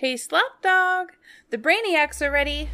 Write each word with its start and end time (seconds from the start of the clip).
Hey, 0.00 0.14
Slapdawg! 0.14 1.08
The 1.50 1.58
Brainiacs 1.58 2.22
are 2.26 2.30
ready! 2.30 2.70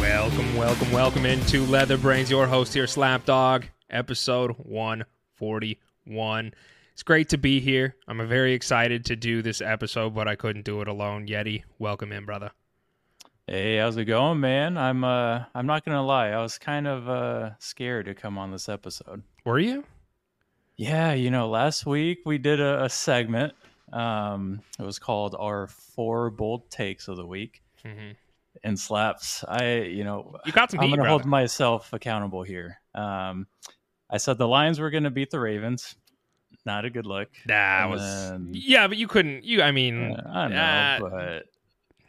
Welcome, 0.00 0.56
welcome, 0.56 0.90
welcome 0.90 1.26
into 1.26 1.64
Leather 1.66 1.96
Brains. 1.96 2.28
Your 2.28 2.48
host 2.48 2.74
here, 2.74 2.86
Slapdawg, 2.86 3.66
episode 3.88 4.56
141. 4.58 6.54
It's 6.92 7.04
great 7.04 7.28
to 7.28 7.38
be 7.38 7.60
here. 7.60 7.94
I'm 8.08 8.26
very 8.26 8.54
excited 8.54 9.04
to 9.04 9.14
do 9.14 9.42
this 9.42 9.60
episode, 9.60 10.12
but 10.12 10.26
I 10.26 10.34
couldn't 10.34 10.64
do 10.64 10.80
it 10.80 10.88
alone. 10.88 11.28
Yeti, 11.28 11.62
welcome 11.78 12.10
in, 12.10 12.24
brother. 12.24 12.50
Hey, 13.46 13.78
how's 13.78 13.96
it 13.96 14.04
going, 14.04 14.40
man? 14.40 14.78
I'm 14.78 15.04
uh 15.04 15.44
I'm 15.54 15.66
not 15.66 15.84
gonna 15.84 16.04
lie, 16.04 16.28
I 16.28 16.40
was 16.42 16.58
kind 16.58 16.86
of 16.86 17.08
uh 17.08 17.50
scared 17.58 18.06
to 18.06 18.14
come 18.14 18.38
on 18.38 18.50
this 18.52 18.68
episode. 18.68 19.22
Were 19.44 19.58
you? 19.58 19.84
Yeah, 20.76 21.12
you 21.12 21.30
know, 21.30 21.48
last 21.48 21.84
week 21.84 22.20
we 22.24 22.38
did 22.38 22.60
a, 22.60 22.84
a 22.84 22.88
segment. 22.88 23.52
Um 23.92 24.60
it 24.78 24.82
was 24.84 24.98
called 24.98 25.34
our 25.38 25.66
four 25.66 26.30
bold 26.30 26.70
takes 26.70 27.08
of 27.08 27.16
the 27.16 27.26
week. 27.26 27.62
Mm-hmm. 27.84 28.12
And 28.64 28.78
slaps. 28.78 29.44
I 29.48 29.80
you 29.80 30.04
know 30.04 30.36
You 30.46 30.52
got 30.52 30.70
some 30.70 30.80
I'm 30.80 30.88
heat, 30.88 30.96
gonna 30.96 31.08
hold 31.08 31.26
myself 31.26 31.92
accountable 31.92 32.42
here. 32.44 32.80
Um 32.94 33.48
I 34.08 34.18
said 34.18 34.38
the 34.38 34.48
Lions 34.48 34.78
were 34.78 34.90
gonna 34.90 35.10
beat 35.10 35.30
the 35.30 35.40
Ravens. 35.40 35.96
Not 36.64 36.84
a 36.84 36.90
good 36.90 37.06
look. 37.06 37.28
That 37.46 37.90
was 37.90 38.02
then- 38.02 38.50
yeah, 38.52 38.86
but 38.86 38.98
you 38.98 39.08
couldn't. 39.08 39.42
You, 39.42 39.62
I 39.62 39.72
mean, 39.72 40.16
I 40.32 40.46
know, 40.48 40.56
uh, 40.56 40.98
but 41.00 41.46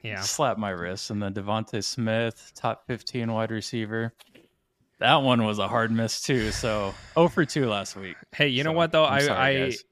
yeah, 0.04 0.22
slap 0.22 0.58
my 0.58 0.70
wrist. 0.70 1.10
And 1.10 1.22
then 1.22 1.34
DeVonta 1.34 1.84
Smith, 1.84 2.52
top 2.56 2.86
15 2.88 3.32
wide 3.32 3.52
receiver. 3.52 4.14
That 5.00 5.16
one 5.18 5.44
was 5.44 5.60
a 5.60 5.68
hard 5.68 5.92
miss 5.92 6.22
too. 6.22 6.52
So 6.52 6.94
0 7.16 7.30
for 7.30 7.46
2 7.46 7.68
last 7.68 7.96
week. 7.96 8.16
Hey, 8.34 8.50
you 8.50 8.64
know 8.64 8.72
what 8.74 8.92
though? 8.92 9.06
I'm 9.06 9.14
I 9.14 9.20
sorry, 9.22 9.40
I 9.40 9.60
guys. 9.66 9.84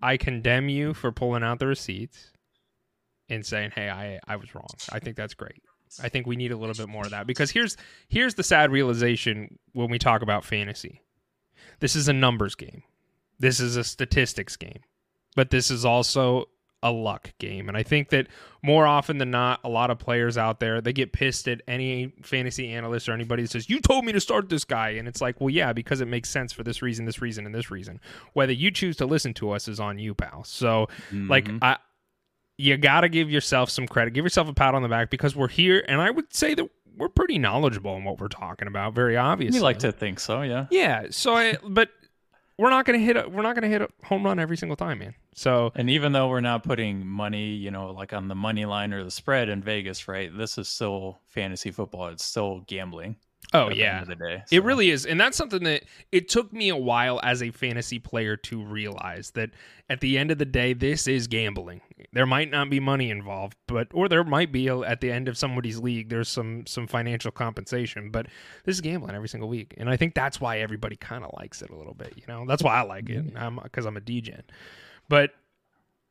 I 0.00 0.16
condemn 0.16 0.68
you 0.68 0.94
for 0.94 1.12
pulling 1.12 1.42
out 1.42 1.58
the 1.58 1.66
receipts 1.66 2.32
and 3.28 3.44
saying, 3.44 3.72
"Hey, 3.74 3.88
I 3.88 4.18
I 4.26 4.36
was 4.36 4.54
wrong." 4.54 4.68
I 4.90 4.98
think 4.98 5.16
that's 5.16 5.34
great. 5.34 5.62
I 6.02 6.08
think 6.08 6.26
we 6.26 6.36
need 6.36 6.52
a 6.52 6.56
little 6.56 6.74
bit 6.74 6.88
more 6.88 7.04
of 7.04 7.10
that 7.10 7.26
because 7.26 7.50
here's 7.50 7.76
here's 8.08 8.34
the 8.34 8.42
sad 8.42 8.70
realization 8.70 9.58
when 9.72 9.90
we 9.90 9.98
talk 9.98 10.22
about 10.22 10.44
fantasy. 10.44 11.02
This 11.80 11.96
is 11.96 12.08
a 12.08 12.12
numbers 12.12 12.54
game. 12.54 12.82
This 13.38 13.60
is 13.60 13.76
a 13.76 13.84
statistics 13.84 14.56
game. 14.56 14.80
But 15.36 15.50
this 15.50 15.70
is 15.70 15.84
also 15.84 16.46
a 16.82 16.90
luck 16.92 17.32
game. 17.38 17.68
And 17.68 17.76
I 17.76 17.82
think 17.82 18.10
that 18.10 18.28
more 18.62 18.86
often 18.86 19.18
than 19.18 19.30
not, 19.30 19.60
a 19.64 19.68
lot 19.68 19.90
of 19.90 19.98
players 19.98 20.38
out 20.38 20.60
there, 20.60 20.80
they 20.80 20.92
get 20.92 21.12
pissed 21.12 21.48
at 21.48 21.60
any 21.66 22.12
fantasy 22.22 22.68
analyst 22.70 23.08
or 23.08 23.12
anybody 23.12 23.42
that 23.42 23.50
says, 23.50 23.68
You 23.68 23.80
told 23.80 24.04
me 24.04 24.12
to 24.12 24.20
start 24.20 24.48
this 24.48 24.64
guy. 24.64 24.90
And 24.90 25.08
it's 25.08 25.20
like, 25.20 25.40
well, 25.40 25.50
yeah, 25.50 25.72
because 25.72 26.00
it 26.00 26.06
makes 26.08 26.30
sense 26.30 26.52
for 26.52 26.62
this 26.62 26.80
reason, 26.80 27.04
this 27.04 27.20
reason, 27.20 27.46
and 27.46 27.54
this 27.54 27.70
reason. 27.70 28.00
Whether 28.34 28.52
you 28.52 28.70
choose 28.70 28.96
to 28.98 29.06
listen 29.06 29.34
to 29.34 29.50
us 29.50 29.66
is 29.68 29.80
on 29.80 29.98
you, 29.98 30.14
pal. 30.14 30.44
So 30.44 30.88
like 31.12 31.46
Mhm. 31.46 31.58
I 31.62 31.78
you 32.60 32.76
gotta 32.76 33.08
give 33.08 33.30
yourself 33.30 33.70
some 33.70 33.86
credit. 33.86 34.12
Give 34.14 34.24
yourself 34.24 34.48
a 34.48 34.52
pat 34.54 34.74
on 34.74 34.82
the 34.82 34.88
back 34.88 35.10
because 35.10 35.36
we're 35.36 35.48
here 35.48 35.84
and 35.88 36.00
I 36.00 36.10
would 36.10 36.32
say 36.34 36.54
that 36.54 36.68
we're 36.96 37.08
pretty 37.08 37.38
knowledgeable 37.38 37.96
in 37.96 38.02
what 38.02 38.18
we're 38.20 38.26
talking 38.26 38.66
about, 38.66 38.92
very 38.94 39.16
obviously. 39.16 39.60
we 39.60 39.62
like 39.62 39.78
to 39.80 39.92
think 39.92 40.18
so, 40.18 40.42
yeah. 40.42 40.66
Yeah. 40.70 41.06
So 41.10 41.34
I 41.36 41.56
but 41.62 41.90
we're 42.58 42.70
not 42.70 42.84
gonna 42.84 42.98
hit 42.98 43.16
a 43.16 43.28
we're 43.28 43.42
not 43.42 43.54
gonna 43.54 43.68
hit 43.68 43.80
a 43.80 43.88
home 44.04 44.24
run 44.24 44.38
every 44.38 44.56
single 44.56 44.76
time, 44.76 44.98
man. 44.98 45.14
So 45.34 45.72
And 45.74 45.88
even 45.88 46.12
though 46.12 46.28
we're 46.28 46.40
not 46.40 46.64
putting 46.64 47.06
money, 47.06 47.50
you 47.50 47.70
know, 47.70 47.92
like 47.92 48.12
on 48.12 48.28
the 48.28 48.34
money 48.34 48.64
line 48.64 48.92
or 48.92 49.04
the 49.04 49.10
spread 49.10 49.48
in 49.48 49.62
Vegas, 49.62 50.08
right? 50.08 50.36
This 50.36 50.58
is 50.58 50.68
still 50.68 51.20
fantasy 51.28 51.70
football. 51.70 52.08
It's 52.08 52.24
still 52.24 52.60
gambling. 52.66 53.16
Oh 53.54 53.70
yeah. 53.70 54.00
end 54.00 54.02
of 54.02 54.18
the 54.18 54.24
day. 54.24 54.44
It 54.50 54.62
really 54.62 54.90
is. 54.90 55.06
And 55.06 55.20
that's 55.20 55.36
something 55.36 55.64
that 55.64 55.84
it 56.12 56.28
took 56.28 56.52
me 56.52 56.68
a 56.68 56.76
while 56.76 57.18
as 57.22 57.42
a 57.42 57.50
fantasy 57.50 57.98
player 57.98 58.36
to 58.36 58.62
realize 58.62 59.30
that 59.30 59.50
at 59.88 60.00
the 60.00 60.18
end 60.18 60.30
of 60.30 60.38
the 60.38 60.44
day, 60.44 60.74
this 60.74 61.08
is 61.08 61.26
gambling. 61.26 61.80
There 62.12 62.26
might 62.26 62.50
not 62.50 62.68
be 62.68 62.78
money 62.78 63.10
involved, 63.10 63.56
but 63.66 63.88
or 63.94 64.08
there 64.08 64.22
might 64.22 64.52
be 64.52 64.68
a, 64.68 64.78
at 64.80 65.00
the 65.00 65.10
end 65.10 65.28
of 65.28 65.38
somebody's 65.38 65.78
league, 65.78 66.10
there's 66.10 66.28
some 66.28 66.66
some 66.66 66.86
financial 66.86 67.30
compensation, 67.30 68.10
but 68.10 68.26
this 68.64 68.76
is 68.76 68.80
gambling 68.80 69.14
every 69.14 69.28
single 69.28 69.48
week. 69.48 69.74
And 69.78 69.88
I 69.88 69.96
think 69.96 70.14
that's 70.14 70.40
why 70.40 70.58
everybody 70.58 70.96
kind 70.96 71.24
of 71.24 71.30
likes 71.38 71.62
it 71.62 71.70
a 71.70 71.76
little 71.76 71.94
bit, 71.94 72.14
you 72.16 72.24
know. 72.28 72.44
That's 72.46 72.62
why 72.62 72.76
I 72.76 72.82
like 72.82 73.08
it. 73.08 73.34
Mm-hmm. 73.34 73.38
I'm 73.38 73.58
cuz 73.70 73.86
I'm 73.86 73.96
a 73.96 74.00
DGen. 74.00 74.42
But 75.08 75.32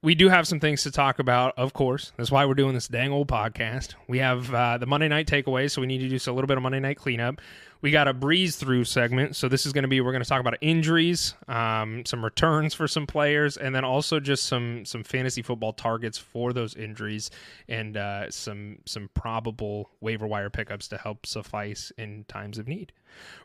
we 0.03 0.13
do 0.13 0.29
have 0.29 0.47
some 0.47 0.59
things 0.59 0.83
to 0.83 0.91
talk 0.91 1.19
about, 1.19 1.53
of 1.57 1.73
course. 1.73 2.11
That's 2.17 2.29
why 2.29 2.45
we're 2.45 2.53
doing 2.53 2.75
this 2.75 2.87
dang 2.87 3.11
old 3.11 3.27
podcast. 3.27 3.95
We 4.07 4.19
have 4.19 4.53
uh, 4.53 4.77
the 4.77 4.85
Monday 4.85 5.07
night 5.07 5.27
takeaways, 5.27 5.71
so 5.71 5.81
we 5.81 5.87
need 5.87 5.99
to 5.99 6.09
do 6.09 6.31
a 6.31 6.33
little 6.33 6.47
bit 6.47 6.57
of 6.57 6.63
Monday 6.63 6.79
night 6.79 6.97
cleanup. 6.97 7.41
We 7.81 7.91
got 7.91 8.07
a 8.07 8.13
breeze 8.13 8.55
through 8.55 8.85
segment, 8.85 9.35
so 9.35 9.47
this 9.47 9.65
is 9.65 9.73
going 9.73 9.83
to 9.83 9.87
be 9.87 10.01
we're 10.01 10.11
going 10.11 10.23
to 10.23 10.29
talk 10.29 10.39
about 10.39 10.57
injuries, 10.61 11.35
um, 11.47 12.05
some 12.05 12.23
returns 12.23 12.73
for 12.73 12.87
some 12.87 13.05
players, 13.05 13.57
and 13.57 13.73
then 13.73 13.83
also 13.85 14.19
just 14.19 14.45
some 14.45 14.85
some 14.85 15.03
fantasy 15.03 15.41
football 15.41 15.73
targets 15.73 16.17
for 16.17 16.53
those 16.53 16.75
injuries, 16.75 17.29
and 17.67 17.97
uh, 17.97 18.29
some 18.31 18.79
some 18.85 19.09
probable 19.13 19.89
waiver 20.01 20.27
wire 20.27 20.49
pickups 20.49 20.87
to 20.89 20.97
help 20.97 21.25
suffice 21.25 21.91
in 21.97 22.25
times 22.27 22.57
of 22.57 22.67
need. 22.67 22.93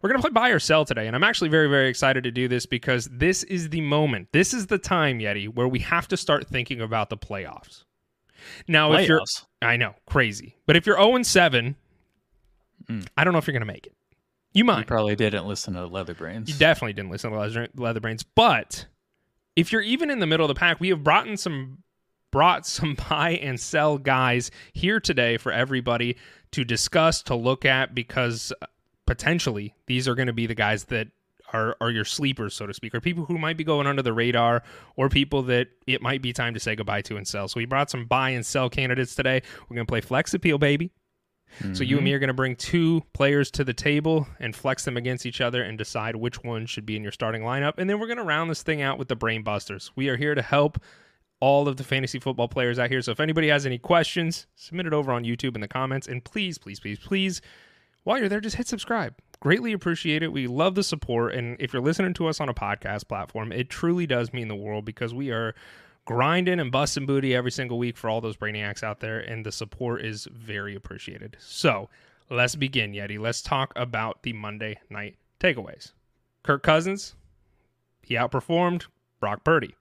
We're 0.00 0.10
going 0.10 0.20
to 0.20 0.28
play 0.28 0.32
buy 0.32 0.50
or 0.50 0.58
sell 0.58 0.84
today, 0.84 1.06
and 1.06 1.16
I'm 1.16 1.24
actually 1.24 1.50
very, 1.50 1.68
very 1.68 1.88
excited 1.88 2.24
to 2.24 2.30
do 2.30 2.48
this 2.48 2.66
because 2.66 3.08
this 3.12 3.42
is 3.44 3.70
the 3.70 3.80
moment, 3.80 4.28
this 4.32 4.52
is 4.52 4.66
the 4.66 4.78
time, 4.78 5.18
Yeti, 5.18 5.52
where 5.52 5.68
we 5.68 5.78
have 5.80 6.08
to 6.08 6.16
start 6.16 6.46
thinking 6.46 6.80
about 6.80 7.10
the 7.10 7.16
playoffs. 7.16 7.84
Now, 8.66 8.92
if 8.94 9.06
you're, 9.06 9.22
I 9.62 9.76
know, 9.76 9.94
crazy, 10.06 10.56
but 10.66 10.76
if 10.76 10.84
you're 10.84 10.96
0 10.96 11.14
and 11.14 11.26
7, 11.26 11.76
Mm. 12.88 13.06
I 13.16 13.24
don't 13.24 13.32
know 13.32 13.38
if 13.38 13.46
you're 13.46 13.52
going 13.52 13.60
to 13.60 13.66
make 13.66 13.86
it. 13.86 13.94
You 14.52 14.60
You 14.60 14.64
might. 14.64 14.86
probably 14.86 15.16
didn't 15.16 15.46
listen 15.46 15.74
to 15.74 15.86
Leather 15.86 16.14
Brains. 16.14 16.48
You 16.48 16.54
definitely 16.56 16.92
didn't 16.92 17.10
listen 17.10 17.30
to 17.30 17.38
Leather, 17.38 17.68
Leather 17.76 18.00
Brains, 18.00 18.22
but 18.22 18.86
if 19.56 19.72
you're 19.72 19.82
even 19.82 20.10
in 20.10 20.18
the 20.18 20.26
middle 20.26 20.44
of 20.44 20.48
the 20.54 20.58
pack, 20.58 20.80
we 20.80 20.88
have 20.88 21.02
brought 21.02 21.26
in 21.26 21.36
some 21.36 21.78
brought 22.30 22.66
some 22.66 22.96
buy 23.10 23.30
and 23.30 23.60
sell 23.60 23.98
guys 23.98 24.50
here 24.72 24.98
today 25.00 25.36
for 25.36 25.52
everybody 25.52 26.16
to 26.50 26.64
discuss, 26.64 27.22
to 27.22 27.34
look 27.34 27.64
at, 27.64 27.94
because 27.94 28.52
uh, 28.62 28.66
potentially 29.06 29.74
these 29.86 30.08
are 30.08 30.14
going 30.14 30.26
to 30.26 30.32
be 30.32 30.46
the 30.46 30.54
guys 30.54 30.84
that 30.84 31.08
are, 31.52 31.76
are 31.80 31.90
your 31.90 32.04
sleepers, 32.04 32.54
so 32.54 32.66
to 32.66 32.72
speak, 32.72 32.94
or 32.94 33.00
people 33.00 33.26
who 33.26 33.36
might 33.36 33.58
be 33.58 33.64
going 33.64 33.86
under 33.86 34.00
the 34.02 34.12
radar, 34.12 34.62
or 34.96 35.08
people 35.10 35.42
that 35.42 35.68
it 35.86 36.00
might 36.00 36.22
be 36.22 36.32
time 36.32 36.54
to 36.54 36.60
say 36.60 36.74
goodbye 36.74 37.02
to 37.02 37.16
and 37.16 37.28
sell. 37.28 37.46
So 37.48 37.60
we 37.60 37.66
brought 37.66 37.90
some 37.90 38.06
buy 38.06 38.30
and 38.30 38.44
sell 38.44 38.70
candidates 38.70 39.14
today. 39.14 39.42
We're 39.68 39.74
going 39.74 39.86
to 39.86 39.90
play 39.90 40.00
flex 40.00 40.32
appeal, 40.32 40.56
baby. 40.58 40.90
So 41.74 41.84
you 41.84 41.96
and 41.96 42.04
me 42.04 42.10
mm-hmm. 42.10 42.16
are 42.16 42.18
going 42.18 42.28
to 42.28 42.34
bring 42.34 42.56
two 42.56 43.02
players 43.12 43.50
to 43.52 43.64
the 43.64 43.74
table 43.74 44.26
and 44.40 44.54
flex 44.54 44.84
them 44.84 44.96
against 44.96 45.26
each 45.26 45.40
other 45.40 45.62
and 45.62 45.78
decide 45.78 46.16
which 46.16 46.42
one 46.42 46.66
should 46.66 46.86
be 46.86 46.96
in 46.96 47.02
your 47.02 47.12
starting 47.12 47.42
lineup. 47.42 47.74
And 47.78 47.88
then 47.88 47.98
we're 47.98 48.06
going 48.06 48.18
to 48.18 48.24
round 48.24 48.50
this 48.50 48.62
thing 48.62 48.82
out 48.82 48.98
with 48.98 49.08
the 49.08 49.16
brain 49.16 49.42
busters. 49.42 49.90
We 49.94 50.08
are 50.08 50.16
here 50.16 50.34
to 50.34 50.42
help 50.42 50.78
all 51.40 51.66
of 51.66 51.76
the 51.76 51.84
fantasy 51.84 52.18
football 52.20 52.48
players 52.48 52.78
out 52.78 52.88
here. 52.88 53.02
So 53.02 53.10
if 53.10 53.18
anybody 53.18 53.48
has 53.48 53.66
any 53.66 53.78
questions, 53.78 54.46
submit 54.54 54.86
it 54.86 54.92
over 54.92 55.12
on 55.12 55.24
YouTube 55.24 55.56
in 55.56 55.60
the 55.60 55.68
comments. 55.68 56.06
And 56.06 56.22
please, 56.22 56.56
please, 56.56 56.78
please, 56.78 57.00
please, 57.00 57.40
while 58.04 58.18
you're 58.18 58.28
there, 58.28 58.40
just 58.40 58.56
hit 58.56 58.68
subscribe. 58.68 59.14
Greatly 59.40 59.72
appreciate 59.72 60.22
it. 60.22 60.32
We 60.32 60.46
love 60.46 60.76
the 60.76 60.84
support. 60.84 61.34
And 61.34 61.56
if 61.60 61.72
you're 61.72 61.82
listening 61.82 62.14
to 62.14 62.28
us 62.28 62.40
on 62.40 62.48
a 62.48 62.54
podcast 62.54 63.08
platform, 63.08 63.50
it 63.50 63.68
truly 63.68 64.06
does 64.06 64.32
mean 64.32 64.46
the 64.46 64.54
world 64.54 64.84
because 64.84 65.12
we 65.12 65.30
are 65.32 65.54
grinding 66.04 66.60
and 66.60 66.72
busting 66.72 67.06
booty 67.06 67.34
every 67.34 67.50
single 67.50 67.78
week 67.78 67.96
for 67.96 68.10
all 68.10 68.20
those 68.20 68.36
brainiacs 68.36 68.82
out 68.82 69.00
there. 69.00 69.20
And 69.20 69.46
the 69.46 69.52
support 69.52 70.04
is 70.04 70.26
very 70.32 70.74
appreciated. 70.74 71.36
So 71.38 71.88
let's 72.30 72.54
begin, 72.54 72.92
Yeti. 72.92 73.18
Let's 73.18 73.42
talk 73.42 73.72
about 73.76 74.22
the 74.22 74.32
Monday 74.32 74.78
night 74.90 75.16
takeaways. 75.40 75.92
Kirk 76.42 76.62
Cousins, 76.62 77.14
he 78.02 78.14
outperformed 78.14 78.86
Brock 79.20 79.44
Purdy. 79.44 79.76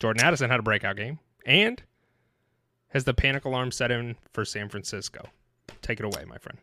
Jordan 0.00 0.24
Addison 0.24 0.50
had 0.50 0.60
a 0.60 0.64
breakout 0.64 0.96
game. 0.96 1.18
And 1.46 1.82
has 2.88 3.04
the 3.04 3.12
panic 3.12 3.44
alarm 3.44 3.70
set 3.70 3.90
in 3.90 4.16
for 4.32 4.44
San 4.44 4.68
Francisco? 4.68 5.26
Take 5.82 6.00
it 6.00 6.06
away, 6.06 6.24
my 6.26 6.38
friend. 6.38 6.58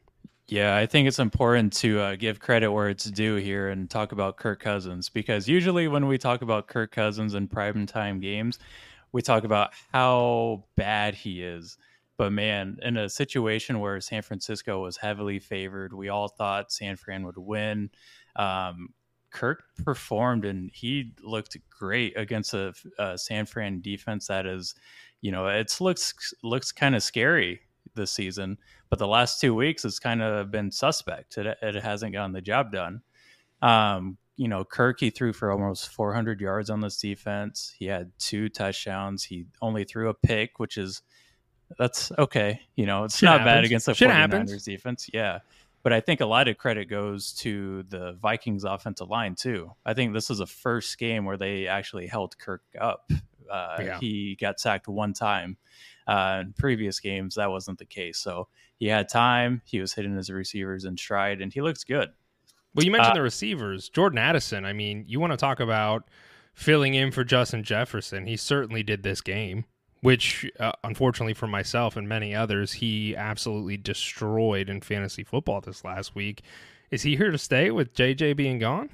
Yeah, 0.51 0.75
I 0.75 0.86
think 0.86 1.07
it's 1.07 1.19
important 1.19 1.71
to 1.77 2.00
uh, 2.01 2.15
give 2.18 2.42
credit 2.42 2.74
where 2.74 2.89
it's 2.89 3.06
due 3.06 3.36
here 3.38 3.69
and 3.69 3.89
talk 3.89 4.12
about 4.12 4.36
Kirk 4.36 4.59
Cousins 4.59 5.07
because 5.07 5.48
usually 5.48 5.88
when 5.88 6.07
we 6.07 6.18
talk 6.18 6.42
about 6.42 6.68
Kirk 6.68 6.92
Cousins 6.92 7.36
in 7.36 7.48
prime 7.48 7.86
time 7.86 8.19
games, 8.19 8.59
we 9.13 9.21
talk 9.21 9.45
about 9.45 9.71
how 9.94 10.65
bad 10.75 11.15
he 11.15 11.42
is. 11.42 11.77
But 12.18 12.33
man, 12.33 12.77
in 12.81 12.98
a 12.98 13.07
situation 13.07 13.80
where 13.80 14.01
San 14.01 14.24
Francisco 14.24 14.81
was 14.81 14.98
heavily 14.98 15.39
favored, 15.39 15.94
we 15.94 16.09
all 16.09 16.27
thought 16.27 16.74
San 16.74 16.98
Fran 16.98 17.24
would 17.24 17.38
win. 17.38 17.89
Um, 18.36 18.89
Kirk 19.30 19.63
performed 19.86 20.44
and 20.44 20.69
he 20.74 21.13
looked 21.24 21.56
great 21.69 22.18
against 22.18 22.53
a, 22.53 22.74
a 23.00 23.18
San 23.18 23.45
Fran 23.45 23.80
defense 23.80 24.27
that 24.27 24.45
is, 24.45 24.75
you 25.21 25.31
know, 25.31 25.48
it 25.48 25.77
looks 25.80 26.33
looks 26.44 26.74
kind 26.74 26.94
of 26.94 27.03
scary 27.03 27.62
this 27.95 28.11
season, 28.11 28.57
but 28.89 28.99
the 28.99 29.07
last 29.07 29.39
two 29.41 29.53
weeks 29.55 29.85
it's 29.85 29.99
kind 29.99 30.21
of 30.21 30.51
been 30.51 30.71
suspect. 30.71 31.38
It, 31.38 31.57
it 31.61 31.75
hasn't 31.75 32.13
gotten 32.13 32.31
the 32.33 32.41
job 32.41 32.71
done. 32.71 33.01
Um, 33.61 34.17
you 34.38 34.47
know, 34.47 34.63
Kirk 34.63 34.99
he 34.99 35.09
threw 35.11 35.33
for 35.33 35.51
almost 35.51 35.89
400 35.89 36.41
yards 36.41 36.69
on 36.69 36.81
this 36.81 36.97
defense. 36.97 37.73
He 37.77 37.85
had 37.85 38.11
two 38.17 38.49
touchdowns. 38.49 39.23
He 39.23 39.45
only 39.61 39.83
threw 39.83 40.09
a 40.09 40.13
pick, 40.13 40.57
which 40.59 40.77
is 40.77 41.01
that's 41.77 42.11
okay. 42.17 42.61
You 42.75 42.85
know, 42.85 43.03
it's 43.03 43.17
Shit 43.17 43.27
not 43.27 43.39
happens. 43.41 43.55
bad 43.55 43.63
against 43.65 43.85
the 43.85 43.93
Shit 43.93 44.09
49ers 44.09 44.11
happens. 44.13 44.63
defense. 44.63 45.09
Yeah. 45.13 45.39
But 45.83 45.93
I 45.93 45.99
think 45.99 46.21
a 46.21 46.25
lot 46.25 46.47
of 46.47 46.57
credit 46.57 46.89
goes 46.89 47.33
to 47.39 47.83
the 47.83 48.13
Vikings 48.13 48.63
offensive 48.65 49.09
line 49.09 49.35
too. 49.35 49.71
I 49.85 49.93
think 49.93 50.13
this 50.13 50.29
is 50.29 50.38
the 50.39 50.45
first 50.47 50.97
game 50.97 51.25
where 51.25 51.38
they 51.38 51.67
actually 51.67 52.07
held 52.07 52.38
Kirk 52.38 52.61
up. 52.79 53.09
Uh, 53.51 53.77
Yeah. 53.79 53.99
He 53.99 54.38
got 54.39 54.59
sacked 54.59 54.88
one 54.88 55.13
time. 55.13 55.57
Uh, 56.07 56.39
in 56.45 56.53
previous 56.53 57.00
games, 57.00 57.36
that 57.36 57.50
wasn't 57.51 57.77
the 57.80 57.86
case. 57.86 58.18
So 58.19 58.48
he 58.77 58.88
had 58.88 59.07
time. 59.09 59.62
He 59.65 59.80
was 59.80 59.94
hitting 59.94 60.15
his 60.15 60.30
receivers 60.30 60.86
in 60.86 60.98
stride, 60.98 61.42
and 61.42 61.53
he 61.53 61.62
looks 61.62 61.83
good. 61.83 62.09
Well, 62.74 62.86
you 62.86 62.92
mentioned 62.92 63.12
Uh, 63.12 63.15
the 63.15 63.21
receivers. 63.21 63.89
Jordan 63.89 64.18
Addison, 64.18 64.65
I 64.65 64.74
mean, 64.74 65.06
you 65.07 65.19
want 65.19 65.31
to 65.33 65.38
talk 65.38 65.59
about 65.59 66.07
filling 66.53 66.94
in 66.94 67.12
for 67.12 67.24
Justin 67.24 67.63
Jefferson. 67.63 68.25
He 68.25 68.38
certainly 68.38 68.81
did 68.83 69.03
this 69.03 69.21
game, 69.21 69.65
which, 70.01 70.50
uh, 70.59 70.71
unfortunately 70.83 71.33
for 71.33 71.48
myself 71.48 71.95
and 71.95 72.07
many 72.09 72.33
others, 72.33 72.74
he 72.74 73.15
absolutely 73.15 73.77
destroyed 73.77 74.69
in 74.69 74.81
fantasy 74.81 75.24
football 75.24 75.62
this 75.62 75.83
last 75.83 76.15
week. 76.15 76.42
Is 76.92 77.03
he 77.03 77.15
here 77.15 77.31
to 77.31 77.38
stay 77.38 77.71
with 77.71 77.94
JJ 77.94 78.33
being 78.36 78.59
gone? 78.59 78.89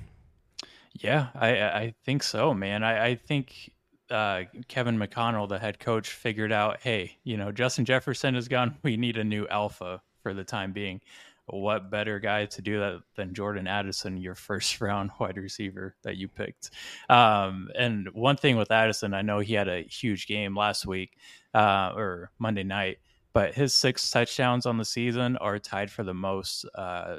Yeah, 0.93 1.27
I 1.35 1.49
I 1.61 1.93
think 2.03 2.23
so, 2.23 2.53
man. 2.55 2.83
I, 2.83 3.05
I 3.09 3.15
think 3.15 3.71
uh, 4.09 4.43
Kevin 4.67 5.01
O'Connell, 5.01 5.47
the 5.47 5.59
head 5.59 5.79
coach, 5.79 6.09
figured 6.09 6.51
out, 6.51 6.81
hey, 6.81 7.17
you 7.23 7.37
know, 7.37 7.51
Justin 7.51 7.85
Jefferson 7.85 8.35
is 8.35 8.47
gone. 8.47 8.77
We 8.83 8.97
need 8.97 9.17
a 9.17 9.23
new 9.23 9.47
alpha 9.47 10.01
for 10.21 10.33
the 10.33 10.43
time 10.43 10.71
being. 10.71 11.01
What 11.45 11.89
better 11.89 12.19
guy 12.19 12.45
to 12.45 12.61
do 12.61 12.79
that 12.79 12.99
than 13.15 13.33
Jordan 13.33 13.67
Addison, 13.67 14.17
your 14.17 14.35
first 14.49 14.81
round 14.81 15.11
wide 15.19 15.37
receiver 15.37 15.95
that 16.03 16.17
you 16.17 16.27
picked? 16.27 16.71
Um, 17.09 17.69
and 17.77 18.09
one 18.13 18.37
thing 18.37 18.57
with 18.57 18.71
Addison, 18.71 19.13
I 19.13 19.21
know 19.21 19.39
he 19.39 19.53
had 19.53 19.69
a 19.69 19.83
huge 19.83 20.27
game 20.27 20.55
last 20.55 20.85
week 20.85 21.17
uh, 21.53 21.93
or 21.95 22.31
Monday 22.39 22.63
night, 22.63 22.97
but 23.33 23.53
his 23.53 23.73
six 23.73 24.09
touchdowns 24.09 24.65
on 24.65 24.77
the 24.77 24.85
season 24.85 25.37
are 25.37 25.59
tied 25.59 25.91
for 25.91 26.03
the 26.03 26.13
most 26.13 26.65
uh, 26.75 27.17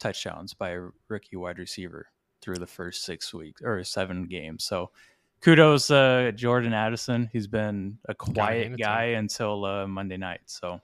touchdowns 0.00 0.54
by 0.54 0.70
a 0.70 0.88
rookie 1.08 1.36
wide 1.36 1.58
receiver 1.58 2.06
through 2.40 2.56
the 2.56 2.66
first 2.66 3.04
six 3.04 3.32
weeks 3.34 3.62
or 3.62 3.84
seven 3.84 4.24
games. 4.24 4.64
So 4.64 4.90
kudos 5.40 5.90
uh 5.90 6.32
Jordan 6.34 6.72
Addison. 6.72 7.28
He's 7.32 7.46
been 7.46 7.98
a 8.08 8.14
quiet 8.14 8.78
guy 8.78 9.04
until 9.04 9.64
uh, 9.64 9.86
Monday 9.86 10.16
night. 10.16 10.40
So 10.46 10.80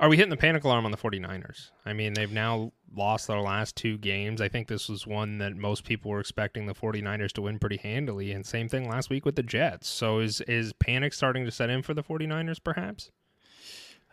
Are 0.00 0.08
we 0.08 0.16
hitting 0.16 0.30
the 0.30 0.36
panic 0.36 0.64
alarm 0.64 0.84
on 0.84 0.90
the 0.90 0.96
49ers? 0.96 1.70
I 1.86 1.92
mean, 1.92 2.14
they've 2.14 2.32
now 2.32 2.72
lost 2.94 3.26
their 3.28 3.40
last 3.40 3.76
two 3.76 3.98
games. 3.98 4.40
I 4.40 4.48
think 4.48 4.68
this 4.68 4.88
was 4.88 5.06
one 5.06 5.38
that 5.38 5.54
most 5.56 5.84
people 5.84 6.10
were 6.10 6.20
expecting 6.20 6.66
the 6.66 6.74
49ers 6.74 7.32
to 7.32 7.42
win 7.42 7.58
pretty 7.58 7.78
handily. 7.78 8.32
And 8.32 8.44
same 8.44 8.68
thing 8.68 8.88
last 8.88 9.10
week 9.10 9.24
with 9.24 9.36
the 9.36 9.42
Jets. 9.42 9.88
So 9.88 10.18
is, 10.18 10.40
is 10.42 10.72
panic 10.74 11.14
starting 11.14 11.44
to 11.44 11.50
set 11.50 11.70
in 11.70 11.82
for 11.82 11.94
the 11.94 12.02
49ers, 12.02 12.58
perhaps? 12.62 13.10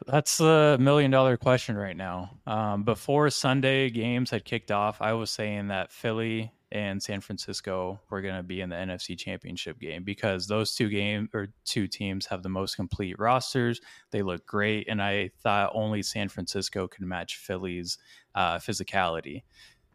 that's 0.07 0.37
the 0.37 0.77
million 0.79 1.11
dollar 1.11 1.35
question 1.35 1.75
right 1.75 1.97
now. 1.97 2.31
Um, 2.47 2.83
before 2.83 3.29
Sunday 3.29 3.89
games 3.89 4.29
had 4.29 4.45
kicked 4.45 4.71
off, 4.71 5.01
I 5.01 5.13
was 5.13 5.29
saying 5.29 5.67
that 5.67 5.91
Philly 5.91 6.53
and 6.71 7.01
San 7.01 7.21
Francisco 7.21 7.99
were 8.09 8.21
going 8.21 8.35
to 8.35 8.43
be 8.43 8.61
in 8.61 8.69
the 8.69 8.75
NFC 8.75 9.17
Championship 9.17 9.79
game 9.79 10.03
because 10.03 10.47
those 10.47 10.75
two 10.75 10.89
game 10.89 11.29
or 11.33 11.47
two 11.65 11.87
teams 11.87 12.27
have 12.27 12.43
the 12.43 12.49
most 12.49 12.75
complete 12.75 13.17
rosters. 13.17 13.81
They 14.11 14.21
look 14.21 14.45
great, 14.45 14.87
and 14.87 15.01
I 15.01 15.31
thought 15.41 15.71
only 15.73 16.03
San 16.03 16.29
Francisco 16.29 16.87
could 16.87 17.05
match 17.05 17.37
Philly's 17.37 17.97
uh, 18.35 18.57
physicality. 18.57 19.43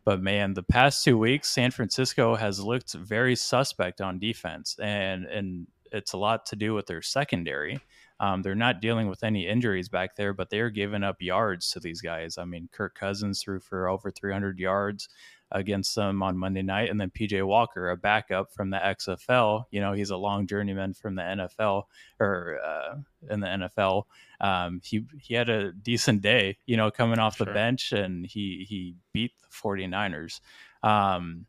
But 0.05 0.21
man, 0.21 0.55
the 0.55 0.62
past 0.62 1.05
two 1.05 1.17
weeks, 1.17 1.49
San 1.49 1.71
Francisco 1.71 2.35
has 2.35 2.61
looked 2.61 2.93
very 2.94 3.37
suspect 3.37 4.00
on 4.00 4.19
defense, 4.19 4.76
and 4.82 5.25
and 5.26 5.67
it's 5.93 6.12
a 6.12 6.19
lot 6.19 6.47
to 6.47 6.56
do 6.56 6.75
with 6.75 6.87
their 6.87 7.03
secondary. 7.03 7.79
Um, 8.21 8.43
they're 8.43 8.55
not 8.55 8.81
dealing 8.81 9.09
with 9.09 9.25
any 9.25 9.47
injuries 9.47 9.88
back 9.88 10.17
there, 10.17 10.32
but 10.32 10.50
they're 10.50 10.71
giving 10.71 11.03
up 11.03 11.21
yards 11.21 11.71
to 11.71 11.81
these 11.81 12.00
guys. 12.00 12.38
I 12.38 12.44
mean, 12.44 12.69
Kirk 12.73 12.94
Cousins 12.94 13.43
threw 13.43 13.61
for 13.61 13.88
over 13.88 14.11
300 14.11 14.59
yards 14.59 15.09
against 15.54 15.94
them 15.94 16.22
on 16.22 16.36
Monday 16.36 16.62
night, 16.62 16.90
and 16.90 17.00
then 17.00 17.10
PJ 17.10 17.46
Walker, 17.46 17.90
a 17.90 17.96
backup 17.96 18.52
from 18.52 18.70
the 18.70 18.76
XFL. 18.76 19.64
You 19.70 19.80
know, 19.80 19.92
he's 19.92 20.10
a 20.10 20.16
long 20.16 20.46
journeyman 20.46 20.92
from 20.92 21.14
the 21.14 21.22
NFL 21.22 21.84
or 22.20 22.58
uh, 22.62 22.96
in 23.30 23.40
the 23.40 23.46
NFL. 23.46 24.02
Um, 24.40 24.80
he 24.84 25.06
he 25.18 25.34
had 25.34 25.48
a 25.48 25.72
decent 25.72 26.20
day, 26.20 26.58
you 26.66 26.76
know, 26.76 26.90
coming 26.90 27.20
off 27.20 27.38
the 27.38 27.46
bench, 27.46 27.92
and 27.92 28.26
he 28.26 28.66
he 28.68 28.96
beat 29.12 29.32
the 29.40 29.46
49ers. 29.48 30.40
Um, 30.82 31.46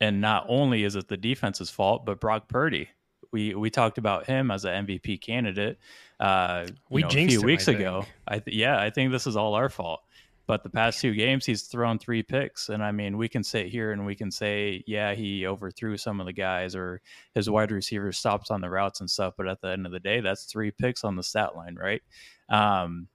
and 0.00 0.20
not 0.20 0.46
only 0.48 0.84
is 0.84 0.96
it 0.96 1.08
the 1.08 1.16
defense's 1.16 1.70
fault, 1.70 2.04
but 2.06 2.20
Brock 2.20 2.48
Purdy. 2.48 2.88
We 3.30 3.54
we 3.54 3.68
talked 3.68 3.98
about 3.98 4.24
him 4.24 4.50
as 4.50 4.64
an 4.64 4.86
MVP 4.86 5.20
candidate. 5.20 5.78
Uh, 6.18 6.66
We 6.88 7.02
know, 7.02 7.08
a 7.08 7.10
few 7.10 7.40
him, 7.40 7.46
weeks 7.46 7.68
I 7.68 7.72
ago. 7.72 8.06
I 8.26 8.38
th- 8.38 8.56
yeah, 8.56 8.80
I 8.80 8.88
think 8.88 9.12
this 9.12 9.26
is 9.26 9.36
all 9.36 9.54
our 9.54 9.68
fault. 9.68 10.00
But 10.48 10.62
the 10.62 10.70
past 10.70 11.02
two 11.02 11.12
games, 11.12 11.44
he's 11.44 11.64
thrown 11.64 11.98
three 11.98 12.22
picks, 12.22 12.70
and 12.70 12.82
I 12.82 12.90
mean, 12.90 13.18
we 13.18 13.28
can 13.28 13.44
sit 13.44 13.66
here 13.66 13.92
and 13.92 14.06
we 14.06 14.14
can 14.14 14.30
say, 14.30 14.82
yeah, 14.86 15.14
he 15.14 15.46
overthrew 15.46 15.98
some 15.98 16.20
of 16.20 16.26
the 16.26 16.32
guys, 16.32 16.74
or 16.74 17.02
his 17.34 17.50
wide 17.50 17.70
receiver 17.70 18.12
stops 18.12 18.50
on 18.50 18.62
the 18.62 18.70
routes 18.70 19.00
and 19.00 19.10
stuff. 19.10 19.34
But 19.36 19.46
at 19.46 19.60
the 19.60 19.68
end 19.68 19.84
of 19.84 19.92
the 19.92 20.00
day, 20.00 20.20
that's 20.20 20.44
three 20.44 20.70
picks 20.70 21.04
on 21.04 21.16
the 21.16 21.22
stat 21.22 21.54
line, 21.54 21.76
right? 21.76 22.00
Um, 22.48 23.08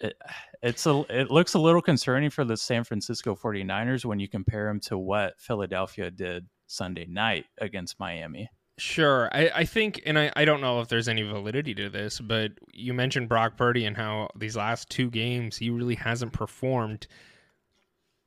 it, 0.00 0.16
it's 0.62 0.86
a 0.86 1.04
it 1.10 1.30
looks 1.30 1.52
a 1.52 1.58
little 1.58 1.82
concerning 1.82 2.30
for 2.30 2.44
the 2.44 2.56
San 2.56 2.84
Francisco 2.84 3.34
49ers 3.36 4.06
when 4.06 4.18
you 4.18 4.26
compare 4.26 4.68
him 4.68 4.80
to 4.80 4.96
what 4.96 5.38
Philadelphia 5.38 6.10
did 6.10 6.46
Sunday 6.66 7.04
night 7.04 7.44
against 7.58 8.00
Miami. 8.00 8.48
Sure. 8.78 9.30
I, 9.32 9.50
I 9.54 9.64
think, 9.64 10.02
and 10.04 10.18
I, 10.18 10.30
I 10.36 10.44
don't 10.44 10.60
know 10.60 10.80
if 10.80 10.88
there's 10.88 11.08
any 11.08 11.22
validity 11.22 11.74
to 11.74 11.88
this, 11.88 12.20
but 12.20 12.52
you 12.72 12.92
mentioned 12.92 13.28
Brock 13.28 13.56
Purdy 13.56 13.86
and 13.86 13.96
how 13.96 14.28
these 14.36 14.56
last 14.56 14.90
two 14.90 15.10
games 15.10 15.56
he 15.56 15.70
really 15.70 15.94
hasn't 15.94 16.34
performed. 16.34 17.06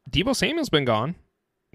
Deebo 0.09 0.35
Samuel's 0.35 0.69
been 0.69 0.85
gone. 0.85 1.15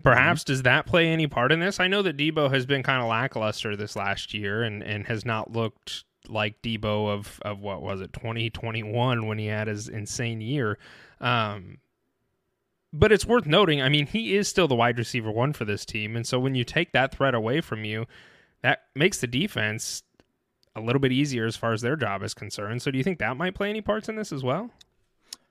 Perhaps 0.02 0.42
does 0.42 0.62
that 0.62 0.86
play 0.86 1.06
any 1.08 1.28
part 1.28 1.52
in 1.52 1.60
this? 1.60 1.78
I 1.78 1.86
know 1.86 2.02
that 2.02 2.16
Deebo 2.16 2.52
has 2.52 2.66
been 2.66 2.82
kind 2.82 3.00
of 3.00 3.08
lackluster 3.08 3.76
this 3.76 3.94
last 3.94 4.34
year 4.34 4.64
and, 4.64 4.82
and 4.82 5.06
has 5.06 5.24
not 5.24 5.52
looked 5.52 6.02
like 6.28 6.60
Deebo 6.62 7.08
of, 7.10 7.40
of 7.42 7.60
what 7.60 7.80
was 7.80 8.00
it, 8.00 8.12
2021 8.12 9.26
when 9.26 9.38
he 9.38 9.46
had 9.46 9.68
his 9.68 9.88
insane 9.88 10.40
year. 10.40 10.78
Um, 11.20 11.78
but 12.92 13.12
it's 13.12 13.24
worth 13.26 13.46
noting, 13.46 13.80
I 13.80 13.88
mean, 13.88 14.06
he 14.06 14.34
is 14.34 14.48
still 14.48 14.66
the 14.66 14.74
wide 14.74 14.98
receiver 14.98 15.30
one 15.30 15.52
for 15.52 15.64
this 15.64 15.84
team. 15.84 16.16
And 16.16 16.26
so 16.26 16.40
when 16.40 16.56
you 16.56 16.64
take 16.64 16.90
that 16.90 17.14
threat 17.14 17.34
away 17.34 17.60
from 17.60 17.84
you, 17.84 18.06
that 18.64 18.84
makes 18.94 19.20
the 19.20 19.26
defense 19.26 20.02
a 20.74 20.80
little 20.80 20.98
bit 20.98 21.12
easier 21.12 21.44
as 21.44 21.54
far 21.54 21.74
as 21.74 21.82
their 21.82 21.96
job 21.96 22.22
is 22.22 22.32
concerned. 22.32 22.80
So 22.80 22.90
do 22.90 22.96
you 22.96 23.04
think 23.04 23.18
that 23.18 23.36
might 23.36 23.54
play 23.54 23.68
any 23.68 23.82
parts 23.82 24.08
in 24.08 24.16
this 24.16 24.32
as 24.32 24.42
well? 24.42 24.70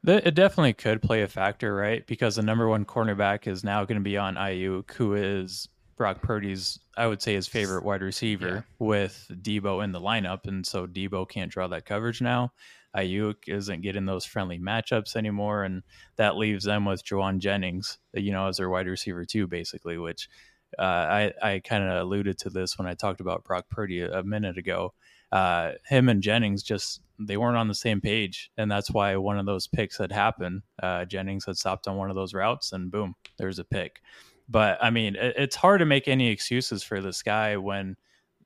It 0.04 0.34
definitely 0.34 0.74
could 0.74 1.00
play 1.00 1.22
a 1.22 1.28
factor, 1.28 1.76
right? 1.76 2.06
Because 2.08 2.38
the 2.38 2.42
number 2.42 2.68
one 2.68 2.86
cornerback 2.86 3.46
is 3.46 3.64
now 3.64 3.86
going 3.86 4.00
to 4.00 4.04
be 4.04 4.18
on 4.18 4.34
Aiyuk, 4.34 4.92
who 4.94 5.14
is 5.14 5.70
Brock 5.96 6.24
Purdy's, 6.24 6.80
I 6.98 7.06
would 7.06 7.22
say, 7.22 7.36
his 7.36 7.48
favorite 7.48 7.86
wide 7.86 8.02
receiver 8.02 8.66
with 8.80 9.28
Deebo 9.32 9.84
in 9.84 9.92
the 9.92 10.02
lineup. 10.02 10.48
And 10.48 10.66
so 10.66 10.88
Deebo 10.88 11.30
can't 11.30 11.52
draw 11.52 11.68
that 11.68 11.86
coverage 11.86 12.20
now. 12.20 12.52
Aiyuk 12.98 13.36
isn't 13.48 13.82
getting 13.82 14.08
those 14.08 14.26
friendly 14.26 14.58
matchups 14.58 15.16
anymore. 15.16 15.66
And 15.66 15.84
that 16.16 16.36
leaves 16.36 16.66
them 16.66 16.86
with 16.86 17.06
Jauan 17.06 17.38
Jennings, 17.38 18.00
you 18.14 18.32
know, 18.32 18.48
as 18.48 18.58
their 18.58 18.72
wide 18.72 18.88
receiver, 18.88 19.24
too, 19.24 19.46
basically, 19.46 20.00
which 20.00 20.28
uh, 20.78 20.82
I, 20.82 21.34
I 21.42 21.60
kind 21.60 21.84
of 21.84 22.02
alluded 22.02 22.38
to 22.40 22.50
this 22.50 22.78
when 22.78 22.88
I 22.88 22.94
talked 22.94 23.22
about 23.22 23.44
Brock 23.44 23.70
Purdy 23.70 24.02
a, 24.02 24.20
a 24.20 24.24
minute 24.24 24.58
ago. 24.58 24.94
Uh, 25.32 25.72
him 25.88 26.10
and 26.10 26.22
Jennings 26.22 26.62
just 26.62 27.02
they 27.20 27.38
weren't 27.38 27.58
on 27.58 27.68
the 27.68 27.76
same 27.76 28.02
page, 28.02 28.52
and 28.58 28.70
that's 28.72 28.92
why 28.92 29.16
one 29.16 29.40
of 29.40 29.46
those 29.46 29.68
picks 29.68 29.98
had 29.98 30.12
happened. 30.12 30.62
Uh, 30.82 31.06
Jennings 31.06 31.46
had 31.46 31.58
stopped 31.58 31.88
on 31.88 31.98
one 31.98 32.10
of 32.10 32.16
those 32.16 32.34
routes, 32.34 32.72
and 32.72 32.92
boom, 32.92 33.16
there's 33.38 33.60
a 33.60 33.64
pick. 33.64 34.02
But 34.50 34.78
I 34.82 34.90
mean, 34.90 35.16
it, 35.16 35.34
it's 35.38 35.56
hard 35.56 35.80
to 35.80 35.86
make 35.86 36.08
any 36.08 36.30
excuses 36.30 36.84
for 36.84 37.02
this 37.02 37.24
guy 37.24 37.58
when 37.58 37.96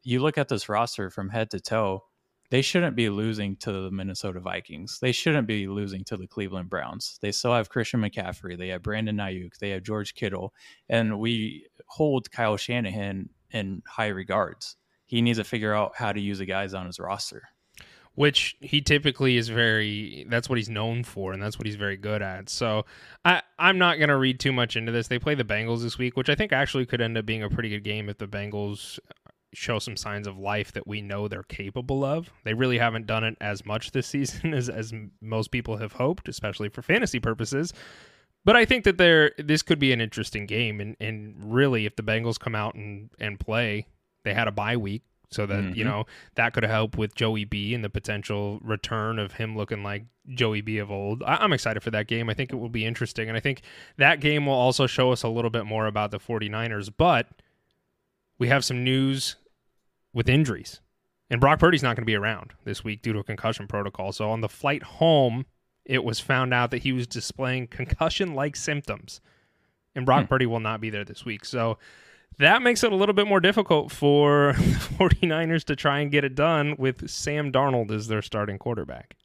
you 0.04 0.22
look 0.22 0.38
at 0.38 0.48
this 0.48 0.70
roster 0.70 1.10
from 1.10 1.30
head 1.30 1.52
to 1.52 1.60
toe. 1.60 2.04
They 2.50 2.62
shouldn't 2.62 2.96
be 2.96 3.10
losing 3.10 3.58
to 3.58 3.72
the 3.72 3.92
Minnesota 3.92 4.40
Vikings. 4.40 5.00
They 5.02 5.12
shouldn't 5.12 5.48
be 5.48 5.68
losing 5.68 6.04
to 6.06 6.16
the 6.18 6.28
Cleveland 6.28 6.70
Browns. 6.70 7.18
They 7.22 7.32
still 7.34 7.54
have 7.54 7.70
Christian 7.70 8.02
McCaffrey. 8.02 8.58
They 8.58 8.70
have 8.70 8.84
Brandon 8.84 9.18
Aiyuk. 9.18 9.58
They 9.60 9.72
have 9.72 9.84
George 9.84 10.16
Kittle, 10.16 10.54
and 10.88 11.20
we 11.20 11.68
hold 11.88 12.32
Kyle 12.32 12.56
Shanahan 12.56 13.30
in 13.52 13.82
high 13.88 14.08
regards. 14.08 14.78
He 15.06 15.22
needs 15.22 15.38
to 15.40 15.44
figure 15.44 15.74
out 15.74 15.94
how 15.96 16.12
to 16.14 16.20
use 16.22 16.40
the 16.40 16.46
guys 16.46 16.74
on 16.74 16.86
his 16.86 17.00
roster. 17.00 17.44
which 18.18 18.56
he 18.62 18.82
typically 18.82 19.38
is 19.38 19.48
very 19.48 20.26
that's 20.28 20.50
what 20.50 20.58
he's 20.58 20.70
known 20.70 21.04
for 21.04 21.34
and 21.34 21.42
that's 21.42 21.60
what 21.60 21.68
he's 21.68 21.76
very 21.76 21.96
good 21.98 22.24
at. 22.24 22.50
So 22.50 22.84
I 23.24 23.44
I'm 23.60 23.78
not 23.78 24.00
to 24.10 24.18
read 24.18 24.40
too 24.40 24.52
much 24.52 24.76
into 24.76 24.92
this. 24.92 25.08
They 25.08 25.20
play 25.20 25.36
the 25.36 25.44
Bengals 25.44 25.84
this 25.84 26.00
week, 26.00 26.18
which 26.18 26.28
I 26.28 26.34
think 26.34 26.52
actually 26.52 26.88
could 26.88 27.00
end 27.00 27.16
up 27.16 27.28
being 27.28 27.44
a 27.44 27.50
pretty 27.50 27.70
good 27.70 27.84
game 27.84 28.10
if 28.10 28.18
the 28.18 28.28
Bengals 28.28 28.98
show 29.54 29.80
some 29.80 29.98
signs 29.98 30.28
of 30.28 30.38
life 30.38 30.72
that 30.74 30.88
we 30.88 31.02
know 31.02 31.28
they're 31.28 31.44
capable 31.44 32.04
of. 32.04 32.30
They 32.44 32.54
really 32.54 32.78
haven't 32.78 33.08
done 33.08 33.24
it 33.24 33.38
as 33.42 33.66
much 33.66 33.92
this 33.92 34.08
season 34.08 34.54
as 34.54 34.70
as 34.70 34.94
most 35.22 35.52
people 35.52 35.78
have 35.78 35.94
hoped, 35.94 36.28
especially 36.28 36.70
for 36.70 36.82
fantasy 36.82 37.20
purposes. 37.20 37.74
But 38.46 38.56
I 38.56 38.66
think 38.66 38.86
that 38.86 38.98
there 38.98 39.32
this 39.38 39.62
could 39.62 39.80
be 39.80 39.92
an 39.92 40.02
interesting 40.02 40.46
game 40.46 40.80
and 40.80 40.96
and 41.00 41.36
really 41.40 41.86
if 41.86 41.96
the 41.96 42.04
Bengals 42.04 42.40
come 42.40 42.56
out 42.56 42.76
and 42.76 43.10
and 43.20 43.40
play, 43.40 43.88
they 44.24 44.34
had 44.34 44.48
a 44.48 44.52
bye 44.52 44.78
week 44.78 45.04
so 45.30 45.46
that 45.46 45.60
mm-hmm. 45.60 45.74
you 45.76 45.84
know 45.84 46.06
that 46.36 46.54
could 46.54 46.64
help 46.64 46.98
with 46.98 47.16
Joey 47.16 47.46
B 47.46 47.74
and 47.74 47.84
the 47.84 47.90
potential 47.90 48.60
return 48.64 49.20
of 49.20 49.34
him 49.34 49.58
looking 49.58 49.84
like 49.84 50.06
Joey 50.30 50.62
B 50.62 50.78
of 50.78 50.92
old. 50.92 51.24
I- 51.24 51.44
am 51.44 51.54
excited 51.54 51.84
for 51.84 51.92
that 51.92 52.08
game. 52.08 52.30
I 52.30 52.34
think 52.34 52.54
it 52.54 52.56
will 52.56 52.70
be 52.70 52.86
interesting, 52.86 53.28
and 53.28 53.38
I 53.38 53.42
think 53.42 53.62
that 53.98 54.20
game 54.22 54.46
will 54.46 54.54
also 54.54 54.88
show 54.88 55.12
us 55.12 55.24
a 55.24 55.30
little 55.30 55.50
bit 55.50 55.66
more 55.66 55.88
about 55.88 56.12
the 56.12 56.20
49ers. 56.20 56.90
But 56.96 57.28
we 58.38 58.48
have 58.48 58.66
some 58.66 58.84
news 58.84 59.36
with 60.14 60.30
injuries. 60.30 60.82
And 61.30 61.42
Brock 61.42 61.60
Purdy's 61.60 61.84
not 61.84 61.96
going 61.96 62.04
to 62.04 62.06
be 62.06 62.16
around 62.16 62.54
this 62.64 62.84
week 62.84 63.02
due 63.02 63.14
to 63.14 63.20
a 63.20 63.24
concussion 63.24 63.68
protocol. 63.68 64.12
So 64.12 64.30
on 64.32 64.42
the 64.42 64.50
flight 64.50 64.84
home, 64.84 65.46
it 65.86 66.04
was 66.04 66.20
found 66.20 66.54
out 66.54 66.72
that 66.72 66.80
he 66.80 66.92
was 66.92 67.08
displaying 67.08 67.68
concussion 67.68 68.34
like 68.34 68.56
symptoms. 68.56 69.20
And 69.96 70.06
Brock 70.06 70.24
hmm. 70.24 70.28
Purdy 70.28 70.46
will 70.46 70.60
not 70.60 70.80
be 70.80 70.90
there 70.90 71.04
this 71.04 71.26
week. 71.26 71.44
So 71.44 71.78
that 72.40 72.62
makes 72.62 72.84
it 72.84 72.92
a 72.92 72.96
little 72.96 73.14
bit 73.16 73.28
more 73.28 73.40
difficult 73.40 73.92
for 73.92 74.54
the 74.58 74.64
49ers 74.64 75.64
to 75.66 75.76
try 75.76 76.00
and 76.00 76.12
get 76.12 76.24
it 76.24 76.36
done 76.36 76.76
with 76.78 77.10
Sam 77.10 77.52
Darnold 77.52 77.92
as 77.92 78.08
their 78.08 78.22
starting 78.22 78.58
quarterback. 78.58 79.16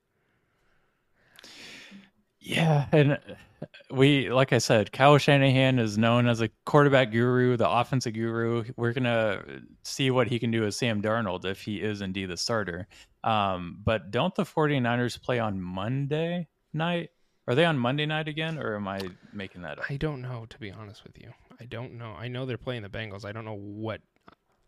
Yeah, 2.42 2.86
and 2.92 3.18
we 3.90 4.30
like 4.30 4.52
I 4.52 4.58
said, 4.58 4.90
Kyle 4.92 5.16
Shanahan 5.16 5.78
is 5.78 5.96
known 5.96 6.26
as 6.26 6.40
a 6.40 6.48
quarterback 6.66 7.12
guru, 7.12 7.56
the 7.56 7.68
offensive 7.68 8.14
guru. 8.14 8.64
We're 8.76 8.92
gonna 8.92 9.42
see 9.84 10.10
what 10.10 10.26
he 10.26 10.38
can 10.38 10.50
do 10.50 10.62
with 10.62 10.74
Sam 10.74 11.00
Darnold 11.00 11.44
if 11.44 11.62
he 11.62 11.80
is 11.80 12.00
indeed 12.00 12.26
the 12.26 12.36
starter. 12.36 12.88
Um, 13.22 13.78
but 13.84 14.10
don't 14.10 14.34
the 14.34 14.42
49ers 14.42 15.22
play 15.22 15.38
on 15.38 15.60
Monday 15.60 16.48
night? 16.72 17.10
Are 17.46 17.54
they 17.54 17.64
on 17.64 17.78
Monday 17.78 18.06
night 18.06 18.28
again, 18.28 18.58
or 18.58 18.76
am 18.76 18.88
I 18.88 19.00
making 19.32 19.62
that 19.62 19.78
up? 19.78 19.84
I 19.88 19.96
don't 19.96 20.22
know, 20.22 20.46
to 20.48 20.58
be 20.58 20.70
honest 20.70 21.04
with 21.04 21.18
you. 21.18 21.32
I 21.60 21.64
don't 21.64 21.94
know. 21.94 22.14
I 22.18 22.28
know 22.28 22.46
they're 22.46 22.58
playing 22.58 22.82
the 22.82 22.88
Bengals. 22.88 23.24
I 23.24 23.32
don't 23.32 23.44
know 23.44 23.58
what. 23.58 24.00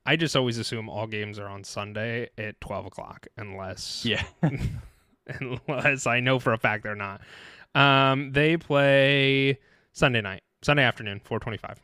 I 0.07 0.16
just 0.16 0.37
always 0.37 0.59
assume 0.59 0.88
all 0.88 1.07
games 1.07 1.38
are 1.38 1.49
on 1.49 1.64
Sunday 1.64 2.28
at 2.37 2.61
12 2.61 2.87
o'clock, 2.87 3.26
unless 3.37 4.04
yeah, 4.04 4.25
unless 5.40 6.07
I 6.07 6.21
know 6.21 6.38
for 6.38 6.52
a 6.52 6.59
fact 6.59 6.83
they're 6.83 6.95
not. 6.95 7.21
Um, 7.75 8.33
they 8.33 8.57
play 8.57 9.59
Sunday 9.93 10.21
night, 10.21 10.43
Sunday 10.62 10.85
afternoon, 10.85 11.21
four 11.25 11.40
twenty-five 11.40 11.81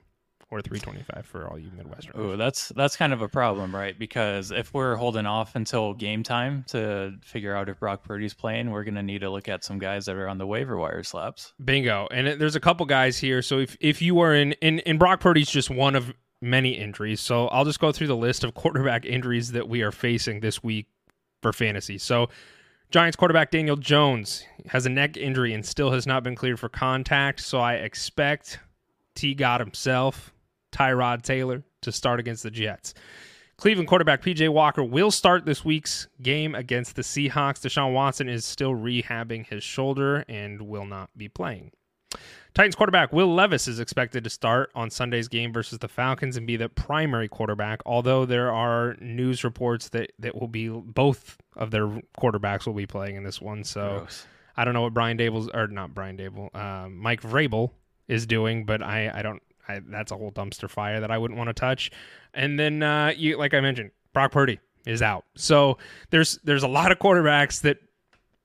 or 0.51 0.61
three 0.61 0.81
twenty-five 0.81 1.25
for 1.27 1.47
all 1.47 1.59
you 1.59 1.71
Midwestern. 1.77 2.13
Oh, 2.17 2.37
that's 2.37 2.71
that's 2.71 2.97
kind 2.97 3.13
of 3.13 3.23
a 3.23 3.29
problem, 3.29 3.75
right? 3.75 3.97
Because 3.99 4.51
if 4.51 4.75
we're 4.75 4.97
holding 4.97 5.27
off 5.27 5.55
until 5.55 5.95
game 5.95 6.23
time 6.23 6.65
to 6.69 7.15
figure 7.23 7.55
out 7.55 7.69
if 7.69 7.79
Brock 7.79 8.03
Purdy's 8.03 8.35
playing, 8.35 8.71
we're 8.71 8.83
going 8.83 8.97
to 8.97 9.03
need 9.03 9.21
to 9.21 9.31
look 9.31 9.49
at 9.49 9.63
some 9.63 9.79
guys 9.79 10.07
that 10.07 10.17
are 10.17 10.29
on 10.29 10.39
the 10.39 10.47
waiver 10.47 10.77
wire 10.77 11.03
slaps. 11.05 11.53
Bingo. 11.65 12.09
And 12.11 12.27
it, 12.27 12.39
there's 12.41 12.57
a 12.57 12.61
couple 12.61 12.85
guys 12.87 13.17
here. 13.19 13.43
So 13.43 13.59
if 13.59 13.77
if 13.81 14.03
you 14.03 14.19
are 14.21 14.35
in 14.35 14.53
in, 14.55 14.81
in 14.81 14.99
Brock 14.99 15.21
Purdy's 15.21 15.51
just 15.51 15.71
one 15.71 15.95
of 15.95 16.13
many 16.43 16.71
injuries. 16.71 17.21
So 17.21 17.49
I'll 17.49 17.65
just 17.65 17.81
go 17.81 17.93
through 17.93 18.09
the 18.09 18.17
list 18.17 18.43
of 18.43 18.55
quarterback 18.55 19.05
injuries 19.05 19.53
that 19.53 19.69
we 19.69 19.83
are 19.83 19.93
facing 19.93 20.41
this 20.41 20.63
week 20.65 20.89
for 21.43 21.53
fantasy. 21.53 21.99
So 21.99 22.29
Giants 22.91 23.15
quarterback 23.15 23.53
Daniel 23.53 23.77
Jones 23.77 24.45
has 24.67 24.85
a 24.85 24.89
neck 24.89 25.17
injury 25.17 25.55
and 25.55 25.65
still 25.65 25.93
has 25.93 26.09
not 26.09 26.25
been 26.25 26.35
cleared 26.35 26.59
for 26.59 26.69
contact. 26.69 27.39
So 27.39 27.61
I 27.61 27.75
expect 27.75 28.59
T. 29.15 29.33
God 29.33 29.61
himself, 29.61 30.35
Tyrod 30.73 31.23
Taylor, 31.23 31.63
to 31.83 31.93
start 31.93 32.19
against 32.19 32.43
the 32.43 32.51
Jets. 32.51 32.95
Cleveland 33.59 33.89
quarterback 33.89 34.23
PJ 34.23 34.49
Walker 34.49 34.83
will 34.83 35.13
start 35.13 35.45
this 35.47 35.65
week's 35.65 36.09
game 36.21 36.57
against 36.57 36.97
the 36.97 37.03
Seahawks. 37.03 37.61
Deshaun 37.61 37.93
Watson 37.93 38.29
is 38.29 38.45
still 38.45 38.73
rehabbing 38.73 39.47
his 39.47 39.63
shoulder 39.63 40.25
and 40.29 40.63
will 40.63 40.87
not 40.87 41.11
be 41.17 41.29
playing. 41.29 41.71
Titans 42.55 42.75
quarterback 42.75 43.13
Will 43.13 43.33
Levis 43.33 43.69
is 43.69 43.81
expected 43.81 44.25
to 44.25 44.31
start 44.31 44.71
on 44.75 44.91
Sunday's 44.91 45.29
game 45.29 45.53
versus 45.53 45.79
the 45.79 45.89
Falcons 45.89 46.37
and 46.37 46.47
be 46.47 46.57
the 46.57 46.69
primary 46.69 47.29
quarterback, 47.29 47.81
although 47.87 48.25
there 48.25 48.53
are 48.53 48.97
news 49.01 49.45
reports 49.45 49.89
that, 49.91 50.13
that 50.19 50.35
will 50.35 50.49
be 50.49 50.69
both 50.69 51.39
of 51.57 51.71
their 51.71 51.87
quarterbacks 52.19 52.67
will 52.67 52.75
be 52.75 52.87
playing 52.87 53.17
in 53.17 53.23
this 53.23 53.41
one. 53.41 53.65
So 53.65 53.99
Gross. 53.99 54.27
I 54.57 54.65
don't 54.65 54.75
know 54.75 54.83
what 54.83 54.95
Brian 54.95 55.17
Daboll's 55.17 55.49
or 55.55 55.69
not 55.69 55.95
Brian 55.95 56.17
Daboll, 56.17 56.55
um, 56.55 56.99
Mike 56.99 57.23
Vrabel 57.23 57.71
is 58.09 58.27
doing, 58.27 58.65
but 58.65 58.83
I, 58.83 59.11
I 59.15 59.23
don't 59.23 59.43
I, 59.69 59.81
that's 59.87 60.11
a 60.11 60.17
whole 60.17 60.33
dumpster 60.33 60.69
fire 60.69 61.01
that 61.01 61.11
I 61.11 61.19
wouldn't 61.19 61.39
want 61.39 61.49
to 61.49 61.55
touch. 61.55 61.91
And 62.35 62.59
then 62.59 62.83
uh, 62.83 63.13
you 63.17 63.39
like 63.39 63.55
I 63.55 63.61
mentioned, 63.61 63.91
Brock 64.13 64.33
Purdy 64.33 64.59
is 64.87 65.03
out. 65.03 65.25
So 65.37 65.79
there's 66.11 66.39
there's 66.45 66.63
a 66.63 66.69
lot 66.69 66.91
of 66.91 66.99
quarterbacks 66.99 67.63
that 67.63 67.79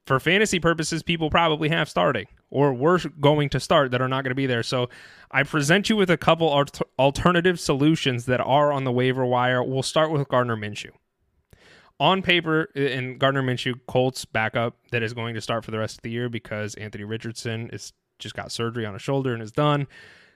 for 0.06 0.20
fantasy 0.20 0.60
purposes 0.60 1.02
people 1.02 1.30
probably 1.30 1.70
have 1.70 1.90
starting 1.90 2.28
or 2.50 2.74
were 2.74 3.00
going 3.20 3.50
to 3.50 3.60
start 3.60 3.92
that 3.92 4.02
are 4.02 4.08
not 4.08 4.24
going 4.24 4.32
to 4.32 4.36
be 4.36 4.46
there. 4.46 4.64
So 4.64 4.90
I 5.32 5.44
present 5.44 5.90
you 5.90 5.96
with 5.96 6.10
a 6.10 6.18
couple 6.18 6.66
alternative 6.98 7.60
solutions 7.60 8.26
that 8.26 8.40
are 8.40 8.72
on 8.72 8.84
the 8.84 8.92
waiver 8.92 9.26
wire. 9.26 9.64
We'll 9.64 9.84
start 9.84 10.12
with 10.12 10.28
Gardner 10.28 10.56
Minshew. 10.56 10.92
On 12.00 12.22
paper, 12.22 12.66
in 12.76 13.18
Gardner 13.18 13.42
Minshew, 13.42 13.80
Colts 13.88 14.26
backup 14.26 14.76
that 14.92 15.02
is 15.02 15.14
going 15.14 15.34
to 15.36 15.42
start 15.42 15.64
for 15.64 15.72
the 15.72 15.80
rest 15.80 15.98
of 15.98 16.02
the 16.02 16.12
year 16.12 16.28
because 16.30 16.76
Anthony 16.76 17.06
Richardson 17.06 17.70
is 17.72 17.94
just 18.20 18.36
got 18.36 18.52
surgery 18.52 18.86
on 18.86 18.94
his 18.94 19.02
shoulder 19.02 19.34
and 19.34 19.42
is 19.42 19.52
done. 19.52 19.88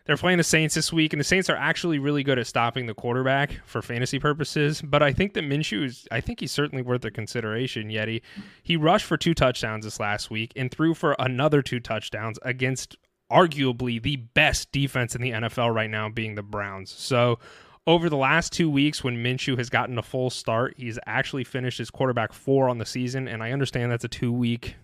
They're 0.09 0.17
playing 0.17 0.39
the 0.39 0.43
Saints 0.43 0.73
this 0.73 0.91
week, 0.91 1.13
and 1.13 1.19
the 1.19 1.23
Saints 1.23 1.51
are 1.51 1.55
actually 1.55 1.99
really 1.99 2.23
good 2.23 2.39
at 2.39 2.47
stopping 2.47 2.87
the 2.87 2.95
quarterback 2.95 3.59
for 3.63 3.79
fantasy 3.83 4.17
purposes. 4.17 4.81
But 4.81 5.03
I 5.03 5.13
think 5.13 5.35
that 5.35 5.43
Minshew 5.43 5.85
is, 5.85 6.07
I 6.09 6.19
think 6.19 6.39
he's 6.39 6.51
certainly 6.51 6.81
worth 6.81 7.05
a 7.05 7.11
consideration. 7.11 7.91
Yet 7.91 8.07
he, 8.07 8.23
he 8.63 8.75
rushed 8.75 9.05
for 9.05 9.17
two 9.17 9.35
touchdowns 9.35 9.85
this 9.85 9.99
last 9.99 10.31
week 10.31 10.51
and 10.55 10.71
threw 10.71 10.95
for 10.95 11.15
another 11.19 11.61
two 11.61 11.79
touchdowns 11.79 12.39
against 12.41 12.97
arguably 13.31 14.01
the 14.01 14.15
best 14.15 14.71
defense 14.71 15.13
in 15.13 15.21
the 15.21 15.29
NFL 15.29 15.75
right 15.75 15.91
now, 15.91 16.09
being 16.09 16.33
the 16.33 16.41
Browns. 16.41 16.89
So 16.89 17.37
over 17.85 18.09
the 18.09 18.17
last 18.17 18.51
two 18.51 18.67
weeks, 18.67 19.03
when 19.03 19.17
Minshew 19.17 19.59
has 19.59 19.69
gotten 19.69 19.99
a 19.99 20.01
full 20.01 20.31
start, 20.31 20.73
he's 20.75 20.97
actually 21.05 21.43
finished 21.43 21.77
his 21.77 21.91
quarterback 21.91 22.33
four 22.33 22.67
on 22.67 22.79
the 22.79 22.85
season. 22.87 23.27
And 23.27 23.43
I 23.43 23.51
understand 23.51 23.91
that's 23.91 24.05
a 24.05 24.07
two 24.07 24.33
week 24.33 24.75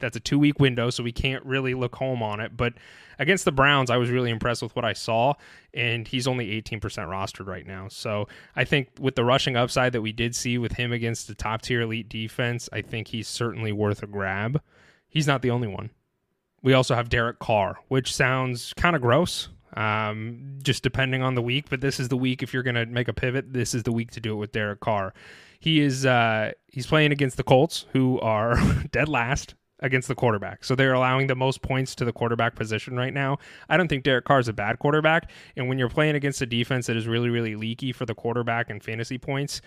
that's 0.00 0.16
a 0.16 0.20
two 0.20 0.38
week 0.38 0.58
window, 0.58 0.90
so 0.90 1.02
we 1.02 1.12
can't 1.12 1.44
really 1.44 1.74
look 1.74 1.94
home 1.94 2.22
on 2.22 2.40
it. 2.40 2.56
But 2.56 2.74
against 3.18 3.44
the 3.44 3.52
Browns, 3.52 3.90
I 3.90 3.98
was 3.98 4.10
really 4.10 4.30
impressed 4.30 4.62
with 4.62 4.74
what 4.74 4.84
I 4.84 4.94
saw, 4.94 5.34
and 5.74 6.08
he's 6.08 6.26
only 6.26 6.60
18% 6.60 6.80
rostered 6.80 7.46
right 7.46 7.66
now. 7.66 7.88
So 7.88 8.26
I 8.56 8.64
think 8.64 8.88
with 8.98 9.14
the 9.14 9.24
rushing 9.24 9.56
upside 9.56 9.92
that 9.92 10.02
we 10.02 10.12
did 10.12 10.34
see 10.34 10.58
with 10.58 10.72
him 10.72 10.90
against 10.92 11.28
the 11.28 11.34
top 11.34 11.62
tier 11.62 11.82
elite 11.82 12.08
defense, 12.08 12.68
I 12.72 12.82
think 12.82 13.08
he's 13.08 13.28
certainly 13.28 13.72
worth 13.72 14.02
a 14.02 14.06
grab. 14.06 14.60
He's 15.08 15.26
not 15.26 15.42
the 15.42 15.50
only 15.50 15.68
one. 15.68 15.90
We 16.62 16.72
also 16.72 16.94
have 16.94 17.08
Derek 17.08 17.38
Carr, 17.38 17.78
which 17.88 18.14
sounds 18.14 18.72
kind 18.74 18.96
of 18.96 19.02
gross, 19.02 19.48
um, 19.74 20.58
just 20.62 20.82
depending 20.82 21.22
on 21.22 21.34
the 21.34 21.42
week. 21.42 21.66
But 21.70 21.80
this 21.80 22.00
is 22.00 22.08
the 22.08 22.16
week 22.16 22.42
if 22.42 22.52
you're 22.52 22.62
going 22.62 22.74
to 22.74 22.86
make 22.86 23.08
a 23.08 23.12
pivot. 23.12 23.52
This 23.52 23.74
is 23.74 23.82
the 23.82 23.92
week 23.92 24.10
to 24.12 24.20
do 24.20 24.32
it 24.32 24.36
with 24.36 24.52
Derek 24.52 24.80
Carr. 24.80 25.14
He 25.58 25.80
is 25.80 26.06
uh, 26.06 26.52
he's 26.68 26.86
playing 26.86 27.12
against 27.12 27.36
the 27.36 27.42
Colts, 27.42 27.86
who 27.92 28.18
are 28.20 28.56
dead 28.92 29.08
last 29.08 29.54
against 29.80 30.08
the 30.08 30.14
quarterback. 30.14 30.64
So 30.64 30.74
they're 30.74 30.92
allowing 30.92 31.26
the 31.26 31.34
most 31.34 31.62
points 31.62 31.94
to 31.96 32.04
the 32.04 32.12
quarterback 32.12 32.54
position 32.54 32.96
right 32.96 33.12
now. 33.12 33.38
I 33.68 33.76
don't 33.76 33.88
think 33.88 34.04
Derek 34.04 34.24
Carr 34.24 34.38
is 34.38 34.48
a 34.48 34.52
bad 34.52 34.78
quarterback. 34.78 35.30
And 35.56 35.68
when 35.68 35.78
you're 35.78 35.88
playing 35.88 36.14
against 36.14 36.42
a 36.42 36.46
defense 36.46 36.86
that 36.86 36.96
is 36.96 37.06
really, 37.06 37.30
really 37.30 37.56
leaky 37.56 37.92
for 37.92 38.06
the 38.06 38.14
quarterback 38.14 38.70
and 38.70 38.82
fantasy 38.82 39.18
points, 39.18 39.60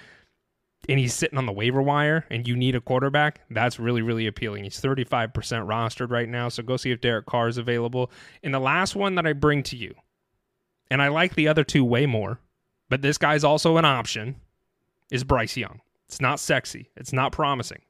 and 0.90 1.00
he's 1.00 1.14
sitting 1.14 1.38
on 1.38 1.46
the 1.46 1.54
waiver 1.54 1.82
wire 1.82 2.26
and 2.30 2.48
you 2.48 2.56
need 2.56 2.76
a 2.76 2.82
quarterback, 2.82 3.42
that's 3.50 3.80
really, 3.80 4.02
really 4.02 4.28
appealing. 4.28 4.64
He's 4.64 4.82
35% 4.82 5.32
rostered 5.32 6.12
right 6.12 6.28
now. 6.28 6.50
So 6.50 6.62
go 6.62 6.78
see 6.78 6.92
if 6.92 7.02
Derek 7.02 7.26
Carr 7.26 7.48
is 7.48 7.58
available. 7.58 8.12
And 8.44 8.54
the 8.54 8.60
last 8.60 8.96
one 8.96 9.16
that 9.16 9.26
I 9.26 9.34
bring 9.34 9.64
to 9.64 9.78
you, 9.78 9.96
and 10.92 11.02
I 11.02 11.08
like 11.08 11.36
the 11.36 11.48
other 11.48 11.64
two 11.64 11.86
way 11.86 12.06
more, 12.06 12.40
but 12.90 13.02
this 13.02 13.18
guy's 13.18 13.44
also 13.44 13.78
an 13.78 13.86
option, 13.86 14.36
is 15.10 15.24
Bryce 15.24 15.56
Young. 15.56 15.80
It's 16.08 16.20
not 16.20 16.40
sexy. 16.40 16.92
It's 16.98 17.14
not 17.14 17.32
promising 17.32 17.82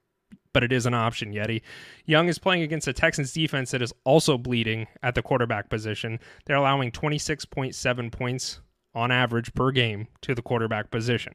but 0.54 0.64
it 0.64 0.72
is 0.72 0.86
an 0.86 0.94
option, 0.94 1.34
Yeti. 1.34 1.62
Young 2.06 2.28
is 2.30 2.40
playing 2.40 2.62
against 2.62 2.88
a 2.88 2.94
Texans 2.94 3.34
defense 3.34 3.72
that 3.72 3.82
is 3.82 3.94
also 4.04 4.38
bleeding 4.38 4.88
at 5.02 5.16
the 5.16 5.22
quarterback 5.22 5.70
position. 5.70 6.20
They're 6.46 6.56
allowing 6.56 6.92
26.7 6.92 8.12
points 8.12 8.60
on 8.96 9.12
average 9.12 9.54
per 9.54 9.72
game 9.72 10.08
to 10.22 10.36
the 10.36 10.42
quarterback 10.42 10.92
position. 10.92 11.34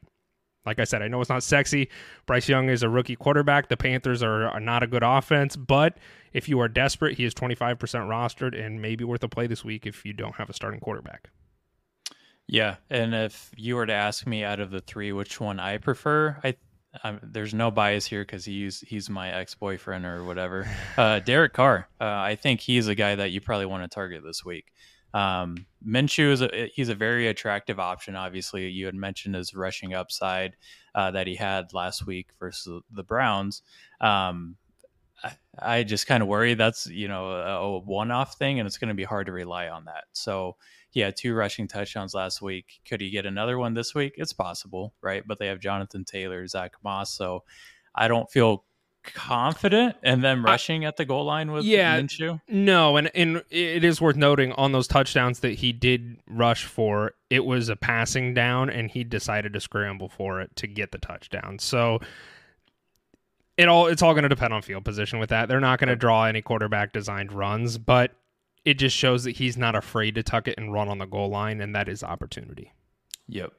Like 0.65 0.79
I 0.79 0.83
said, 0.83 1.01
I 1.01 1.07
know 1.07 1.21
it's 1.21 1.29
not 1.29 1.43
sexy. 1.43 1.89
Bryce 2.25 2.49
Young 2.49 2.69
is 2.69 2.83
a 2.83 2.89
rookie 2.89 3.15
quarterback. 3.15 3.69
The 3.69 3.77
Panthers 3.77 4.21
are, 4.21 4.47
are 4.47 4.59
not 4.59 4.83
a 4.83 4.87
good 4.87 5.03
offense, 5.03 5.55
but 5.55 5.97
if 6.33 6.49
you 6.49 6.59
are 6.59 6.67
desperate, 6.67 7.17
he 7.17 7.25
is 7.25 7.33
25% 7.33 7.77
rostered 7.77 8.59
and 8.59 8.81
maybe 8.81 9.03
worth 9.03 9.23
a 9.23 9.29
play 9.29 9.47
this 9.47 9.63
week 9.63 9.85
if 9.85 10.05
you 10.05 10.13
don't 10.13 10.35
have 10.35 10.49
a 10.49 10.53
starting 10.53 10.79
quarterback. 10.79 11.29
Yeah, 12.45 12.77
and 12.89 13.13
if 13.13 13.51
you 13.55 13.75
were 13.75 13.85
to 13.85 13.93
ask 13.93 14.25
me 14.25 14.43
out 14.43 14.59
of 14.59 14.71
the 14.71 14.81
three 14.81 15.11
which 15.11 15.39
one 15.39 15.59
I 15.59 15.77
prefer, 15.77 16.39
I 16.43 16.55
I'm, 17.03 17.19
there's 17.21 17.53
no 17.53 17.69
bias 17.69 18.05
here 18.05 18.23
because 18.23 18.45
he's 18.45 18.79
he's 18.81 19.09
my 19.09 19.31
ex 19.31 19.53
boyfriend 19.53 20.05
or 20.05 20.23
whatever. 20.23 20.67
Uh, 20.97 21.19
Derek 21.19 21.53
Carr, 21.53 21.87
uh, 22.01 22.05
I 22.05 22.35
think 22.35 22.59
he's 22.61 22.87
a 22.87 22.95
guy 22.95 23.15
that 23.15 23.31
you 23.31 23.41
probably 23.41 23.67
want 23.67 23.83
to 23.83 23.93
target 23.93 24.23
this 24.23 24.43
week. 24.43 24.73
Um, 25.13 25.65
Minshew 25.85 26.31
is 26.31 26.41
a, 26.41 26.69
he's 26.73 26.89
a 26.89 26.95
very 26.95 27.27
attractive 27.27 27.79
option. 27.79 28.15
Obviously, 28.15 28.67
you 28.69 28.85
had 28.85 28.95
mentioned 28.95 29.35
his 29.35 29.53
rushing 29.55 29.93
upside 29.93 30.55
uh, 30.93 31.11
that 31.11 31.27
he 31.27 31.35
had 31.35 31.73
last 31.73 32.05
week 32.05 32.29
versus 32.39 32.81
the 32.91 33.03
Browns. 33.03 33.61
Um, 34.01 34.55
I, 35.23 35.31
I 35.59 35.83
just 35.83 36.07
kind 36.07 36.21
of 36.21 36.29
worry 36.29 36.53
that's 36.53 36.87
you 36.87 37.07
know 37.07 37.31
a, 37.31 37.61
a 37.61 37.79
one-off 37.79 38.37
thing, 38.37 38.59
and 38.59 38.67
it's 38.67 38.77
going 38.77 38.89
to 38.89 38.95
be 38.95 39.03
hard 39.03 39.27
to 39.27 39.31
rely 39.31 39.69
on 39.69 39.85
that. 39.85 40.05
So 40.13 40.57
he 40.89 40.99
had 41.01 41.15
two 41.15 41.33
rushing 41.33 41.67
touchdowns 41.67 42.13
last 42.13 42.41
week. 42.41 42.81
Could 42.87 43.01
he 43.01 43.09
get 43.09 43.25
another 43.25 43.57
one 43.57 43.73
this 43.73 43.93
week? 43.93 44.13
It's 44.17 44.33
possible, 44.33 44.93
right? 45.01 45.23
But 45.25 45.37
they 45.37 45.47
have 45.47 45.59
Jonathan 45.59 46.03
Taylor, 46.03 46.45
Zach 46.47 46.73
Moss, 46.83 47.13
so 47.13 47.43
I 47.93 48.07
don't 48.07 48.29
feel 48.29 48.63
confident 49.03 49.95
and 50.03 50.23
then 50.23 50.43
rushing 50.43 50.85
I, 50.85 50.89
at 50.89 50.97
the 50.97 51.05
goal 51.05 51.25
line 51.25 51.51
with 51.51 51.65
yeah, 51.65 51.99
Minshew? 51.99 52.41
No, 52.47 52.97
and 52.97 53.09
and 53.15 53.43
it 53.49 53.83
is 53.83 54.01
worth 54.01 54.15
noting 54.15 54.51
on 54.53 54.71
those 54.71 54.87
touchdowns 54.87 55.39
that 55.39 55.53
he 55.53 55.71
did 55.71 56.17
rush 56.27 56.65
for, 56.65 57.13
it 57.29 57.45
was 57.45 57.69
a 57.69 57.75
passing 57.75 58.33
down 58.33 58.69
and 58.69 58.89
he 58.89 59.03
decided 59.03 59.53
to 59.53 59.59
scramble 59.59 60.09
for 60.09 60.41
it 60.41 60.55
to 60.57 60.67
get 60.67 60.91
the 60.91 60.97
touchdown. 60.97 61.59
So 61.59 61.99
it 63.57 63.67
all 63.67 63.87
it's 63.87 64.01
all 64.01 64.13
going 64.13 64.23
to 64.23 64.29
depend 64.29 64.53
on 64.53 64.61
field 64.61 64.85
position 64.85 65.19
with 65.19 65.29
that. 65.29 65.47
They're 65.47 65.59
not 65.59 65.79
going 65.79 65.89
to 65.89 65.95
draw 65.95 66.25
any 66.25 66.41
quarterback 66.41 66.93
designed 66.93 67.31
runs, 67.31 67.77
but 67.77 68.11
it 68.65 68.75
just 68.75 68.95
shows 68.95 69.23
that 69.23 69.37
he's 69.37 69.57
not 69.57 69.75
afraid 69.75 70.15
to 70.15 70.23
tuck 70.23 70.47
it 70.47 70.55
and 70.57 70.73
run 70.73 70.89
on 70.89 70.97
the 70.97 71.05
goal 71.05 71.29
line 71.29 71.61
and 71.61 71.75
that 71.75 71.87
is 71.89 72.03
opportunity. 72.03 72.73
Yep. 73.27 73.53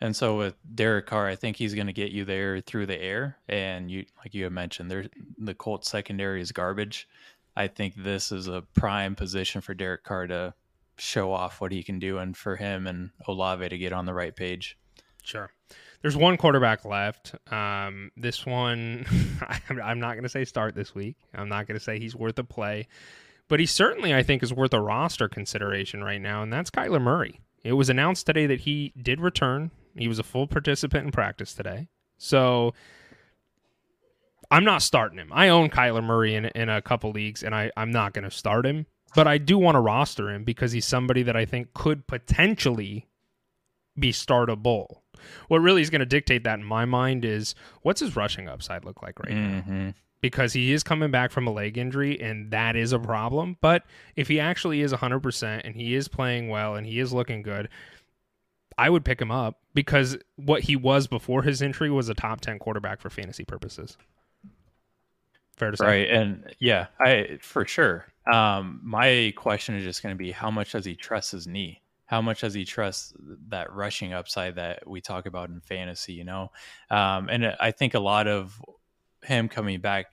And 0.00 0.14
so 0.14 0.36
with 0.36 0.54
Derek 0.74 1.06
Carr, 1.06 1.26
I 1.26 1.36
think 1.36 1.56
he's 1.56 1.74
going 1.74 1.86
to 1.86 1.92
get 1.92 2.12
you 2.12 2.24
there 2.24 2.60
through 2.60 2.86
the 2.86 3.00
air. 3.00 3.38
And 3.48 3.90
you, 3.90 4.04
like 4.18 4.34
you 4.34 4.44
had 4.44 4.52
mentioned, 4.52 4.90
there 4.90 5.06
the 5.38 5.54
Colts 5.54 5.88
secondary 5.88 6.40
is 6.40 6.52
garbage. 6.52 7.08
I 7.56 7.68
think 7.68 7.94
this 7.96 8.32
is 8.32 8.48
a 8.48 8.62
prime 8.74 9.14
position 9.14 9.60
for 9.60 9.74
Derek 9.74 10.02
Carr 10.02 10.26
to 10.26 10.54
show 10.98 11.32
off 11.32 11.60
what 11.60 11.72
he 11.72 11.82
can 11.82 11.98
do, 11.98 12.18
and 12.18 12.36
for 12.36 12.56
him 12.56 12.86
and 12.86 13.10
Olave 13.26 13.68
to 13.68 13.78
get 13.78 13.92
on 13.92 14.06
the 14.06 14.14
right 14.14 14.34
page. 14.34 14.76
Sure. 15.22 15.50
There's 16.02 16.16
one 16.16 16.36
quarterback 16.36 16.84
left. 16.84 17.34
Um, 17.50 18.10
this 18.16 18.44
one, 18.44 19.06
I'm 19.82 19.98
not 19.98 20.12
going 20.12 20.24
to 20.24 20.28
say 20.28 20.44
start 20.44 20.74
this 20.74 20.94
week. 20.94 21.16
I'm 21.34 21.48
not 21.48 21.66
going 21.66 21.78
to 21.78 21.84
say 21.84 21.98
he's 21.98 22.14
worth 22.14 22.38
a 22.38 22.44
play, 22.44 22.88
but 23.48 23.60
he 23.60 23.66
certainly, 23.66 24.14
I 24.14 24.22
think, 24.22 24.42
is 24.42 24.52
worth 24.52 24.74
a 24.74 24.80
roster 24.80 25.28
consideration 25.28 26.02
right 26.02 26.20
now, 26.20 26.42
and 26.42 26.52
that's 26.52 26.70
Kyler 26.70 27.00
Murray. 27.00 27.40
It 27.62 27.72
was 27.72 27.88
announced 27.88 28.26
today 28.26 28.46
that 28.46 28.60
he 28.60 28.92
did 29.00 29.20
return 29.20 29.70
he 29.96 30.08
was 30.08 30.18
a 30.18 30.24
full 30.24 30.46
participant 30.46 31.06
in 31.06 31.12
practice 31.12 31.54
today. 31.54 31.88
So 32.18 32.74
I'm 34.50 34.64
not 34.64 34.82
starting 34.82 35.18
him. 35.18 35.30
I 35.32 35.48
own 35.48 35.70
Kyler 35.70 36.02
Murray 36.02 36.34
in, 36.34 36.46
in 36.46 36.68
a 36.68 36.82
couple 36.82 37.10
leagues, 37.10 37.42
and 37.42 37.54
I, 37.54 37.70
I'm 37.76 37.90
not 37.90 38.12
going 38.12 38.24
to 38.24 38.30
start 38.30 38.66
him. 38.66 38.86
But 39.14 39.28
I 39.28 39.38
do 39.38 39.58
want 39.58 39.76
to 39.76 39.80
roster 39.80 40.30
him 40.30 40.42
because 40.42 40.72
he's 40.72 40.86
somebody 40.86 41.22
that 41.22 41.36
I 41.36 41.44
think 41.44 41.72
could 41.72 42.06
potentially 42.08 43.06
be 43.96 44.10
startable. 44.12 45.02
What 45.46 45.58
really 45.60 45.82
is 45.82 45.90
going 45.90 46.00
to 46.00 46.06
dictate 46.06 46.42
that 46.44 46.58
in 46.58 46.64
my 46.64 46.84
mind 46.84 47.24
is 47.24 47.54
what's 47.82 48.00
his 48.00 48.16
rushing 48.16 48.48
upside 48.48 48.84
look 48.84 49.02
like 49.02 49.20
right 49.20 49.32
mm-hmm. 49.32 49.86
now? 49.86 49.94
Because 50.24 50.54
he 50.54 50.72
is 50.72 50.82
coming 50.82 51.10
back 51.10 51.32
from 51.32 51.46
a 51.46 51.52
leg 51.52 51.76
injury, 51.76 52.18
and 52.18 52.50
that 52.50 52.76
is 52.76 52.92
a 52.92 52.98
problem. 52.98 53.58
But 53.60 53.84
if 54.16 54.26
he 54.26 54.40
actually 54.40 54.80
is 54.80 54.90
100% 54.90 55.60
and 55.62 55.76
he 55.76 55.94
is 55.94 56.08
playing 56.08 56.48
well 56.48 56.76
and 56.76 56.86
he 56.86 56.98
is 56.98 57.12
looking 57.12 57.42
good, 57.42 57.68
I 58.78 58.88
would 58.88 59.04
pick 59.04 59.20
him 59.20 59.30
up 59.30 59.60
because 59.74 60.16
what 60.36 60.62
he 60.62 60.76
was 60.76 61.08
before 61.08 61.42
his 61.42 61.60
injury 61.60 61.90
was 61.90 62.08
a 62.08 62.14
top 62.14 62.40
10 62.40 62.58
quarterback 62.58 63.02
for 63.02 63.10
fantasy 63.10 63.44
purposes. 63.44 63.98
Fair 65.58 65.72
to 65.72 65.76
say. 65.76 65.84
Right. 65.84 66.08
And 66.08 66.54
yeah, 66.58 66.86
I 66.98 67.38
for 67.42 67.66
sure. 67.66 68.06
Um, 68.32 68.80
my 68.82 69.34
question 69.36 69.74
is 69.76 69.84
just 69.84 70.02
going 70.02 70.14
to 70.14 70.18
be 70.18 70.30
how 70.30 70.50
much 70.50 70.72
does 70.72 70.86
he 70.86 70.94
trust 70.94 71.32
his 71.32 71.46
knee? 71.46 71.82
How 72.06 72.22
much 72.22 72.40
does 72.40 72.54
he 72.54 72.64
trust 72.64 73.14
that 73.48 73.70
rushing 73.74 74.14
upside 74.14 74.54
that 74.54 74.88
we 74.88 75.02
talk 75.02 75.26
about 75.26 75.50
in 75.50 75.60
fantasy, 75.60 76.14
you 76.14 76.24
know? 76.24 76.50
Um, 76.90 77.28
and 77.28 77.54
I 77.60 77.72
think 77.72 77.92
a 77.92 78.00
lot 78.00 78.26
of 78.26 78.58
him 79.24 79.48
coming 79.48 79.80
back 79.80 80.06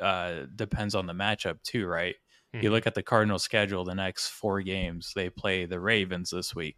uh, 0.00 0.42
depends 0.54 0.94
on 0.94 1.06
the 1.06 1.12
matchup 1.12 1.62
too, 1.62 1.86
right? 1.86 2.14
Mm-hmm. 2.54 2.64
You 2.64 2.70
look 2.70 2.86
at 2.86 2.94
the 2.94 3.02
Cardinals 3.02 3.42
schedule, 3.42 3.84
the 3.84 3.94
next 3.94 4.28
four 4.28 4.60
games, 4.62 5.12
they 5.14 5.30
play 5.30 5.66
the 5.66 5.80
Ravens 5.80 6.30
this 6.30 6.54
week 6.54 6.76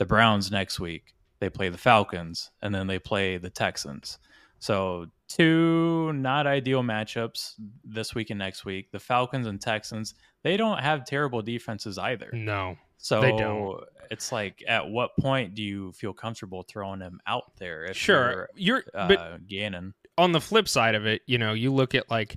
the 0.00 0.06
Browns 0.06 0.50
next 0.50 0.80
week. 0.80 1.14
They 1.40 1.50
play 1.50 1.68
the 1.68 1.78
Falcons 1.78 2.50
and 2.62 2.74
then 2.74 2.86
they 2.86 2.98
play 2.98 3.36
the 3.36 3.50
Texans. 3.50 4.18
So 4.58 5.06
two 5.28 6.12
not 6.14 6.46
ideal 6.46 6.82
matchups 6.82 7.52
this 7.84 8.14
week 8.14 8.30
and 8.30 8.38
next 8.38 8.64
week. 8.64 8.90
The 8.92 8.98
Falcons 8.98 9.46
and 9.46 9.60
Texans, 9.60 10.14
they 10.42 10.56
don't 10.56 10.78
have 10.78 11.04
terrible 11.04 11.42
defenses 11.42 11.98
either. 11.98 12.30
No. 12.32 12.76
So 12.96 13.20
they 13.20 13.32
don't. 13.32 13.84
it's 14.10 14.32
like 14.32 14.64
at 14.66 14.88
what 14.88 15.10
point 15.20 15.54
do 15.54 15.62
you 15.62 15.92
feel 15.92 16.14
comfortable 16.14 16.62
throwing 16.62 17.00
him 17.00 17.20
out 17.26 17.52
there? 17.58 17.84
If 17.84 17.96
sure. 17.96 18.48
You're, 18.54 18.84
you're 18.94 19.02
uh, 19.02 19.08
but 19.08 19.46
Gannon. 19.46 19.92
On 20.20 20.32
the 20.32 20.40
flip 20.40 20.68
side 20.68 20.94
of 20.94 21.06
it, 21.06 21.22
you 21.26 21.38
know, 21.38 21.54
you 21.54 21.72
look 21.72 21.94
at 21.94 22.10
like 22.10 22.36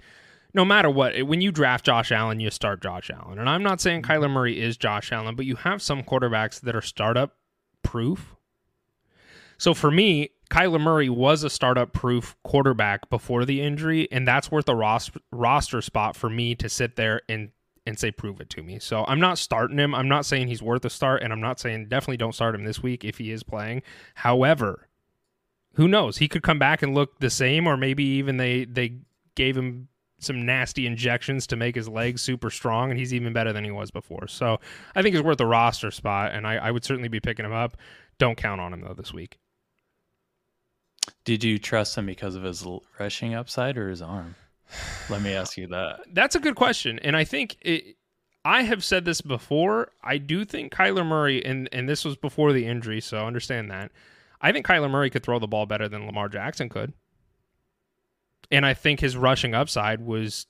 no 0.54 0.64
matter 0.64 0.90
what, 0.90 1.22
when 1.24 1.42
you 1.42 1.52
draft 1.52 1.86
Josh 1.86 2.12
Allen, 2.12 2.40
you 2.40 2.52
start 2.52 2.82
Josh 2.82 3.10
Allen. 3.10 3.40
And 3.40 3.50
I'm 3.50 3.64
not 3.64 3.82
saying 3.82 4.04
mm-hmm. 4.04 4.12
Kyler 4.24 4.30
Murray 4.30 4.62
is 4.62 4.78
Josh 4.78 5.12
Allen, 5.12 5.36
but 5.36 5.46
you 5.46 5.56
have 5.56 5.82
some 5.82 6.04
quarterbacks 6.04 6.62
that 6.62 6.76
are 6.76 6.82
startup 6.82 7.36
proof. 7.84 8.36
So 9.58 9.74
for 9.74 9.92
me, 9.92 10.30
Kyler 10.50 10.80
Murray 10.80 11.10
was 11.10 11.44
a 11.44 11.50
startup 11.50 11.94
proof 11.94 12.36
quarterback 12.44 13.10
before 13.10 13.46
the 13.46 13.62
injury, 13.62 14.08
and 14.12 14.28
that's 14.28 14.52
worth 14.52 14.70
a 14.70 14.76
roster 14.76 15.20
roster 15.32 15.82
spot 15.82 16.16
for 16.16 16.30
me 16.30 16.56
to 16.56 16.70
sit 16.70 16.96
there 16.96 17.22
and 17.28 17.50
and 17.86 18.00
say 18.00 18.12
prove 18.12 18.40
it 18.40 18.50
to 18.52 18.64
me. 18.64 18.80
So 18.80 19.04
I'm 19.08 19.20
not 19.20 19.38
starting 19.38 19.78
him. 19.78 19.94
I'm 19.94 20.08
not 20.08 20.26
saying 20.26 20.48
he's 20.48 20.62
worth 20.62 20.86
a 20.86 20.90
start, 20.90 21.22
and 21.24 21.34
I'm 21.34 21.42
not 21.42 21.60
saying 21.60 21.88
definitely 21.90 22.18
don't 22.18 22.36
start 22.36 22.56
him 22.56 22.64
this 22.64 22.82
week 22.84 23.04
if 23.04 23.18
he 23.18 23.32
is 23.32 23.44
playing. 23.44 23.82
However, 24.16 24.88
who 25.74 25.88
knows? 25.88 26.18
He 26.18 26.28
could 26.28 26.44
come 26.44 26.60
back 26.60 26.82
and 26.82 26.94
look 26.94 27.20
the 27.20 27.30
same, 27.30 27.68
or 27.68 27.78
maybe 27.78 28.04
even 28.04 28.38
they 28.38 28.66
they 28.66 28.98
gave 29.36 29.58
him 29.58 29.88
some 30.20 30.46
nasty 30.46 30.88
injections 30.88 31.46
to 31.48 31.56
make 31.56 31.76
his 31.76 31.90
legs 31.90 32.22
super 32.22 32.50
strong, 32.50 32.90
and 32.90 33.00
he's 33.00 33.14
even 33.14 33.34
better 33.34 33.52
than 33.52 33.64
he 33.64 33.72
was 33.72 33.92
before. 33.92 34.28
So 34.28 34.60
I 34.96 35.02
think 35.02 35.16
he's 35.16 35.24
worth 35.24 35.40
a 35.42 35.46
roster 35.46 35.92
spot, 35.92 36.34
and 36.34 36.48
I, 36.48 36.56
I 36.56 36.72
would 36.72 36.86
certainly 36.86 37.10
be 37.10 37.20
picking 37.20 37.46
him 37.46 37.54
up. 37.54 37.78
Don't 38.20 38.38
count 38.38 38.62
on 38.62 38.74
him 38.74 38.82
though 38.82 38.94
this 38.94 39.14
week. 39.14 39.38
Did 41.26 41.44
you 41.44 41.60
trust 41.60 41.98
him 41.98 42.06
because 42.06 42.36
of 42.36 42.44
his 42.44 42.66
rushing 43.00 43.34
upside 43.34 43.78
or 43.78 43.90
his 43.90 44.02
arm? 44.02 44.36
Let 45.10 45.22
me 45.22 45.34
ask 45.34 45.58
you 45.58 45.68
that. 45.68 46.02
That's 46.14 46.36
a 46.36 46.40
good 46.40 46.56
question, 46.56 47.00
and 47.00 47.18
I 47.18 47.24
think 47.24 47.58
it, 47.62 47.98
I 48.46 48.64
have 48.64 48.84
said 48.84 49.06
this 49.06 49.22
before. 49.22 49.92
I 50.04 50.18
do 50.18 50.46
think 50.46 50.74
Kyler 50.74 51.06
Murray, 51.06 51.44
and 51.46 51.68
and 51.72 51.90
this 51.90 52.06
was 52.06 52.16
before 52.16 52.54
the 52.54 52.66
injury, 52.66 53.02
so 53.02 53.26
understand 53.26 53.72
that. 53.72 53.92
I 54.44 54.52
think 54.52 54.68
Kyler 54.68 54.92
Murray 54.92 55.10
could 55.10 55.24
throw 55.24 55.40
the 55.40 55.48
ball 55.48 55.66
better 55.66 55.90
than 55.90 56.06
Lamar 56.06 56.30
Jackson 56.30 56.70
could 56.70 56.94
and 58.54 58.66
I 58.66 58.74
think 58.74 59.00
his 59.00 59.18
rushing 59.18 59.56
upside 59.56 60.00
was 60.02 60.46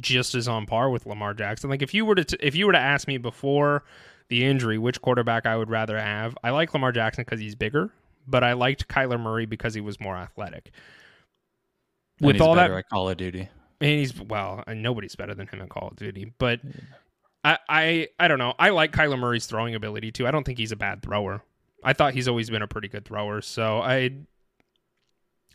just 0.00 0.34
as 0.34 0.46
on 0.46 0.66
par 0.66 0.88
with 0.88 1.04
Lamar 1.04 1.34
Jackson. 1.34 1.68
Like 1.68 1.82
if 1.82 1.92
you 1.92 2.04
were 2.04 2.14
to 2.14 2.24
t- 2.24 2.36
if 2.40 2.54
you 2.54 2.66
were 2.66 2.72
to 2.72 2.78
ask 2.78 3.08
me 3.08 3.18
before 3.18 3.84
the 4.28 4.44
injury 4.44 4.78
which 4.78 5.02
quarterback 5.02 5.46
I 5.46 5.56
would 5.56 5.68
rather 5.68 5.98
have, 5.98 6.38
I 6.44 6.50
like 6.50 6.72
Lamar 6.72 6.92
Jackson 6.92 7.24
because 7.24 7.40
he's 7.40 7.56
bigger, 7.56 7.92
but 8.26 8.44
I 8.44 8.52
liked 8.52 8.88
Kyler 8.88 9.18
Murray 9.18 9.46
because 9.46 9.74
he 9.74 9.80
was 9.80 9.98
more 10.00 10.16
athletic. 10.16 10.70
And 12.18 12.28
with 12.28 12.40
all 12.40 12.54
that, 12.54 12.70
at 12.70 12.88
Call 12.88 13.08
of 13.08 13.16
Duty, 13.16 13.48
and 13.80 13.90
he's 13.98 14.18
well, 14.20 14.62
nobody's 14.68 15.16
better 15.16 15.34
than 15.34 15.48
him 15.48 15.60
in 15.60 15.68
Call 15.68 15.88
of 15.88 15.96
Duty, 15.96 16.32
but. 16.38 16.60
Yeah. 16.64 16.72
I, 17.42 17.56
I 17.70 18.08
I 18.18 18.28
don't 18.28 18.38
know. 18.38 18.52
I 18.58 18.68
like 18.68 18.92
Kyler 18.92 19.18
Murray's 19.18 19.46
throwing 19.46 19.74
ability 19.74 20.12
too. 20.12 20.26
I 20.26 20.30
don't 20.30 20.44
think 20.44 20.58
he's 20.58 20.72
a 20.72 20.76
bad 20.76 21.00
thrower. 21.00 21.42
I 21.84 21.92
thought 21.92 22.14
he's 22.14 22.28
always 22.28 22.50
been 22.50 22.62
a 22.62 22.68
pretty 22.68 22.88
good 22.88 23.04
thrower. 23.04 23.40
So 23.40 23.80
I 23.80 24.10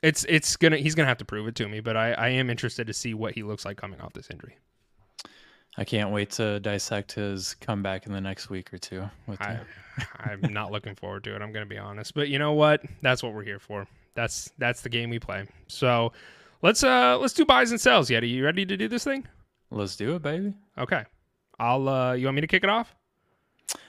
it's 0.01 0.25
it's 0.29 0.55
gonna 0.55 0.77
he's 0.77 0.95
gonna 0.95 1.07
have 1.07 1.17
to 1.19 1.25
prove 1.25 1.47
it 1.47 1.55
to 1.55 1.67
me, 1.67 1.79
but 1.79 1.95
I, 1.97 2.13
I 2.13 2.29
am 2.29 2.49
interested 2.49 2.88
to 2.88 2.93
see 2.93 3.13
what 3.13 3.33
he 3.33 3.43
looks 3.43 3.65
like 3.65 3.77
coming 3.77 4.01
off 4.01 4.13
this 4.13 4.29
injury. 4.29 4.57
I 5.77 5.83
can't 5.83 6.11
wait 6.11 6.31
to 6.31 6.59
dissect 6.61 7.11
his 7.11 7.55
comeback 7.55 8.05
in 8.05 8.13
the 8.13 8.21
next 8.21 8.49
week 8.49 8.73
or 8.73 8.77
two. 8.77 9.09
I, 9.39 9.59
I'm 10.19 10.53
not 10.53 10.71
looking 10.71 10.95
forward 10.95 11.23
to 11.25 11.35
it. 11.35 11.41
I'm 11.41 11.51
going 11.51 11.65
to 11.65 11.69
be 11.69 11.77
honest, 11.77 12.13
but 12.13 12.29
you 12.29 12.39
know 12.39 12.53
what? 12.53 12.81
That's 13.01 13.21
what 13.21 13.33
we're 13.33 13.43
here 13.43 13.59
for. 13.59 13.85
That's 14.13 14.49
that's 14.57 14.81
the 14.81 14.89
game 14.89 15.09
we 15.09 15.19
play. 15.19 15.45
So 15.67 16.13
let's 16.61 16.83
uh 16.83 17.17
let's 17.17 17.33
do 17.33 17.45
buys 17.45 17.71
and 17.71 17.81
sells. 17.81 18.09
Yet, 18.09 18.23
are 18.23 18.27
you 18.27 18.45
ready 18.45 18.65
to 18.65 18.77
do 18.77 18.88
this 18.88 19.03
thing? 19.03 19.27
Let's 19.71 19.95
do 19.97 20.15
it, 20.15 20.21
baby. 20.21 20.53
Okay, 20.77 21.03
I'll. 21.59 21.89
uh 21.89 22.13
You 22.13 22.27
want 22.27 22.35
me 22.35 22.41
to 22.41 22.47
kick 22.47 22.63
it 22.63 22.69
off? 22.69 22.95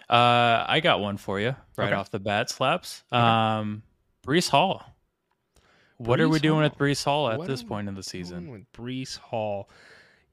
Uh, 0.09 0.65
I 0.67 0.81
got 0.81 1.01
one 1.01 1.17
for 1.17 1.41
you 1.41 1.57
right 1.77 1.87
okay. 1.87 1.95
off 1.95 2.11
the 2.11 2.21
bat. 2.21 2.49
Slaps. 2.51 3.03
Um, 3.11 3.83
Breece 4.27 4.49
Hall. 4.49 4.85
What 5.99 6.21
are 6.21 6.29
we 6.29 6.39
doing 6.39 6.61
Hall. 6.61 6.71
with 6.71 6.79
Breece 6.79 7.05
Hall 7.05 7.31
at 7.31 7.39
what 7.39 7.49
this 7.49 7.63
point 7.63 7.89
in 7.89 7.95
the 7.95 8.03
season? 8.03 8.51
With 8.51 8.71
Breece 8.73 9.17
Hall, 9.17 9.71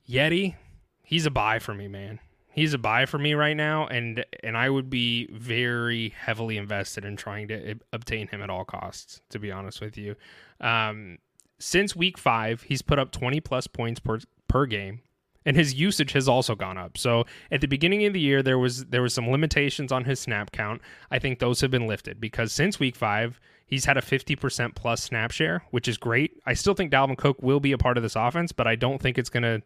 Yeti, 0.07 0.55
he's 1.03 1.25
a 1.25 1.31
buy 1.31 1.59
for 1.59 1.73
me, 1.73 1.87
man. 1.87 2.19
He's 2.49 2.73
a 2.73 2.77
buy 2.77 3.05
for 3.05 3.17
me 3.17 3.33
right 3.33 3.57
now, 3.57 3.87
and 3.87 4.23
and 4.43 4.55
I 4.55 4.69
would 4.69 4.89
be 4.89 5.27
very 5.31 6.09
heavily 6.09 6.57
invested 6.57 7.05
in 7.05 7.15
trying 7.15 7.47
to 7.47 7.75
obtain 7.91 8.27
him 8.27 8.41
at 8.41 8.49
all 8.49 8.65
costs. 8.65 9.21
To 9.29 9.39
be 9.39 9.51
honest 9.51 9.81
with 9.81 9.97
you, 9.97 10.15
um, 10.59 11.17
since 11.59 11.95
week 11.95 12.17
five, 12.17 12.63
he's 12.63 12.81
put 12.81 12.99
up 12.99 13.11
20 13.11 13.39
plus 13.39 13.67
points 13.67 13.99
per 13.99 14.19
per 14.47 14.65
game. 14.65 15.01
And 15.45 15.57
his 15.57 15.73
usage 15.73 16.13
has 16.13 16.27
also 16.27 16.55
gone 16.55 16.77
up. 16.77 16.97
So 16.97 17.25
at 17.51 17.61
the 17.61 17.67
beginning 17.67 18.05
of 18.05 18.13
the 18.13 18.19
year, 18.19 18.41
there 18.41 18.59
was 18.59 18.85
there 18.85 19.01
was 19.01 19.13
some 19.13 19.29
limitations 19.29 19.91
on 19.91 20.05
his 20.05 20.19
snap 20.19 20.51
count. 20.51 20.81
I 21.11 21.19
think 21.19 21.39
those 21.39 21.61
have 21.61 21.71
been 21.71 21.87
lifted 21.87 22.21
because 22.21 22.53
since 22.53 22.79
week 22.79 22.95
five, 22.95 23.39
he's 23.65 23.85
had 23.85 23.97
a 23.97 24.01
50% 24.01 24.75
plus 24.75 25.03
snap 25.03 25.31
share, 25.31 25.63
which 25.71 25.87
is 25.87 25.97
great. 25.97 26.39
I 26.45 26.53
still 26.53 26.73
think 26.73 26.91
Dalvin 26.91 27.17
Cook 27.17 27.41
will 27.41 27.59
be 27.59 27.71
a 27.71 27.77
part 27.77 27.97
of 27.97 28.03
this 28.03 28.15
offense, 28.15 28.51
but 28.51 28.67
I 28.67 28.75
don't 28.75 29.01
think 29.01 29.17
it's 29.17 29.29
gonna 29.29 29.61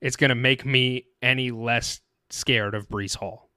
it's 0.00 0.16
gonna 0.16 0.34
make 0.34 0.66
me 0.66 1.06
any 1.22 1.50
less 1.50 2.00
scared 2.30 2.74
of 2.74 2.88
Breece 2.88 3.16
Hall. 3.16 3.50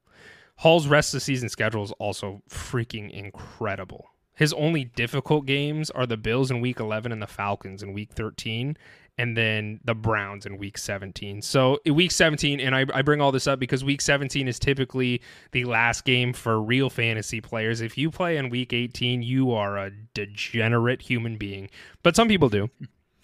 Hall's 0.58 0.88
rest 0.88 1.14
of 1.14 1.18
the 1.18 1.22
season 1.22 1.50
schedule 1.50 1.84
is 1.84 1.92
also 1.94 2.42
freaking 2.50 3.12
incredible. 3.12 4.08
His 4.34 4.54
only 4.54 4.86
difficult 4.86 5.46
games 5.48 5.90
are 5.90 6.06
the 6.06 6.18
Bills 6.18 6.52
in 6.52 6.62
week 6.62 6.80
11 6.80 7.12
and 7.12 7.22
the 7.22 7.28
Falcons 7.28 7.82
in 7.82 7.94
week 7.94 8.14
13, 8.14 8.78
and 9.18 9.36
then 9.36 9.80
the 9.84 9.96
Browns 9.96 10.46
in 10.46 10.58
week 10.58 10.78
17. 10.78 11.42
So, 11.42 11.80
week 11.86 12.12
17, 12.12 12.60
and 12.60 12.76
I, 12.76 12.86
I 12.94 13.02
bring 13.02 13.20
all 13.20 13.32
this 13.32 13.48
up 13.48 13.60
because 13.60 13.84
week 13.84 14.02
17 14.02 14.48
is 14.48 14.60
typically 14.60 15.22
the 15.52 15.66
last 15.66 16.06
game 16.06 16.34
for 16.34 16.62
real 16.62 16.90
fantasy 16.90 17.42
players. 17.42 17.82
If 17.82 17.98
you 17.98 18.12
play 18.12 18.38
in 18.38 18.50
week 18.50 18.74
18, 18.74 19.24
you 19.24 19.52
are 19.52 19.78
a 19.78 19.92
degenerate 20.14 21.02
human 21.02 21.38
being. 21.38 21.70
But 22.04 22.16
some 22.16 22.28
people 22.28 22.50
do. 22.50 22.70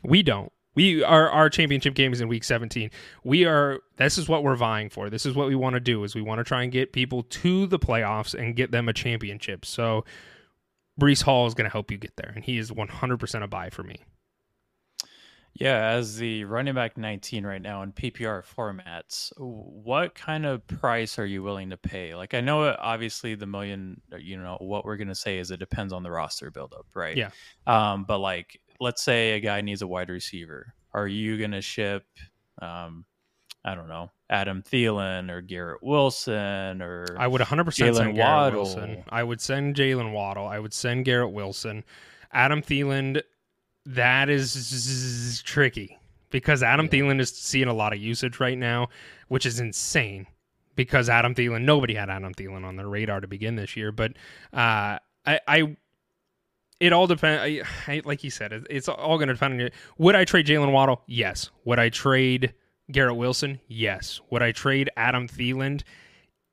We 0.03 0.23
don't. 0.23 0.51
We 0.75 1.03
are 1.03 1.29
our 1.29 1.49
championship 1.49 1.93
game 1.93 2.13
is 2.13 2.21
in 2.21 2.27
week 2.27 2.43
17. 2.43 2.89
We 3.23 3.45
are 3.45 3.79
this 3.97 4.17
is 4.17 4.27
what 4.27 4.43
we're 4.43 4.55
vying 4.55 4.89
for. 4.89 5.09
This 5.09 5.25
is 5.25 5.35
what 5.35 5.47
we 5.47 5.55
want 5.55 5.75
to 5.75 5.79
do 5.79 6.03
is 6.03 6.15
we 6.15 6.21
want 6.21 6.39
to 6.39 6.43
try 6.43 6.63
and 6.63 6.71
get 6.71 6.93
people 6.93 7.23
to 7.23 7.67
the 7.67 7.77
playoffs 7.77 8.33
and 8.33 8.55
get 8.55 8.71
them 8.71 8.89
a 8.89 8.93
championship. 8.93 9.65
So 9.65 10.03
Breece 10.99 11.21
Hall 11.21 11.45
is 11.45 11.53
going 11.53 11.65
to 11.65 11.71
help 11.71 11.91
you 11.91 11.97
get 11.97 12.15
there 12.17 12.31
and 12.33 12.43
he 12.43 12.57
is 12.57 12.71
100% 12.71 13.43
a 13.43 13.47
buy 13.47 13.69
for 13.69 13.83
me. 13.83 14.03
Yeah, 15.55 15.89
as 15.89 16.17
the 16.17 16.45
running 16.45 16.73
back 16.73 16.97
19 16.97 17.45
right 17.45 17.61
now 17.61 17.83
in 17.83 17.91
PPR 17.91 18.43
formats, 18.43 19.31
what 19.37 20.15
kind 20.15 20.47
of 20.47 20.65
price 20.65 21.19
are 21.19 21.27
you 21.27 21.43
willing 21.43 21.69
to 21.69 21.77
pay? 21.77 22.15
Like 22.15 22.33
I 22.33 22.41
know 22.41 22.75
obviously 22.79 23.35
the 23.35 23.45
million, 23.45 24.01
you 24.17 24.37
know, 24.37 24.57
what 24.59 24.83
we're 24.83 24.97
going 24.97 25.09
to 25.09 25.15
say 25.15 25.37
is 25.37 25.51
it 25.51 25.59
depends 25.59 25.93
on 25.93 26.01
the 26.01 26.09
roster 26.09 26.49
buildup, 26.49 26.87
right? 26.95 27.15
Yeah. 27.15 27.29
Um, 27.67 28.03
but 28.05 28.17
like 28.17 28.59
let's 28.79 29.03
say 29.03 29.33
a 29.33 29.39
guy 29.39 29.61
needs 29.61 29.83
a 29.83 29.87
wide 29.87 30.09
receiver. 30.09 30.73
Are 30.91 31.07
you 31.07 31.37
going 31.37 31.51
to 31.51 31.61
ship, 31.61 32.05
um, 32.59 33.05
I 33.63 33.75
don't 33.75 33.87
know, 33.87 34.09
Adam 34.31 34.63
Thielen 34.63 35.29
or 35.29 35.41
Garrett 35.41 35.83
Wilson 35.83 36.81
or 36.81 37.15
I 37.17 37.27
would 37.27 37.41
100% 37.41 37.65
Jaylen 37.65 37.95
send 37.95 38.15
Garrett 38.15 38.17
Waddle? 38.17 38.63
Wilson. 38.63 39.03
I 39.09 39.23
would 39.23 39.39
send 39.39 39.75
Jaylen 39.75 40.13
Waddle. 40.13 40.47
I 40.47 40.57
would 40.57 40.73
send 40.73 41.05
Garrett 41.05 41.31
Wilson. 41.31 41.83
Adam 42.31 42.63
Thielen, 42.63 43.21
that 43.85 44.29
is 44.29 45.41
tricky 45.45 45.97
because 46.29 46.63
Adam 46.63 46.89
Thielen 46.89 47.19
is 47.19 47.29
seeing 47.29 47.67
a 47.67 47.73
lot 47.73 47.93
of 47.93 47.99
usage 47.99 48.39
right 48.39 48.57
now, 48.57 48.87
which 49.27 49.45
is 49.45 49.59
insane 49.59 50.25
because 50.75 51.09
Adam 51.09 51.35
Thielen, 51.35 51.63
nobody 51.63 51.93
had 51.93 52.09
Adam 52.09 52.33
Thielen 52.33 52.65
on 52.65 52.75
their 52.75 52.87
radar 52.87 53.19
to 53.21 53.27
begin 53.27 53.55
this 53.55 53.75
year. 53.77 53.91
But 53.91 54.13
uh, 54.53 54.97
I, 55.25 55.39
I 55.47 55.77
it 56.79 56.91
all 56.91 57.07
depends. 57.07 57.65
Like 58.05 58.23
you 58.23 58.29
said, 58.29 58.51
it- 58.53 58.67
it's 58.69 58.89
all 58.89 59.17
going 59.17 59.27
to 59.27 59.33
depend 59.33 59.53
on 59.53 59.59
your. 59.59 59.69
Would 59.97 60.15
I 60.15 60.25
trade 60.25 60.47
Jaylen 60.47 60.71
Waddle? 60.71 61.01
Yes. 61.07 61.49
Would 61.65 61.79
I 61.79 61.89
trade 61.89 62.53
Garrett 62.91 63.15
Wilson? 63.15 63.59
Yes. 63.67 64.19
Would 64.31 64.41
I 64.41 64.51
trade 64.51 64.89
Adam 64.97 65.27
Thielen? 65.27 65.81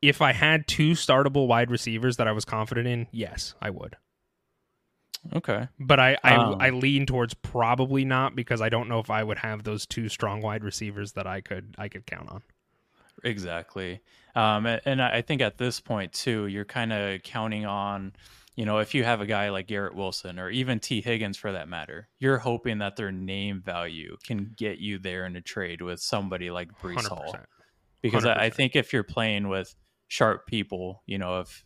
If 0.03 0.23
I 0.23 0.33
had 0.33 0.67
two 0.67 0.93
startable 0.93 1.47
wide 1.47 1.71
receivers 1.71 2.17
that 2.17 2.27
I 2.29 2.33
was 2.33 2.45
confident 2.45 2.87
in, 2.87 3.07
yes, 3.13 3.55
I 3.61 3.69
would. 3.71 3.97
Okay. 5.35 5.69
But 5.79 6.01
I 6.01 6.17
I, 6.25 6.35
Um. 6.37 6.57
I 6.61 6.71
lean 6.71 7.07
towards 7.07 7.35
probably 7.35 8.05
not 8.05 8.35
because 8.35 8.61
I 8.61 8.69
don't 8.69 8.89
know 8.89 8.99
if 9.01 9.11
I 9.11 9.23
would 9.23 9.39
have 9.39 9.65
those 9.65 9.87
two 9.87 10.09
strong 10.09 10.41
wide 10.41 10.65
receivers 10.65 11.13
that 11.13 11.27
I 11.27 11.41
could 11.41 11.75
I 11.79 11.89
could 11.89 12.07
count 12.07 12.31
on. 12.31 12.43
Exactly. 13.25 14.01
Um, 14.35 14.67
a- 14.67 14.81
and 14.85 15.03
I 15.03 15.23
think 15.23 15.43
at 15.43 15.59
this 15.59 15.81
point 15.81 16.13
too, 16.13 16.47
you're 16.47 16.65
kind 16.65 16.93
of 16.93 17.23
counting 17.23 17.67
on, 17.67 18.13
you 18.57 18.65
know, 18.65 18.79
if 18.79 18.95
you 18.95 19.05
have 19.05 19.21
a 19.21 19.27
guy 19.27 19.51
like 19.51 19.67
Garrett 19.67 19.95
Wilson 19.95 20.39
or 20.39 20.49
even 20.51 20.79
Tee 20.81 21.01
Higgins 21.03 21.37
for 21.37 21.53
that 21.53 21.69
matter, 21.69 22.09
you're 22.19 22.39
hoping 22.39 22.79
that 22.79 22.97
their 22.97 23.13
name 23.13 23.61
value 23.61 24.17
can 24.25 24.53
get 24.57 24.79
you 24.79 24.99
there 24.99 25.27
in 25.27 25.37
a 25.37 25.41
trade 25.43 25.83
with 25.83 26.01
somebody 26.01 26.51
like 26.51 26.71
Breece 26.81 26.95
Hundred 26.95 27.09
Hall. 27.09 27.23
percent. 27.25 27.47
Because 28.03 28.25
I, 28.25 28.45
I 28.47 28.51
100%. 28.51 28.55
think 28.55 28.77
if 28.77 28.93
you're 28.93 29.03
playing 29.03 29.49
with 29.49 29.75
sharp 30.09 30.47
people, 30.47 31.03
you 31.07 31.19
know, 31.19 31.41
if 31.41 31.63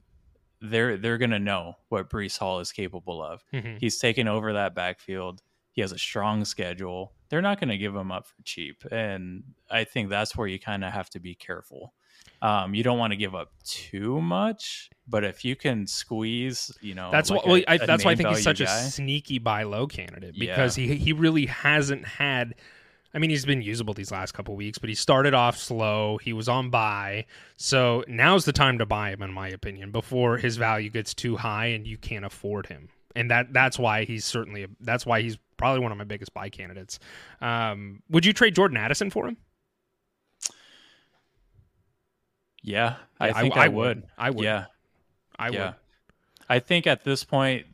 they're 0.65 0.97
they're 0.97 1.19
gonna 1.19 1.39
know 1.39 1.75
what 1.89 2.11
Breece 2.11 2.39
Hall 2.39 2.61
is 2.61 2.73
capable 2.73 3.23
of. 3.23 3.45
Mhm. 3.53 3.79
He's 3.81 3.99
taken 3.99 4.29
over 4.29 4.53
that 4.55 4.75
backfield. 4.75 5.43
He 5.73 5.81
has 5.81 5.93
a 5.93 5.99
strong 5.99 6.45
schedule. 6.45 7.13
They're 7.31 7.43
not 7.43 7.59
going 7.59 7.71
to 7.71 7.77
give 7.79 7.97
him 7.97 8.13
up 8.13 8.27
for 8.29 8.41
cheap, 8.45 8.85
and 8.93 9.43
I 9.69 9.83
think 9.83 10.09
that's 10.09 10.37
where 10.37 10.47
you 10.47 10.61
kind 10.61 10.85
of 10.85 10.93
have 10.93 11.11
to 11.11 11.19
be 11.19 11.35
careful. 11.35 11.95
Um, 12.41 12.75
you 12.77 12.85
don't 12.85 12.97
want 12.99 13.13
to 13.13 13.17
give 13.17 13.35
up 13.35 13.51
too 13.65 14.21
much, 14.21 14.89
but 15.09 15.25
if 15.25 15.45
you 15.45 15.57
can 15.57 15.87
squeeze, 15.89 16.71
you 16.81 16.95
know, 16.95 17.11
That's 17.11 17.29
like 17.31 17.45
why. 17.45 17.53
Well, 17.53 17.63
I, 17.67 17.79
that's 17.79 18.05
why 18.05 18.13
I 18.13 18.15
think 18.15 18.29
he's 18.29 18.43
such 18.45 18.61
a 18.61 18.69
sneaky 18.69 19.39
buy 19.41 19.65
low 19.65 19.89
candidate 19.89 20.35
Yeah. 20.37 20.55
because 20.55 20.77
he 20.77 20.95
he 20.97 21.13
really 21.13 21.47
hasn't 21.47 22.05
had. 22.07 22.55
I 23.15 23.19
mean, 23.19 23.31
he's 23.31 23.45
been 23.45 23.63
usable 23.63 23.95
these 23.95 24.11
last 24.11 24.33
couple 24.33 24.57
weeks, 24.57 24.77
but 24.79 24.89
he 24.89 24.95
started 24.97 25.35
off 25.35 25.57
slow. 25.57 26.19
He 26.19 26.33
was 26.33 26.49
on 26.49 26.71
buy, 26.71 27.27
so 27.57 28.03
now's 28.09 28.45
the 28.45 28.53
time 28.53 28.79
to 28.79 28.87
buy 28.87 29.11
him, 29.11 29.23
in 29.23 29.33
my 29.33 29.49
opinion, 29.49 29.93
before 29.93 30.37
his 30.37 30.57
value 30.57 30.91
gets 30.91 31.15
too 31.15 31.37
high 31.37 31.67
and 31.67 31.87
you 31.87 31.97
can't 31.97 32.25
afford 32.25 32.67
him. 32.67 32.89
And 33.15 33.31
that 33.31 33.53
that's 33.53 33.79
why 33.79 34.05
he's 34.05 34.25
certainly 34.25 34.67
that's 34.81 35.07
why 35.07 35.23
he's 35.23 35.39
probably 35.57 35.81
one 35.81 35.93
of 35.93 35.99
my 35.99 36.03
biggest 36.05 36.35
buy 36.35 36.49
candidates. 36.49 36.99
Um, 37.41 38.03
would 38.11 38.27
you 38.27 38.33
trade 38.33 38.57
Jordan 38.57 38.77
Addison 38.77 39.11
for 39.11 39.29
him? 39.29 39.37
Yeah, 42.63 42.97
I 43.21 43.29
Yeah, 43.29 43.41
think 43.41 43.57
I, 43.57 43.69
would. 43.69 44.03
I 44.19 44.31
would. 44.31 44.45
Yeah, 44.45 44.65
I 45.39 45.51
would. 45.51 45.55
yeah. 45.57 45.73
I 46.49 46.59
think 46.59 46.87
at 46.87 47.05
this 47.05 47.23
point, 47.25 47.67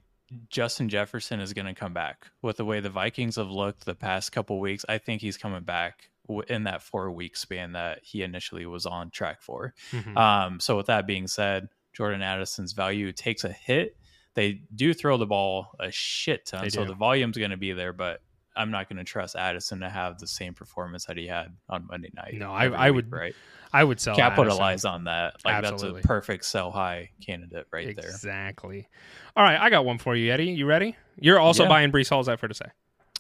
Justin 0.49 0.89
Jefferson 0.89 1.41
is 1.41 1.53
going 1.53 1.67
to 1.67 1.75
come 1.75 1.93
back 1.93 2.27
with 2.43 2.57
the 2.57 2.65
way 2.65 2.81
the 2.81 2.91
Vikings 2.91 3.37
have 3.37 3.51
looked 3.51 3.85
the 3.85 3.95
past 3.95 4.33
couple 4.33 4.61
weeks. 4.61 4.85
I 4.89 4.99
think 4.99 5.21
he's 5.21 5.37
coming 5.37 5.63
back 5.63 6.11
in 6.49 6.65
that 6.65 6.83
four 6.83 7.11
week 7.11 7.37
span 7.37 7.73
that 7.73 8.01
he 8.05 8.23
initially 8.23 8.65
was 8.67 8.87
on 8.87 9.11
track 9.11 9.43
for. 9.43 9.75
Mhm. 9.91 10.17
Um, 10.17 10.61
so 10.61 10.77
with 10.77 10.87
that 10.87 11.07
being 11.07 11.27
said, 11.27 11.69
Jordan 11.93 12.23
Addison's 12.23 12.73
value 12.73 13.11
takes 13.13 13.43
a 13.43 13.53
hit. 13.53 13.97
They 14.35 14.63
do 14.75 14.95
throw 14.95 15.17
the 15.17 15.27
ball 15.27 15.75
a 15.81 15.91
shit 15.91 16.47
ton, 16.47 16.71
so 16.71 16.85
the 16.85 16.95
volume's 16.95 17.37
going 17.37 17.51
to 17.51 17.57
be 17.57 17.73
there, 17.73 17.93
but 17.93 18.23
I'm 18.61 18.71
not 18.71 18.89
going 18.89 18.99
to 18.99 19.05
trust 19.05 19.37
Addison 19.37 19.81
to 19.81 19.89
have 19.89 20.19
the 20.19 20.27
same 20.27 20.55
performance 20.55 21.07
that 21.07 21.17
he 21.17 21.27
had 21.27 21.57
on 21.69 21.87
Monday 21.91 22.11
night. 22.15 22.35
No, 22.35 22.53
I- 22.53 22.67
I 22.67 22.91
week, 22.91 22.97
would 22.97 23.13
right 23.13 23.35
I 23.73 23.85
would 23.85 24.01
sell 24.01 24.17
capitalize 24.17 24.85
Addison. 24.85 24.91
on 24.91 25.05
that. 25.05 25.35
Like 25.45 25.55
Absolutely. 25.55 25.93
that's 26.01 26.05
a 26.05 26.09
perfect 26.09 26.45
sell 26.45 26.71
high 26.71 27.11
candidate 27.25 27.67
right 27.73 27.95
there. 27.97 28.11
Exactly. 28.11 28.89
All 29.37 29.45
right, 29.45 29.59
I 29.61 29.71
got 29.71 29.85
one 29.85 29.99
for 29.99 30.15
you, 30.17 30.31
Yeti. 30.33 30.57
You 30.57 30.67
ready? 30.67 30.97
You're 31.19 31.39
also 31.39 31.63
Yeah. 31.65 31.69
buying 31.69 31.93
Breece 31.93 32.09
Hall. 32.11 32.21
Is 32.21 32.27
that 32.27 32.41
fair 32.41 32.49
to 32.49 32.55
say? 32.55 32.67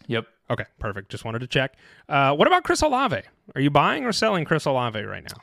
Yep. 0.08 0.26
Okay, 0.50 0.64
perfect. 0.80 1.10
Just 1.10 1.24
wanted 1.24 1.38
to 1.40 1.46
check. 1.46 1.74
Uh, 2.08 2.34
what 2.34 2.48
about 2.48 2.64
Chris 2.64 2.82
Olave? 2.82 3.22
Are 3.54 3.60
you 3.60 3.70
buying 3.70 4.04
or 4.04 4.10
selling 4.12 4.44
Chris 4.44 4.64
Olave 4.64 5.00
right 5.00 5.22
now? 5.22 5.40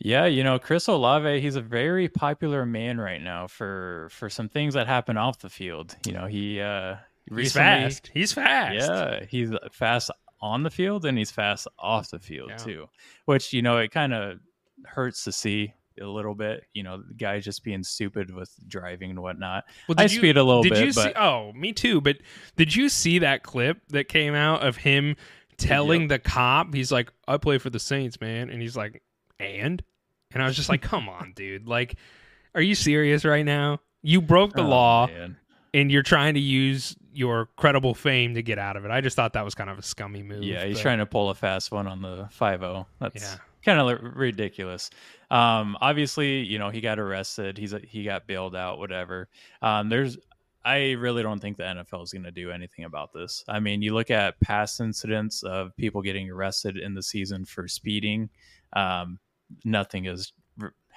Yeah, 0.00 0.24
you 0.24 0.42
know, 0.42 0.58
Chris 0.58 0.88
Olave, 0.88 1.40
he's 1.40 1.56
a 1.56 1.60
very 1.60 2.08
popular 2.08 2.64
man 2.66 2.98
right 2.98 3.20
now 3.22 3.46
for 3.46 4.08
for 4.10 4.28
some 4.30 4.48
things 4.48 4.74
that 4.74 4.86
happen 4.86 5.16
off 5.16 5.38
the 5.40 5.50
field. 5.50 5.94
You 6.06 6.12
know, 6.14 6.26
he 6.26 6.60
uh 6.60 6.96
He's 7.30 7.36
recently 7.36 7.62
fast. 7.62 8.10
He's 8.12 8.32
fast. 8.32 8.74
Yeah, 8.88 9.24
he's 9.28 9.50
fast 9.72 10.10
on 10.42 10.62
the 10.62 10.70
field 10.70 11.04
and 11.04 11.16
he's 11.18 11.30
fast 11.30 11.68
off 11.78 12.10
the 12.10 12.18
field 12.18 12.50
Yeah. 12.50 12.56
too. 12.56 12.88
Which, 13.26 13.52
you 13.52 13.62
know, 13.62 13.78
it 13.78 13.90
kind 13.90 14.12
of 14.12 14.40
hurts 14.86 15.24
to 15.24 15.32
see 15.32 15.72
a 16.00 16.06
little 16.06 16.34
bit, 16.34 16.64
you 16.72 16.82
know, 16.82 17.02
the 17.02 17.12
guy 17.14 17.38
just 17.40 17.62
being 17.62 17.82
stupid 17.82 18.34
with 18.34 18.50
driving 18.66 19.10
and 19.10 19.20
whatnot. 19.20 19.64
Well, 19.86 19.96
I 19.98 20.04
did 20.04 20.12
you- 20.12 20.18
speed 20.18 20.36
a 20.38 20.42
little 20.42 20.62
did 20.62 20.72
bit, 20.72 20.84
you 20.86 20.92
see? 20.92 21.02
but 21.04 21.16
Oh, 21.20 21.52
me 21.52 21.72
too. 21.74 22.00
But 22.00 22.18
did 22.56 22.74
you 22.74 22.88
see 22.88 23.18
that 23.18 23.42
clip 23.42 23.78
that 23.88 24.08
came 24.08 24.34
out 24.34 24.62
of 24.66 24.78
him 24.78 25.16
telling 25.58 26.08
the 26.08 26.18
cop? 26.18 26.72
He's 26.74 26.90
like, 26.90 27.12
"I 27.28 27.36
play 27.36 27.58
for 27.58 27.68
the 27.68 27.78
Saints, 27.80 28.18
man," 28.20 28.48
and 28.48 28.62
he's 28.62 28.76
like, 28.78 29.02
"And," 29.38 29.82
and 30.32 30.42
I 30.42 30.46
was 30.46 30.56
just 30.56 30.70
like, 30.70 30.80
"Come 30.80 31.06
on, 31.08 31.32
dude! 31.36 31.68
Like, 31.68 31.96
are 32.54 32.62
you 32.62 32.74
serious 32.74 33.24
right 33.26 33.44
now? 33.44 33.80
You 34.00 34.22
broke 34.22 34.54
the 34.54 34.62
Oh, 34.62 34.68
law, 34.68 35.06
man. 35.08 35.36
and 35.74 35.92
you're 35.92 36.02
trying 36.02 36.32
to 36.34 36.40
use 36.40 36.96
your 37.12 37.46
credible 37.56 37.94
fame 37.94 38.34
to 38.34 38.42
get 38.42 38.58
out 38.58 38.76
of 38.76 38.84
it." 38.84 38.90
I 38.90 39.00
just 39.00 39.16
thought 39.16 39.32
that 39.34 39.44
was 39.44 39.54
kind 39.54 39.70
of 39.70 39.78
a 39.78 39.82
scummy 39.82 40.22
move. 40.22 40.42
Yeah, 40.42 40.64
he's 40.64 40.76
but- 40.78 40.82
trying 40.82 40.98
to 40.98 41.06
pull 41.06 41.30
a 41.30 41.34
fast 41.34 41.70
one 41.72 41.86
on 41.86 42.02
the 42.02 42.28
5-0. 42.30 42.86
That's 43.00 43.22
Yeah. 43.22 43.36
kind 43.64 43.80
of 43.80 44.16
ridiculous. 44.16 44.90
Um, 45.30 45.76
obviously, 45.80 46.40
you 46.40 46.58
know, 46.58 46.70
he 46.70 46.80
got 46.80 46.98
arrested. 46.98 47.56
He's 47.58 47.72
a, 47.72 47.78
he 47.80 48.04
got 48.04 48.26
bailed 48.26 48.56
out, 48.56 48.78
whatever. 48.78 49.28
Um, 49.62 49.88
there's 49.88 50.18
I 50.62 50.90
really 50.92 51.22
don't 51.22 51.40
think 51.40 51.56
the 51.56 51.62
NFL 51.62 52.02
is 52.02 52.12
going 52.12 52.24
to 52.24 52.30
do 52.30 52.50
anything 52.50 52.84
about 52.84 53.14
this. 53.14 53.42
I 53.48 53.60
mean, 53.60 53.80
you 53.80 53.94
look 53.94 54.10
at 54.10 54.38
past 54.40 54.78
incidents 54.80 55.42
of 55.42 55.74
people 55.76 56.02
getting 56.02 56.30
arrested 56.30 56.76
in 56.76 56.92
the 56.92 57.02
season 57.02 57.46
for 57.46 57.66
speeding. 57.66 58.28
Um, 58.74 59.18
nothing 59.64 60.04
has 60.04 60.32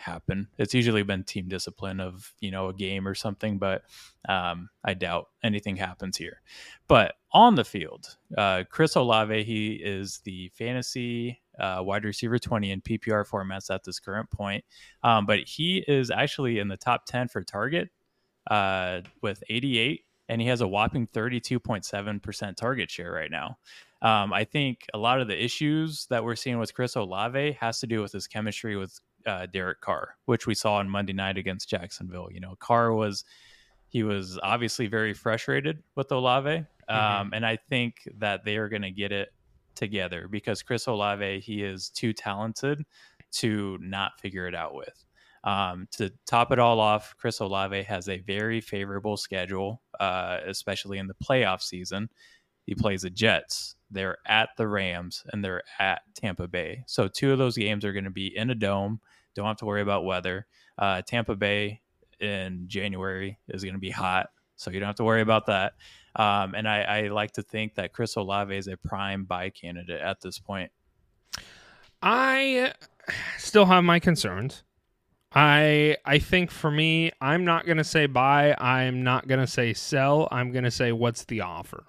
happen. 0.04 0.48
It's 0.58 0.74
usually 0.74 1.04
been 1.04 1.24
team 1.24 1.48
discipline 1.48 2.00
of 2.00 2.34
you 2.40 2.52
know 2.52 2.70
a 2.70 2.74
game 2.74 3.08
or 3.08 3.16
something, 3.16 3.58
but 3.58 3.84
um, 4.28 4.70
I 4.84 4.94
doubt 4.94 5.30
anything 5.44 5.76
happens 5.76 6.18
here. 6.18 6.42
But 6.88 7.16
on 7.32 7.56
the 7.56 7.66
field, 7.66 8.18
uh, 8.38 8.64
Chris 8.70 8.96
Olave, 8.96 9.44
he 9.44 9.74
is 9.74 10.20
the 10.24 10.50
fantasy 10.50 11.42
uh, 11.60 11.82
wide 11.84 12.06
receiver 12.06 12.40
20 12.40 12.72
in 12.72 12.82
PPR 12.82 13.28
formats 13.28 13.74
at 13.74 13.84
this 13.84 14.00
current 14.00 14.30
point. 14.32 14.64
Um, 15.04 15.26
but 15.26 15.40
he 15.40 15.84
is 15.88 16.12
actually 16.12 16.60
in 16.60 16.68
the 16.68 16.78
top 16.78 17.06
10 17.06 17.28
for 17.28 17.44
target 17.44 17.90
uh, 18.50 19.02
with 19.22 19.44
88, 19.50 20.02
and 20.30 20.42
he 20.42 20.48
has 20.48 20.62
a 20.62 20.68
whopping 20.68 21.08
32.7% 21.08 22.56
target 22.56 22.90
share 22.90 23.12
right 23.12 23.32
now. 23.32 23.58
Um, 24.02 24.34
I 24.34 24.44
think 24.44 24.86
a 24.94 24.98
lot 24.98 25.22
of 25.22 25.28
the 25.28 25.44
issues 25.44 26.08
that 26.10 26.24
we're 26.24 26.36
seeing 26.36 26.60
with 26.60 26.74
Chris 26.74 26.96
Olave 26.96 27.54
has 27.54 27.80
to 27.80 27.88
do 27.88 28.02
with 28.02 28.12
his 28.12 28.28
chemistry 28.28 28.76
with 28.76 29.00
uh, 29.26 29.46
Derek 29.48 29.82
Carr, 29.82 30.16
which 30.26 30.48
we 30.48 30.56
saw 30.56 30.76
on 30.76 30.90
Monday 30.90 31.14
night 31.14 31.38
against 31.38 31.70
Jacksonville. 31.70 32.30
You 32.32 32.40
know, 32.40 32.56
Carr 32.60 32.94
was 32.94 33.24
he 33.90 34.04
was 34.04 34.40
obviously 34.42 34.88
very 34.88 35.14
frustrated 35.14 35.84
with 35.96 36.12
Olave, 36.12 36.50
mm-hmm. 36.50 36.96
um, 36.96 37.28
mm-hmm. 37.28 37.34
and 37.34 37.46
I 37.46 37.58
think 37.58 38.08
that 38.18 38.44
they 38.44 38.58
are 38.58 38.70
going 38.70 38.82
to 38.82 38.92
get 38.92 39.12
it 39.12 39.34
together 39.76 40.28
because 40.28 40.62
Chris 40.62 40.88
Olave 40.88 41.40
he 41.40 41.64
is 41.64 41.90
too 41.90 42.14
talented 42.14 42.86
to 43.34 43.78
not 43.82 44.20
figure 44.20 44.48
it 44.48 44.56
out 44.56 44.76
with. 44.76 45.06
Um, 45.44 45.88
to 45.92 46.12
top 46.26 46.52
it 46.52 46.60
all 46.60 46.80
off, 46.80 47.16
Chris 47.18 47.40
Olave 47.40 47.84
has 47.84 48.08
a 48.08 48.20
very 48.20 48.62
favorable 48.62 49.18
schedule, 49.18 49.82
uh, 50.00 50.38
especially 50.46 51.00
in 51.00 51.08
the 51.08 51.16
playoff 51.16 51.62
season. 51.62 52.10
He 52.66 52.76
plays 52.76 53.02
the 53.02 53.10
Jets, 53.10 53.76
they're 53.92 54.18
at 54.26 54.50
the 54.58 54.68
Rams, 54.68 55.24
and 55.32 55.44
they're 55.44 55.64
at 55.80 56.02
Tampa 56.16 56.48
Bay. 56.48 56.84
So 56.88 57.10
two 57.10 57.32
of 57.34 57.40
those 57.40 57.58
games 57.58 57.84
are 57.84 57.92
going 57.92 58.06
to 58.06 58.10
be 58.10 58.36
in 58.36 58.50
a 58.52 58.56
dome. 58.56 59.02
Don't 59.36 59.46
have 59.46 59.58
to 59.58 59.66
worry 59.66 59.82
about 59.82 60.06
weather. 60.06 60.46
Uh, 60.78 61.02
Tampa 61.02 61.36
Bay 61.36 61.82
in 62.20 62.66
January 62.68 63.40
is 63.50 63.64
going 63.64 63.74
to 63.74 63.80
be 63.80 63.90
hot, 63.90 64.30
so 64.56 64.72
you 64.72 64.80
don't 64.80 64.88
have 64.88 64.96
to 64.96 65.04
worry 65.04 65.22
about 65.22 65.48
that. 65.48 65.74
Um, 66.16 66.54
and 66.56 66.68
I, 66.68 66.82
I 66.82 67.02
like 67.08 67.32
to 67.34 67.42
think 67.42 67.76
that 67.76 67.94
Chris 67.94 68.16
Olave 68.16 68.56
is 68.56 68.68
a 68.68 68.78
prime 68.78 69.26
buy 69.26 69.50
candidate 69.50 70.02
at 70.02 70.22
this 70.22 70.40
point. 70.40 70.72
I 72.02 72.74
still 73.38 73.66
have 73.66 73.84
my 73.84 74.00
concerns. 74.00 74.64
I 75.36 75.98
I 76.06 76.20
think 76.20 76.52
for 76.52 76.70
me, 76.70 77.12
I'm 77.20 77.44
not 77.44 77.66
gonna 77.66 77.84
say 77.84 78.06
buy. 78.06 78.56
I'm 78.60 79.04
not 79.04 79.28
gonna 79.28 79.48
say 79.48 79.74
sell. 79.74 80.28
I'm 80.32 80.52
gonna 80.52 80.70
say 80.70 80.92
what's 80.92 81.26
the 81.26 81.42
offer. 81.42 81.86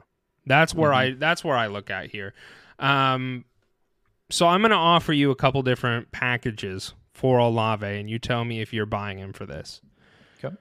That's 0.46 0.74
where 0.74 0.92
mm-hmm. 0.92 1.16
I 1.16 1.18
that's 1.18 1.44
where 1.44 1.56
I 1.56 1.66
look 1.66 1.90
at 1.90 2.10
here. 2.10 2.32
Um, 2.78 3.44
so 4.30 4.46
I'm 4.46 4.60
going 4.60 4.70
to 4.70 4.76
offer 4.76 5.12
you 5.12 5.30
a 5.30 5.36
couple 5.36 5.62
different 5.62 6.10
packages 6.12 6.94
for 7.14 7.38
Olave, 7.38 7.86
and 7.86 8.10
you 8.10 8.18
tell 8.18 8.44
me 8.44 8.60
if 8.60 8.72
you're 8.72 8.84
buying 8.84 9.18
him 9.18 9.32
for 9.32 9.46
this. 9.46 9.80
Okay. 10.44 10.54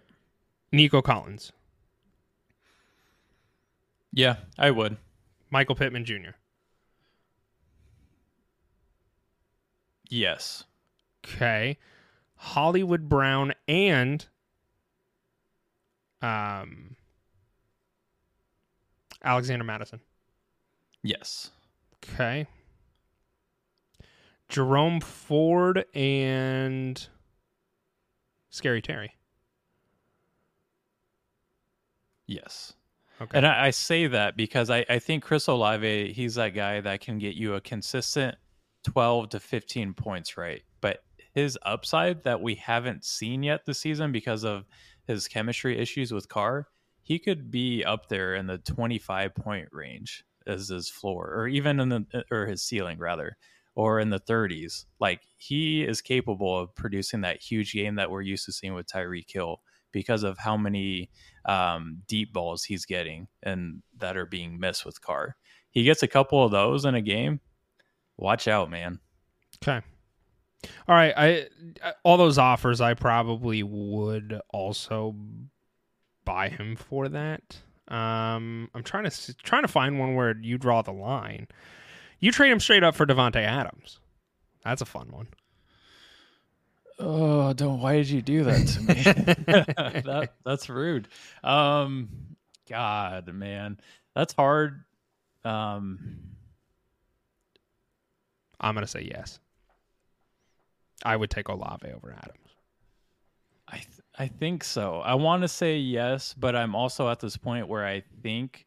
Nico 0.71 1.01
Collins. 1.01 1.51
Yeah, 4.13 4.37
I 4.57 4.69
would. 4.71 4.97
Michael 5.49 5.75
Pittman 5.75 6.05
Jr. 6.05 6.35
Yes. 10.09 10.63
Okay. 11.25 11.77
Hollywood 12.35 13.09
Brown 13.09 13.53
and 13.67 14.25
um 16.21 16.95
Alexander 19.23 19.65
Mattison. 19.65 20.01
Yes. 21.01 21.49
Okay. 21.95 22.47
Jerome 24.49 24.99
Ford 24.99 25.85
and 25.93 27.07
Scary 28.49 28.81
Terry. 28.81 29.15
Yes. 32.27 32.73
Okay. 33.21 33.37
And 33.37 33.45
I, 33.45 33.67
I, 33.67 33.69
say 33.69 34.07
that 34.07 34.35
because 34.35 34.69
I, 34.69 34.85
I 34.89 34.99
think 34.99 35.23
Chris 35.23 35.47
Olave, 35.47 36.13
he's 36.13 36.35
that 36.35 36.49
guy 36.49 36.81
that 36.81 37.01
can 37.01 37.19
get 37.19 37.35
you 37.35 37.55
a 37.55 37.61
consistent 37.61 38.35
12 38.85 39.29
to 39.29 39.39
15 39.39 39.93
points, 39.93 40.37
right? 40.37 40.63
But 40.81 41.03
his 41.33 41.57
upside 41.63 42.23
that 42.23 42.41
we 42.41 42.55
haven't 42.55 43.05
seen 43.05 43.43
yet 43.43 43.65
this 43.65 43.79
season 43.79 44.11
because 44.11 44.43
of 44.43 44.65
his 45.05 45.27
chemistry 45.27 45.77
issues 45.77 46.11
with 46.11 46.27
Carr 46.27 46.67
he 47.03 47.19
could 47.19 47.51
be 47.51 47.83
up 47.83 48.07
there 48.07 48.33
in 48.33 48.47
the 48.47 48.57
25 48.57 49.35
point 49.35 49.67
range 49.71 50.23
as 50.47 50.69
his 50.69 50.89
floor 50.89 51.31
or 51.35 51.47
even 51.47 51.79
in 51.79 51.89
the 51.89 52.25
or 52.31 52.47
his 52.47 52.63
ceiling 52.63 52.97
rather 52.97 53.37
or 53.75 53.99
in 53.99 54.09
the 54.09 54.19
30s 54.19 54.85
like 54.99 55.21
he 55.37 55.83
is 55.83 56.01
capable 56.01 56.57
of 56.57 56.73
producing 56.75 57.21
that 57.21 57.41
huge 57.41 57.73
game 57.73 57.95
that 57.95 58.11
we're 58.11 58.21
used 58.21 58.45
to 58.45 58.51
seeing 58.51 58.73
with 58.73 58.87
Tyreek 58.87 59.31
Hill 59.31 59.61
because 59.91 60.23
of 60.23 60.37
how 60.37 60.57
many 60.57 61.09
um, 61.45 62.01
deep 62.07 62.33
balls 62.33 62.63
he's 62.63 62.85
getting 62.85 63.27
and 63.43 63.81
that 63.97 64.17
are 64.17 64.25
being 64.25 64.59
missed 64.59 64.85
with 64.85 65.01
Carr. 65.01 65.35
He 65.71 65.83
gets 65.83 66.03
a 66.03 66.07
couple 66.07 66.43
of 66.43 66.51
those 66.51 66.85
in 66.85 66.95
a 66.95 67.01
game. 67.01 67.39
Watch 68.17 68.47
out, 68.47 68.69
man. 68.69 68.99
Okay. 69.63 69.85
All 70.87 70.95
right, 70.95 71.13
I 71.17 71.47
all 72.03 72.17
those 72.17 72.37
offers 72.37 72.79
I 72.79 72.93
probably 72.93 73.63
would 73.63 74.39
also 74.49 75.15
buy 76.23 76.49
him 76.49 76.75
for 76.75 77.09
that. 77.09 77.41
Um, 77.89 78.69
I'm 78.73 78.83
trying 78.83 79.09
to 79.09 79.33
trying 79.35 79.63
to 79.63 79.67
find 79.67 79.99
one 79.99 80.15
where 80.15 80.35
you 80.39 80.57
draw 80.57 80.81
the 80.81 80.93
line. 80.93 81.47
You 82.23 82.31
trade 82.31 82.53
him 82.53 82.61
straight 82.61 82.85
up 82.85 82.95
for 82.95 83.05
Davante 83.05 83.45
Adams. 83.45 83.99
That's 84.63 84.81
a 84.81 84.85
fun 84.85 85.09
one. 85.11 85.27
Oh, 86.97 87.51
don't! 87.51 87.81
Why 87.81 87.97
did 87.97 88.07
you 88.07 88.21
do 88.21 88.45
that 88.45 88.65
to 88.65 88.81
me? 88.81 88.93
that 90.03 90.33
that's 90.45 90.69
rude. 90.69 91.09
Um, 91.43 92.07
God, 92.69 93.27
man, 93.33 93.77
that's 94.15 94.33
hard. 94.33 94.85
Um, 95.43 96.19
I'm 98.57 98.73
gonna 98.73 98.87
say 98.87 99.01
yes. 99.01 99.41
I 101.03 101.17
would 101.17 101.29
take 101.29 101.49
Olave 101.49 101.85
over 101.93 102.09
Adams. 102.09 102.55
I 103.67 103.79
th- 103.79 103.87
I 104.17 104.27
think 104.27 104.63
so. 104.63 105.01
I 105.01 105.15
want 105.15 105.41
to 105.41 105.49
say 105.49 105.75
yes, 105.75 106.33
but 106.39 106.55
I'm 106.55 106.73
also 106.73 107.09
at 107.09 107.19
this 107.19 107.35
point 107.35 107.67
where 107.67 107.85
I 107.85 108.01
think 108.21 108.65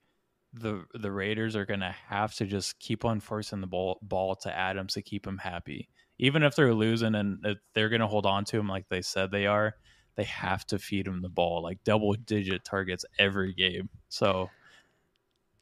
the 0.52 0.84
the 0.94 1.10
Raiders 1.10 1.56
are 1.56 1.66
going 1.66 1.80
to 1.80 1.94
have 2.08 2.34
to 2.34 2.46
just 2.46 2.78
keep 2.78 3.04
on 3.04 3.20
forcing 3.20 3.60
the 3.60 3.66
ball 3.66 3.98
ball 4.02 4.34
to 4.36 4.56
Adams 4.56 4.94
to 4.94 5.02
keep 5.02 5.26
him 5.26 5.38
happy. 5.38 5.88
Even 6.18 6.42
if 6.42 6.56
they're 6.56 6.74
losing 6.74 7.14
and 7.14 7.44
they're 7.74 7.90
going 7.90 8.00
to 8.00 8.06
hold 8.06 8.24
on 8.24 8.44
to 8.46 8.58
him 8.58 8.68
like 8.68 8.88
they 8.88 9.02
said 9.02 9.30
they 9.30 9.46
are, 9.46 9.74
they 10.16 10.24
have 10.24 10.66
to 10.68 10.78
feed 10.78 11.06
him 11.06 11.20
the 11.20 11.28
ball 11.28 11.62
like 11.62 11.82
double 11.84 12.14
digit 12.14 12.64
targets 12.64 13.04
every 13.18 13.52
game. 13.52 13.88
So 14.08 14.50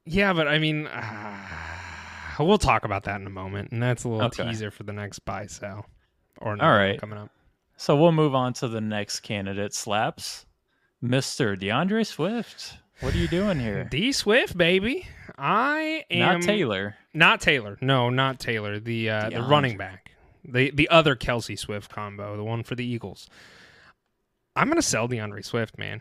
yeah, 0.06 0.32
but 0.32 0.46
I 0.46 0.58
mean 0.58 0.86
uh, 0.86 1.36
we'll 2.38 2.58
talk 2.58 2.84
about 2.84 3.04
that 3.04 3.20
in 3.20 3.26
a 3.26 3.30
moment 3.30 3.72
and 3.72 3.82
that's 3.82 4.04
a 4.04 4.08
little 4.08 4.26
okay. 4.26 4.44
teaser 4.44 4.70
for 4.70 4.84
the 4.84 4.92
next 4.92 5.20
buy 5.20 5.46
sell 5.46 5.86
or 6.40 6.60
All 6.62 6.70
right. 6.70 7.00
coming 7.00 7.18
up. 7.18 7.30
So 7.76 7.96
we'll 7.96 8.12
move 8.12 8.34
on 8.34 8.52
to 8.54 8.68
the 8.68 8.80
next 8.80 9.20
candidate, 9.20 9.74
Slaps. 9.74 10.46
Mr. 11.02 11.58
D'Andre 11.58 12.02
Swift. 12.04 12.78
What 13.00 13.14
are 13.14 13.18
you 13.18 13.28
doing 13.28 13.58
here? 13.58 13.84
D 13.84 14.12
Swift, 14.12 14.56
baby. 14.56 15.06
I 15.36 16.04
am 16.10 16.40
not 16.40 16.42
Taylor. 16.42 16.96
Not 17.12 17.40
Taylor. 17.40 17.76
No, 17.80 18.08
not 18.08 18.38
Taylor. 18.38 18.78
The 18.78 19.10
uh, 19.10 19.30
the 19.30 19.42
running 19.42 19.76
back. 19.76 20.12
The 20.44 20.70
the 20.70 20.88
other 20.88 21.16
Kelsey 21.16 21.56
Swift 21.56 21.90
combo, 21.90 22.36
the 22.36 22.44
one 22.44 22.62
for 22.62 22.74
the 22.74 22.84
Eagles. 22.84 23.28
I'm 24.56 24.68
gonna 24.68 24.82
sell 24.82 25.08
D'Andre 25.08 25.42
Swift, 25.42 25.76
man. 25.78 26.00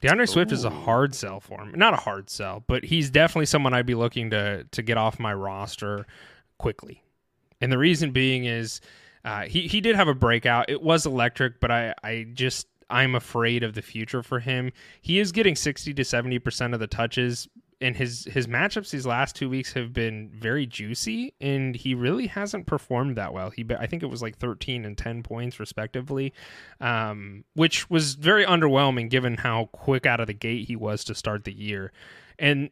D'Andre 0.00 0.24
Ooh. 0.24 0.26
Swift 0.26 0.52
is 0.52 0.64
a 0.64 0.70
hard 0.70 1.14
sell 1.14 1.40
for 1.40 1.60
him. 1.60 1.72
Not 1.76 1.92
a 1.92 1.98
hard 1.98 2.30
sell, 2.30 2.64
but 2.66 2.84
he's 2.84 3.10
definitely 3.10 3.46
someone 3.46 3.74
I'd 3.74 3.86
be 3.86 3.94
looking 3.94 4.30
to 4.30 4.64
to 4.64 4.82
get 4.82 4.96
off 4.96 5.18
my 5.18 5.34
roster 5.34 6.06
quickly. 6.58 7.02
And 7.60 7.70
the 7.70 7.78
reason 7.78 8.12
being 8.12 8.46
is 8.46 8.80
uh, 9.24 9.42
he 9.42 9.68
he 9.68 9.82
did 9.82 9.96
have 9.96 10.08
a 10.08 10.14
breakout. 10.14 10.70
It 10.70 10.80
was 10.82 11.04
electric, 11.04 11.60
but 11.60 11.70
I 11.70 11.94
I 12.02 12.26
just 12.32 12.66
I'm 12.90 13.14
afraid 13.14 13.62
of 13.62 13.74
the 13.74 13.82
future 13.82 14.22
for 14.22 14.40
him. 14.40 14.72
He 15.00 15.18
is 15.18 15.32
getting 15.32 15.56
60 15.56 15.94
to 15.94 16.04
70 16.04 16.38
percent 16.40 16.74
of 16.74 16.80
the 16.80 16.86
touches, 16.86 17.48
and 17.80 17.96
his 17.96 18.24
his 18.24 18.46
matchups 18.46 18.90
these 18.90 19.06
last 19.06 19.34
two 19.36 19.48
weeks 19.48 19.72
have 19.72 19.92
been 19.92 20.30
very 20.34 20.66
juicy, 20.66 21.34
and 21.40 21.74
he 21.74 21.94
really 21.94 22.26
hasn't 22.26 22.66
performed 22.66 23.16
that 23.16 23.32
well. 23.32 23.50
He 23.50 23.64
I 23.78 23.86
think 23.86 24.02
it 24.02 24.10
was 24.10 24.22
like 24.22 24.36
13 24.36 24.84
and 24.84 24.98
10 24.98 25.22
points 25.22 25.58
respectively, 25.58 26.32
um, 26.80 27.44
which 27.54 27.88
was 27.88 28.14
very 28.14 28.44
underwhelming 28.44 29.08
given 29.08 29.36
how 29.36 29.66
quick 29.72 30.04
out 30.04 30.20
of 30.20 30.26
the 30.26 30.34
gate 30.34 30.66
he 30.66 30.76
was 30.76 31.04
to 31.04 31.14
start 31.14 31.44
the 31.44 31.54
year. 31.54 31.92
And 32.38 32.70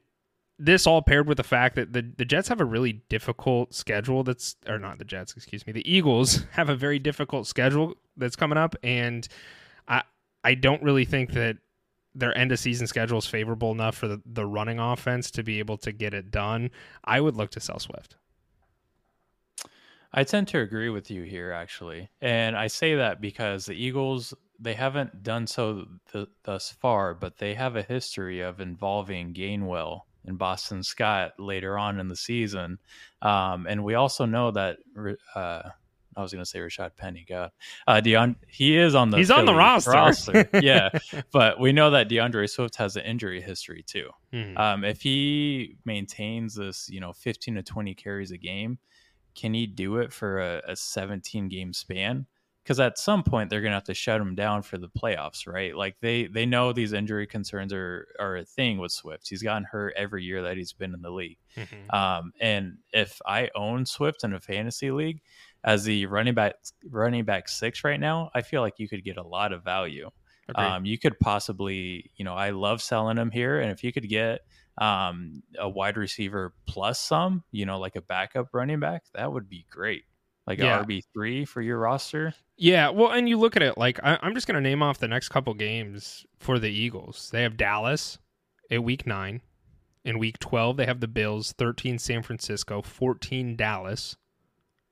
this 0.59 0.87
all 0.87 1.03
paired 1.03 1.29
with 1.29 1.37
the 1.37 1.45
fact 1.45 1.77
that 1.77 1.93
the, 1.93 2.03
the 2.03 2.25
Jets 2.25 2.49
have 2.49 2.61
a 2.61 2.65
really 2.65 2.95
difficult 3.09 3.73
schedule 3.73 4.25
that's 4.25 4.57
or 4.67 4.79
not 4.79 4.99
the 4.99 5.05
Jets, 5.05 5.35
excuse 5.37 5.67
me. 5.67 5.73
The 5.73 5.91
Eagles 5.91 6.45
have 6.53 6.69
a 6.69 6.77
very 6.77 6.99
difficult 6.99 7.47
schedule 7.47 7.95
that's 8.17 8.37
coming 8.37 8.59
up 8.59 8.75
and 8.83 9.27
I 9.89 10.03
I 10.45 10.55
don't 10.55 10.83
really 10.83 11.05
think 11.05 11.33
that 11.33 11.57
their 12.15 12.37
end 12.37 12.53
of 12.53 12.59
season 12.59 12.87
schedule 12.87 13.19
is 13.19 13.27
favorable 13.27 13.71
enough 13.71 13.97
for 13.97 14.09
the, 14.09 14.21
the 14.27 14.47
running 14.47 14.79
offense 14.79 15.31
to 15.33 15.43
be 15.43 15.59
able 15.59 15.79
to 15.79 15.93
get 15.93 16.15
it 16.15 16.31
done. 16.31 16.71
I 17.05 17.21
would 17.21 17.37
look 17.37 17.51
to 17.53 17.61
sell 17.61 17.79
Swift. 17.79 18.17
I 20.13 20.25
tend 20.25 20.49
to 20.49 20.61
agree 20.61 20.89
with 20.89 21.11
you 21.11 21.23
here, 21.23 21.53
actually. 21.53 22.09
And 22.21 22.57
I 22.57 22.69
say 22.69 22.95
that 22.97 23.21
because 23.21 23.67
the 23.67 23.75
Eagles, 23.75 24.33
they 24.59 24.75
haven't 24.75 25.23
done 25.23 25.47
so 25.47 25.87
th- 26.11 26.29
thus 26.45 26.71
far, 26.71 27.15
but 27.15 27.37
they 27.37 27.55
have 27.55 27.77
a 27.77 27.83
history 27.83 28.41
of 28.41 28.61
involving 28.61 29.35
Gainwell 29.35 30.01
and 30.25 30.39
Boston 30.39 30.83
Scott 30.83 31.33
later 31.39 31.77
on 31.79 32.01
in 32.01 32.09
the 32.09 32.17
season. 32.17 32.79
Um, 33.21 33.67
and 33.69 33.85
we 33.85 33.95
also 33.95 34.25
know 34.25 34.51
that, 34.51 34.79
uh, 35.35 35.71
I 36.19 36.23
was 36.23 36.33
going 36.33 36.43
to 36.45 36.51
say 36.51 36.59
Rashaad 36.59 36.97
Penny, 36.97 37.25
God, 37.29 37.53
uh, 37.87 38.01
Deon, 38.05 38.37
he 38.49 38.77
is 38.77 38.95
on 38.95 39.11
the 39.11 39.19
he's 39.19 39.31
on 39.31 39.47
the 39.47 39.55
roster. 39.55 39.93
roster. 39.93 40.49
yeah, 40.61 40.91
but 41.33 41.61
we 41.61 41.73
know 41.73 41.91
that 41.91 42.09
D'Andre 42.09 42.47
Swift 42.47 42.77
has 42.77 42.97
an 42.97 43.05
injury 43.05 43.41
history 43.41 43.85
too. 43.87 44.11
Mhm. 44.33 44.59
Um, 44.59 44.85
if 44.85 45.01
he 45.01 45.77
maintains 45.85 46.55
this, 46.55 46.89
you 46.91 47.01
know, 47.01 47.13
15 47.13 47.55
to 47.55 47.63
20 47.63 47.95
carries 47.95 48.33
a 48.33 48.39
game, 48.39 48.79
can 49.35 49.55
he 49.55 49.67
do 49.67 49.99
it 49.99 50.13
for 50.13 50.41
a, 50.41 50.63
a 50.67 50.77
17 50.77 51.49
game 51.49 51.73
span? 51.73 52.27
Because 52.65 52.81
at 52.81 52.99
some 52.99 53.23
point 53.23 53.49
they're 53.49 53.63
gonna 53.63 53.73
have 53.77 53.85
to 53.85 53.95
shut 53.95 54.21
him 54.21 54.35
down 54.35 54.61
for 54.61 54.77
the 54.77 54.89
playoffs, 54.91 55.47
right? 55.47 55.75
Like 55.75 55.97
they 56.03 56.27
they 56.27 56.45
know 56.45 56.75
these 56.75 56.93
injury 56.93 57.27
concerns 57.27 57.73
are 57.73 58.07
are 58.21 58.37
a 58.37 58.45
thing 58.45 58.77
with 58.77 58.93
Swift. 58.93 59.27
He's 59.27 59.43
gotten 59.43 59.65
hurt 59.65 59.95
every 59.97 60.23
year 60.23 60.43
that 60.43 60.59
he's 60.59 60.75
been 60.75 60.93
in 60.93 61.01
the 61.01 61.11
league. 61.11 61.39
Mhm. 61.57 61.95
Um, 61.95 62.33
and 62.43 62.77
if 62.93 63.21
I 63.25 63.49
own 63.55 63.87
Swift 63.87 64.23
in 64.23 64.35
a 64.35 64.41
fantasy 64.41 64.91
league 64.91 65.23
as 65.65 65.85
the 65.85 66.07
running 66.07 66.35
back 66.35 66.55
running 66.89 67.25
back 67.25 67.49
six 67.49 67.85
right 67.85 68.01
now, 68.01 68.31
I 68.35 68.43
feel 68.43 68.61
like 68.61 68.75
you 68.79 68.89
could 68.89 69.05
get 69.05 69.17
a 69.17 69.23
lot 69.23 69.53
of 69.53 69.65
value. 69.65 70.11
Agreed. 70.49 70.65
Um, 70.65 70.87
you 70.87 70.99
could 70.99 71.19
possibly, 71.21 72.11
you 72.17 72.25
know, 72.25 72.35
I 72.35 72.51
love 72.51 72.81
selling 72.81 73.19
him 73.19 73.31
here, 73.31 73.61
and 73.61 73.71
if 73.71 73.85
you 73.85 73.93
could 73.93 74.09
get 74.09 74.41
um, 74.81 75.43
a 75.59 75.69
wide 75.69 75.97
receiver 75.97 76.55
plus 76.67 77.01
some, 77.01 77.45
you 77.51 77.67
know, 77.67 77.79
like 77.79 77.97
a 77.97 78.01
backup 78.01 78.49
running 78.53 78.81
back, 78.81 79.03
that 79.15 79.31
would 79.31 79.49
be 79.49 79.67
great. 79.71 80.05
Like 80.47 80.59
Yeah. 80.59 80.83
RB 80.83 81.03
three 81.13 81.45
for 81.45 81.61
your 81.61 81.79
roster. 81.79 82.33
Yeah, 82.57 82.89
well, 82.89 83.11
and 83.11 83.29
you 83.29 83.39
look 83.39 83.57
at 83.57 83.63
it 83.63 83.77
like 83.77 84.01
I, 84.03 84.19
I'm 84.23 84.35
just 84.35 84.47
going 84.47 84.55
to 84.55 84.67
name 84.67 84.83
off 84.83 84.99
the 84.99 85.09
next 85.09 85.29
couple 85.29 85.53
games 85.55 86.25
for 86.39 86.59
the 86.59 86.71
Eagles. 86.71 87.29
They 87.31 87.43
have 87.43 87.57
Dallas 87.59 88.19
at 88.71 88.83
week 88.83 89.07
nine. 89.07 89.43
In 90.05 90.19
week 90.19 90.39
12, 90.39 90.79
they 90.79 90.87
have 90.87 91.01
the 91.01 91.09
Bills, 91.09 91.53
13 91.59 91.99
San 91.99 92.23
Francisco, 92.23 92.81
14 92.81 93.57
Dallas, 93.57 94.17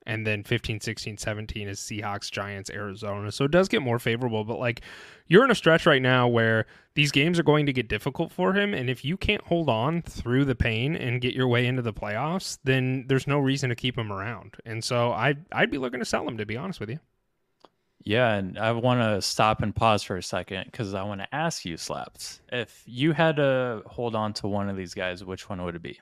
and 0.07 0.25
then 0.25 0.41
15, 0.41 0.79
16, 0.79 1.17
17 1.17 1.67
is 1.67 1.79
Seahawks, 1.79 2.31
Giants, 2.31 2.69
Arizona. 2.69 3.29
So 3.31 3.43
it 3.43 3.51
does 3.51 3.67
get 3.67 3.81
more 3.81 3.99
favorable, 3.99 4.45
but 4.45 4.57
like 4.57 4.81
you're 5.27 5.43
in 5.43 5.51
a 5.51 5.55
stretch 5.55 5.85
right 5.85 6.01
now 6.01 6.29
where 6.29 6.65
these 6.95 7.11
games 7.11 7.37
are 7.37 7.43
going 7.43 7.65
to 7.65 7.73
get 7.73 7.89
difficult 7.89 8.31
for 8.31 8.53
him. 8.53 8.73
And 8.73 8.89
if 8.89 9.03
you 9.03 9.17
can't 9.17 9.43
hold 9.43 9.69
on 9.69 10.01
through 10.01 10.45
the 10.45 10.55
pain 10.55 10.95
and 10.95 11.21
get 11.21 11.33
your 11.35 11.49
way 11.49 11.67
into 11.67 11.81
the 11.81 11.93
playoffs, 11.93 12.57
then 12.63 13.05
there's 13.09 13.27
no 13.27 13.37
reason 13.37 13.69
to 13.69 13.75
keep 13.75 13.97
him 13.97 14.11
around. 14.11 14.55
And 14.65 14.81
so 14.81 15.11
I, 15.11 15.35
I'd 15.51 15.69
be 15.69 15.77
looking 15.77 15.99
to 15.99 16.05
sell 16.05 16.25
him, 16.25 16.37
to 16.37 16.45
be 16.45 16.55
honest 16.55 16.79
with 16.79 16.89
you. 16.89 16.99
Yeah, 18.05 18.35
and 18.35 18.57
I 18.57 18.71
want 18.71 19.01
to 19.01 19.21
stop 19.21 19.61
and 19.61 19.75
pause 19.75 20.03
for 20.03 20.15
a 20.15 20.23
second 20.23 20.67
because 20.71 20.93
I 20.93 21.03
want 21.03 21.19
to 21.19 21.35
ask 21.35 21.65
you, 21.65 21.75
Slaps, 21.75 22.39
if 22.49 22.81
you 22.85 23.11
had 23.11 23.35
to 23.35 23.83
hold 23.85 24.15
on 24.15 24.31
to 24.35 24.47
one 24.47 24.69
of 24.69 24.77
these 24.77 24.93
guys, 24.93 25.25
which 25.25 25.49
one 25.49 25.61
would 25.65 25.75
it 25.75 25.81
be? 25.81 25.99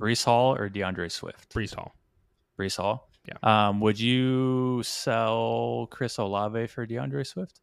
Breece 0.00 0.24
Hall 0.24 0.54
or 0.54 0.68
D'Andre 0.68 1.08
Swift? 1.08 1.52
Breece 1.52 1.74
Hall. 1.74 1.96
Breece 2.56 2.76
Hall. 2.76 3.08
Yeah. 3.26 3.68
Um, 3.68 3.80
would 3.80 4.00
you 4.00 4.82
sell 4.82 5.86
Chris 5.90 6.18
Olave 6.18 6.66
for 6.66 6.86
D'Andre 6.86 7.22
Swift, 7.22 7.60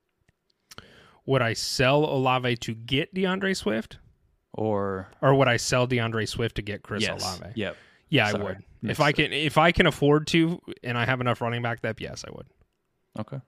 Would 1.26 1.42
I 1.42 1.54
sell 1.54 2.06
Olave 2.06 2.56
to 2.58 2.74
get 2.74 3.14
D'Andre 3.14 3.54
Swift, 3.54 3.98
or 4.54 5.12
or 5.22 5.36
would 5.36 5.48
I 5.48 5.58
sell 5.58 5.86
D'Andre 5.86 6.26
Swift 6.26 6.56
to 6.56 6.62
get 6.62 6.82
Chris 6.82 7.04
yes, 7.04 7.22
Olave? 7.22 7.54
Yep. 7.56 7.76
Yeah, 8.10 8.28
I 8.28 8.34
would. 8.34 8.64
Mixed 8.82 9.00
If 9.00 9.02
I 9.02 9.12
can, 9.12 9.34
if 9.34 9.58
I 9.58 9.72
can 9.72 9.86
afford 9.86 10.28
to, 10.28 10.62
and 10.84 10.98
I 10.98 11.06
have 11.06 11.22
enough 11.22 11.42
running 11.42 11.62
back 11.62 11.82
depth, 11.82 12.02
yes, 12.02 12.24
I 12.28 12.32
would. 12.36 12.48
Okay. 13.20 13.40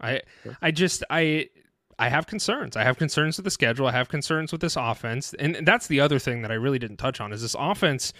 I, 0.00 0.22
Sure. 0.42 0.56
I 0.62 0.70
just, 0.70 1.04
I, 1.10 1.48
I 1.98 2.08
have 2.08 2.26
concerns. 2.26 2.76
I 2.76 2.84
have 2.84 2.96
concerns 2.96 3.36
with 3.36 3.44
the 3.44 3.50
schedule. 3.50 3.86
I 3.86 3.92
have 3.92 4.08
concerns 4.08 4.50
with 4.50 4.60
this 4.60 4.76
offense, 4.76 5.34
and 5.38 5.66
that's 5.66 5.88
the 5.88 6.00
other 6.00 6.18
thing 6.18 6.42
that 6.42 6.50
I 6.50 6.54
really 6.54 6.78
didn't 6.78 6.96
touch 6.96 7.20
on 7.20 7.32
is 7.32 7.42
this 7.42 7.56
offense 7.58 8.12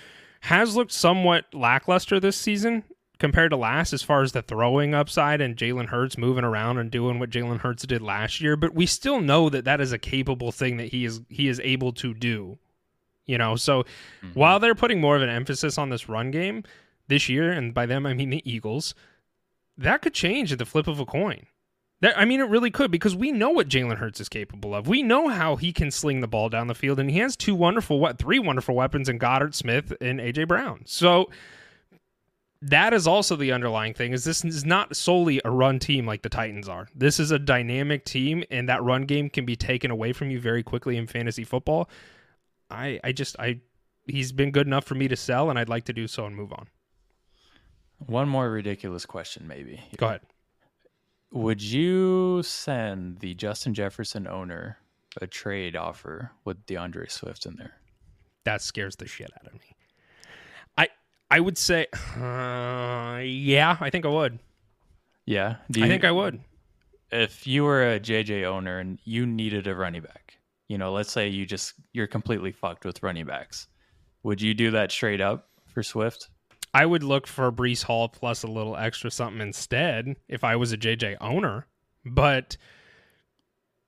has 0.43 0.77
looked 0.77 0.93
somewhat 0.93 1.47
lackluster 1.55 2.21
this 2.21 2.37
season 2.37 2.85
compared 3.23 3.51
to 3.53 3.57
last 3.57 3.93
as 3.93 4.03
far 4.03 4.23
as 4.23 4.33
the 4.33 4.43
throwing 4.43 4.95
upside 4.95 5.41
and 5.41 5.57
Jalen 5.57 5.87
Hurts 5.87 6.19
moving 6.19 6.45
around 6.45 6.77
and 6.79 6.91
doing 6.91 7.19
what 7.21 7.31
Jalen 7.31 7.61
Hurts 7.61 7.87
did 7.87 8.03
last 8.03 8.41
year. 8.41 8.57
But 8.57 8.75
we 8.75 8.85
still 8.85 9.21
know 9.21 9.49
that 9.49 9.65
that 9.65 9.81
is 9.81 9.93
a 9.93 9.99
capable 9.99 10.51
thing 10.53 10.77
that 10.77 10.89
he 10.89 11.05
is 11.05 11.23
he 11.29 11.49
is 11.49 11.61
able 11.61 11.93
to 11.93 12.13
do. 12.13 12.59
You 13.25 13.39
know, 13.39 13.55
so 13.55 13.85
Mhm. 14.23 14.35
while 14.35 14.59
they're 14.59 14.75
putting 14.75 15.01
more 15.01 15.15
of 15.17 15.23
an 15.23 15.29
emphasis 15.29 15.79
on 15.79 15.89
this 15.91 16.09
run 16.09 16.31
game 16.33 16.65
this 17.07 17.29
year, 17.29 17.51
and 17.53 17.73
by 17.73 17.87
them 17.87 18.05
I 18.05 18.13
mean 18.13 18.31
the 18.31 18.43
Eagles, 18.45 18.95
that 19.79 20.03
could 20.03 20.13
change 20.15 20.53
at 20.53 20.59
the 20.59 20.67
flip 20.67 20.89
of 20.89 20.99
a 21.01 21.07
coin. 21.07 21.47
That, 22.01 22.19
I 22.19 22.25
mean, 22.25 22.41
it 22.41 22.49
really 22.49 22.73
could 22.73 22.91
because 22.91 23.15
we 23.15 23.31
know 23.31 23.51
what 23.51 23.69
Jalen 23.69 23.99
Hurts 23.99 24.21
is 24.21 24.29
capable 24.29 24.75
of. 24.75 24.89
We 24.89 25.05
know 25.05 25.29
how 25.29 25.55
he 25.55 25.73
can 25.73 25.93
sling 25.93 26.21
the 26.21 26.27
ball 26.27 26.49
down 26.49 26.67
the 26.67 26.75
field, 26.75 26.99
and 26.99 27.09
he 27.09 27.19
has 27.21 27.37
two 27.37 27.55
wonderful, 27.55 28.01
what, 28.01 28.19
three 28.19 28.41
wonderful 28.41 28.75
weapons 28.75 29.09
in 29.09 29.19
Goddard 29.19 29.55
Smith 29.55 29.93
and 30.01 30.21
AJ 30.21 30.49
Brown. 30.49 30.83
So 30.85 31.31
that 32.63 32.95
is 32.95 33.07
also 33.07 33.37
the 33.37 33.53
underlying 33.53 33.95
thing. 33.95 34.13
Is 34.13 34.25
this 34.25 34.45
is 34.45 34.65
not 34.65 34.97
solely 34.97 35.41
a 35.45 35.51
run 35.51 35.79
team 35.79 36.07
like 36.07 36.23
the 36.23 36.29
Titans 36.29 36.69
are. 36.69 36.89
This 36.95 37.21
is 37.21 37.31
a 37.31 37.39
dynamic 37.39 38.05
team, 38.05 38.45
and 38.51 38.69
that 38.69 38.83
run 38.83 39.03
game 39.03 39.29
can 39.29 39.45
be 39.45 39.57
taken 39.57 39.91
away 39.91 40.13
from 40.13 40.31
you 40.31 40.41
very 40.41 40.63
quickly 40.63 40.97
in 40.97 41.07
fantasy 41.07 41.45
football. 41.45 41.91
I, 42.71 43.01
I 43.05 43.13
just, 43.13 43.37
I, 43.39 43.61
he's 44.07 44.33
been 44.33 44.51
good 44.51 44.67
enough 44.67 44.85
for 44.85 44.95
me 44.95 45.09
to 45.09 45.17
sell, 45.17 45.51
and 45.51 45.59
I'd 45.59 45.69
like 45.69 45.85
to 45.85 45.93
do 45.93 46.07
so 46.07 46.25
and 46.25 46.35
move 46.35 46.53
on. 46.53 46.69
One 47.99 48.29
more 48.29 48.51
ridiculous 48.51 49.07
question, 49.07 49.47
maybe. 49.47 49.81
Go 49.97 50.07
ahead. 50.07 50.23
Would 51.33 51.63
you 51.63 52.43
send 52.43 53.21
the 53.21 53.35
Justin 53.35 53.75
Jefferson 53.75 54.27
owner 54.27 54.79
a 55.21 55.27
trade 55.27 55.77
offer 55.77 56.33
with 56.45 56.67
D'Andre 56.67 57.09
Swift 57.09 57.47
in 57.47 57.57
there? 57.57 57.75
that 58.45 58.63
scares 58.63 58.97
the 58.97 59.07
shit 59.07 59.31
out 59.41 59.47
of 59.47 59.55
me. 59.55 59.72
I 61.33 61.41
would 61.41 61.57
say, 61.57 61.87
uh, 62.21 63.21
yeah, 63.25 63.79
I 63.81 63.89
think 63.89 64.05
I 64.05 64.09
would. 64.09 64.39
Yeah. 65.25 65.57
Do 65.71 65.83
I 65.83 65.89
think 65.89 66.05
I 66.05 66.11
would. 66.11 66.41
if 67.11 67.47
you 67.47 67.65
were 67.65 67.95
a 67.95 67.99
JJ 67.99 68.45
owner 68.45 68.79
and 68.81 68.99
you 69.05 69.25
needed 69.25 69.67
a 69.67 69.75
running 69.75 70.03
back, 70.03 70.37
you 70.69 70.77
know, 70.77 70.93
let's 70.93 71.11
say 71.11 71.29
you 71.29 71.47
just 71.47 71.73
you're 71.95 72.07
completely 72.07 72.53
fucked 72.53 72.85
with 72.85 73.03
running 73.03 73.25
backs, 73.25 73.67
would 74.25 74.43
you 74.43 74.53
do 74.53 74.71
that 74.73 74.93
straight 74.93 75.23
up 75.23 75.49
for 75.73 75.83
Swift? 75.83 76.29
I 76.75 76.85
would 76.85 77.03
look 77.03 77.27
for 77.27 77.51
Breece 77.51 77.83
Hall 77.83 78.11
plus 78.11 78.43
a 78.43 78.47
little 78.47 78.77
extra 78.77 79.11
something 79.11 79.41
instead 79.41 80.17
if 80.29 80.45
I 80.45 80.57
was 80.57 80.73
a 80.73 80.77
JJ 80.77 81.17
owner. 81.23 81.67
But 82.05 82.59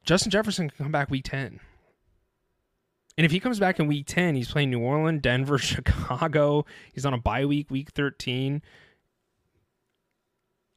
Justin 0.04 0.30
Jefferson 0.30 0.70
can 0.70 0.84
come 0.84 0.92
back 0.92 1.10
week 1.10 1.24
ten. 1.24 1.60
And 3.16 3.24
if 3.24 3.30
he 3.30 3.38
comes 3.40 3.60
back 3.60 3.78
in 3.78 3.86
week 3.86 4.06
10, 4.06 4.34
he's 4.34 4.50
playing 4.50 4.70
New 4.70 4.80
Orleans, 4.80 5.22
Denver, 5.22 5.58
Chicago. 5.58 6.66
He's 6.92 7.06
on 7.06 7.14
a 7.14 7.18
bye 7.18 7.44
week, 7.44 7.70
week 7.70 7.90
13. 7.90 8.60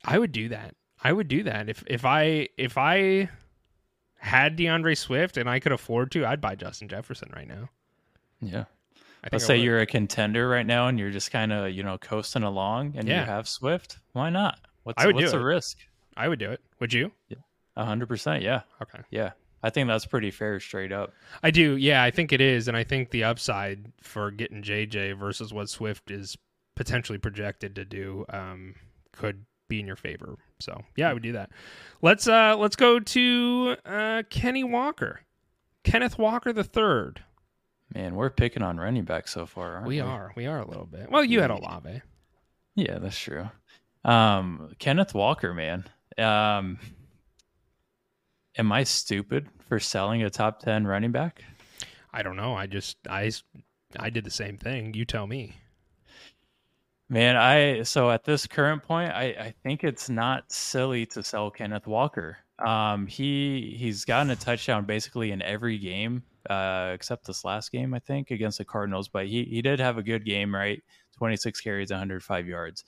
I 0.05 0.19
would 0.19 0.31
do 0.31 0.49
that. 0.49 0.75
I 1.03 1.11
would 1.13 1.27
do 1.27 1.43
that. 1.43 1.69
If 1.69 1.83
if 1.87 2.05
I 2.05 2.49
if 2.57 2.77
I 2.77 3.29
had 4.19 4.55
D'Andre 4.55 4.95
Swift 4.95 5.37
and 5.37 5.49
I 5.49 5.59
could 5.59 5.71
afford 5.71 6.11
to, 6.11 6.25
I'd 6.25 6.41
buy 6.41 6.55
Justin 6.55 6.87
Jefferson 6.87 7.31
right 7.35 7.47
now. 7.47 7.69
Yeah. 8.41 8.65
I 9.23 9.29
Let's 9.31 9.43
I 9.45 9.47
say 9.47 9.57
you're 9.57 9.79
a 9.79 9.85
contender 9.85 10.47
right 10.47 10.65
now 10.65 10.87
and 10.87 10.97
you're 10.97 11.11
just 11.11 11.31
kind 11.31 11.51
of, 11.51 11.71
you 11.71 11.83
know, 11.83 11.97
coasting 11.97 12.43
along 12.43 12.93
and 12.97 13.07
Yeah. 13.07 13.21
you 13.21 13.25
have 13.25 13.47
Swift. 13.47 13.99
Why 14.13 14.29
not? 14.29 14.59
What's, 14.83 15.03
I 15.03 15.07
would 15.07 15.17
do 15.17 15.23
what's 15.23 15.31
the 15.33 15.39
it. 15.39 15.43
risk? 15.43 15.77
I 16.15 16.27
would 16.27 16.39
do 16.39 16.51
it. 16.51 16.61
Would 16.79 16.93
you? 16.93 17.11
A 17.75 17.85
hundred 17.85 18.07
percent. 18.07 18.41
Yeah. 18.43 18.61
Okay. 18.81 18.99
Yeah. 19.11 19.31
I 19.63 19.69
think 19.69 19.87
that's 19.87 20.05
pretty 20.05 20.31
fair 20.31 20.59
straight 20.59 20.91
up. 20.91 21.13
I 21.41 21.51
do. 21.51 21.75
Yeah, 21.77 22.03
I 22.03 22.11
think 22.11 22.31
it 22.31 22.41
is, 22.41 22.67
and 22.67 22.77
I 22.77 22.83
think 22.83 23.09
the 23.09 23.23
upside 23.23 23.91
for 24.01 24.31
getting 24.31 24.61
JJ 24.61 25.17
versus 25.17 25.53
what 25.53 25.69
Swift 25.69 26.11
is 26.11 26.37
potentially 26.75 27.17
projected 27.17 27.75
to 27.75 27.85
do 27.85 28.25
um, 28.29 28.75
could 29.11 29.45
be 29.67 29.79
in 29.79 29.87
your 29.87 29.95
favor. 29.95 30.37
So 30.59 30.81
yeah, 30.95 31.09
I 31.09 31.13
would 31.13 31.23
do 31.23 31.33
that. 31.33 31.49
Let's 32.01 32.27
uh 32.27 32.55
let's 32.57 32.75
go 32.75 32.99
to 32.99 33.75
uh, 33.85 34.23
Kenny 34.29 34.63
Walker, 34.63 35.21
Kenneth 35.83 36.17
Walker 36.17 36.53
the 36.53 36.63
third. 36.63 37.23
Man, 37.93 38.15
we're 38.15 38.29
picking 38.29 38.63
on 38.63 38.77
running 38.77 39.05
back 39.05 39.27
so 39.27 39.45
far. 39.45 39.75
Aren't 39.75 39.87
We 39.87 39.99
are 39.99 40.31
we 40.35 40.45
are 40.45 40.59
a 40.59 40.67
little 40.67 40.85
bit. 40.85 41.09
Well, 41.09 41.23
you 41.23 41.41
had 41.41 41.51
Olave. 41.51 42.01
Yeah, 42.75 42.99
that's 42.99 43.17
true. 43.17 43.49
Um, 44.03 44.73
Kenneth 44.79 45.13
Walker, 45.13 45.53
man. 45.53 45.85
Um, 46.17 46.79
am 48.57 48.71
I 48.71 48.83
stupid 48.83 49.49
for 49.67 49.79
selling 49.79 50.23
a 50.23 50.29
top 50.29 50.59
10 50.59 50.87
running 50.87 51.11
back? 51.11 51.43
I 52.13 52.23
don't 52.23 52.35
know. 52.35 52.55
I 52.55 52.67
just 52.67 52.97
I 53.09 53.31
I 53.99 54.09
did 54.09 54.23
the 54.23 54.31
same 54.31 54.57
thing. 54.57 54.93
You 54.93 55.05
tell 55.05 55.27
me. 55.27 55.55
Man, 57.09 57.37
I 57.37 57.83
so 57.83 58.09
at 58.11 58.25
this 58.25 58.47
current 58.47 58.83
point, 58.83 59.11
I, 59.11 59.23
I 59.23 59.53
think 59.63 59.83
it's 59.83 60.09
not 60.09 60.51
silly 60.51 61.05
to 61.07 61.23
sell 61.23 61.49
Kenneth 61.49 61.87
Walker. 61.87 62.37
Um, 62.59 63.07
he 63.07 63.75
he's 63.77 64.03
gotten 64.03 64.31
a 64.31 64.35
touchdown 64.35 64.85
basically 64.85 65.31
in 65.31 65.41
every 65.41 65.77
game, 65.77 66.23
uh, 66.49 66.91
except 66.93 67.25
this 67.25 67.45
last 67.45 67.71
game, 67.71 67.93
I 67.93 67.99
think, 67.99 68.31
against 68.31 68.57
the 68.57 68.65
Cardinals. 68.65 69.07
But 69.07 69.27
he 69.27 69.45
he 69.45 69.61
did 69.61 69.79
have 69.79 69.97
a 69.97 70.03
good 70.03 70.25
game, 70.25 70.53
right? 70.53 70.81
26 71.17 71.61
carries, 71.61 71.91
105 71.91 72.47
yards. 72.47 72.83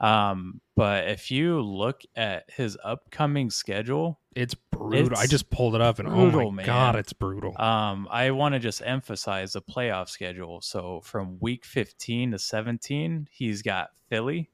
Um, 0.00 0.60
but 0.76 1.08
if 1.08 1.30
you 1.30 1.60
look 1.60 2.02
at 2.16 2.44
his 2.50 2.78
upcoming 2.82 3.50
schedule, 3.50 4.18
It's 4.34 4.54
brutal. 4.54 5.18
I 5.18 5.26
just 5.26 5.50
pulled 5.50 5.74
it 5.74 5.80
up 5.82 5.98
and 5.98 6.08
oh 6.08 6.50
my 6.50 6.56
man. 6.56 6.66
god, 6.66 6.96
it's 6.96 7.12
brutal. 7.12 7.60
um, 7.60 8.08
I 8.10 8.30
want 8.30 8.54
to 8.54 8.58
just 8.58 8.80
emphasize 8.84 9.52
the 9.52 9.60
playoff 9.60 10.08
schedule. 10.08 10.62
So 10.62 11.02
from 11.04 11.38
week 11.40 11.64
15 11.66 12.30
to 12.32 12.38
17, 12.38 13.28
he's 13.30 13.60
got 13.60 13.90
Philly 14.08 14.48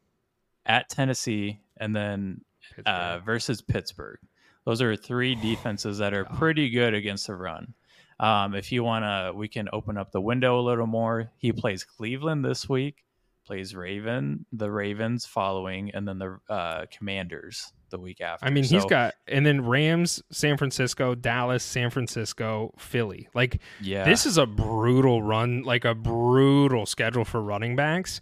at 0.65 0.89
Tennessee 0.89 1.61
and 1.77 1.95
then 1.95 2.41
uh, 2.85 3.19
versus 3.25 3.63
Pittsburgh. 3.63 4.19
Those 4.65 4.83
are 4.83 4.97
three 4.97 5.37
defenses 5.37 5.99
that 5.99 6.13
are 6.13 6.25
pretty 6.25 6.71
good 6.71 6.93
against 6.93 7.29
the 7.29 7.37
run. 7.37 7.75
Um, 8.19 8.55
if 8.57 8.73
you 8.73 8.83
want 8.83 9.05
to, 9.05 9.33
we 9.33 9.47
can 9.47 9.69
open 9.73 9.97
up 9.97 10.11
the 10.11 10.21
window 10.21 10.59
a 10.59 10.63
little 10.63 10.89
more. 10.89 11.31
He 11.39 11.53
plays 11.53 11.85
Cleveland 11.85 12.45
this 12.45 12.69
week, 12.69 13.05
plays 13.47 13.75
Raven, 13.75 14.45
the 14.53 14.71
Ravens 14.71 15.25
following, 15.25 15.91
and 15.93 16.07
then 16.07 16.19
the 16.19 16.39
uh, 16.49 16.87
Commanders 16.91 17.73
the 17.91 17.99
week 17.99 18.21
after. 18.21 18.45
I 18.45 18.51
mean, 18.51 18.65
he's 18.65 18.85
got 18.85 19.15
and 19.29 19.47
then 19.47 19.65
Rams, 19.65 20.23
San 20.31 20.57
Francisco, 20.57 21.15
Dallas, 21.15 21.63
San 21.63 21.91
Francisco, 21.91 22.75
Philly. 22.79 23.29
Like 23.35 23.61
yeah. 23.81 24.05
this 24.05 24.27
is 24.27 24.39
a 24.39 24.47
brutal 24.47 25.23
run, 25.23 25.63
like 25.63 25.85
a 25.85 25.95
brutal 25.95 26.87
schedule 26.87 27.25
for 27.25 27.41
running 27.41 27.77
backs. 27.77 28.21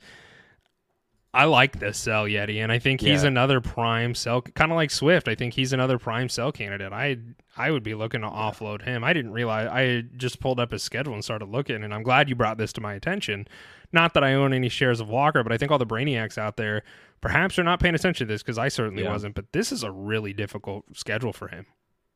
I 1.35 1.45
like 1.45 1.80
this 1.80 1.99
sell 1.99 2.24
Yeti, 2.24 2.62
and 2.62 2.70
I 2.70 2.78
think 2.78 3.01
he's 3.01 3.22
Yeah. 3.22 3.28
another 3.28 3.61
prime 3.61 4.14
sell, 4.14 4.41
kind 4.41 4.70
of 4.70 4.76
like 4.76 4.91
Swift. 4.91 5.26
I 5.28 5.35
think 5.35 5.55
he's 5.55 5.72
another 5.72 5.99
prime 5.99 6.28
sell 6.28 6.53
candidate. 6.53 6.93
I 6.93 7.18
I 7.57 7.70
would 7.70 7.82
be 7.82 7.95
looking 7.95 8.22
to 8.22 8.26
offload 8.28 8.82
him. 8.82 9.05
I 9.05 9.12
didn't 9.12 9.32
realize 9.32 9.68
I 9.68 10.03
just 10.16 10.41
pulled 10.41 10.59
up 10.61 10.72
his 10.72 10.82
schedule 10.82 11.12
and 11.14 11.22
started 11.24 11.49
looking, 11.49 11.85
and 11.85 11.93
I'm 11.95 12.03
glad 12.03 12.28
you 12.28 12.35
brought 12.35 12.59
this 12.59 12.72
to 12.74 12.80
my 12.80 12.95
attention. 12.95 13.47
Not 13.93 14.14
that 14.14 14.24
I 14.24 14.35
own 14.35 14.53
any 14.53 14.68
shares 14.68 15.01
of 15.01 15.09
Walker, 15.09 15.43
but 15.43 15.53
I 15.53 15.57
think 15.59 15.70
all 15.70 15.78
the 15.78 15.87
brainiacs 15.87 16.37
out 16.39 16.57
there 16.57 16.82
perhaps 17.20 17.59
are 17.59 17.62
not 17.64 17.78
paying 17.80 17.95
attention 17.95 18.26
to 18.26 18.32
this 18.32 18.43
because 18.43 18.59
I 18.59 18.68
certainly 18.68 19.05
Yeah. 19.05 19.11
wasn't. 19.12 19.35
But 19.35 19.53
this 19.53 19.70
is 19.72 19.82
a 19.85 19.91
really 19.93 20.32
difficult 20.32 20.97
schedule 20.97 21.32
for 21.32 21.49
him. 21.49 21.66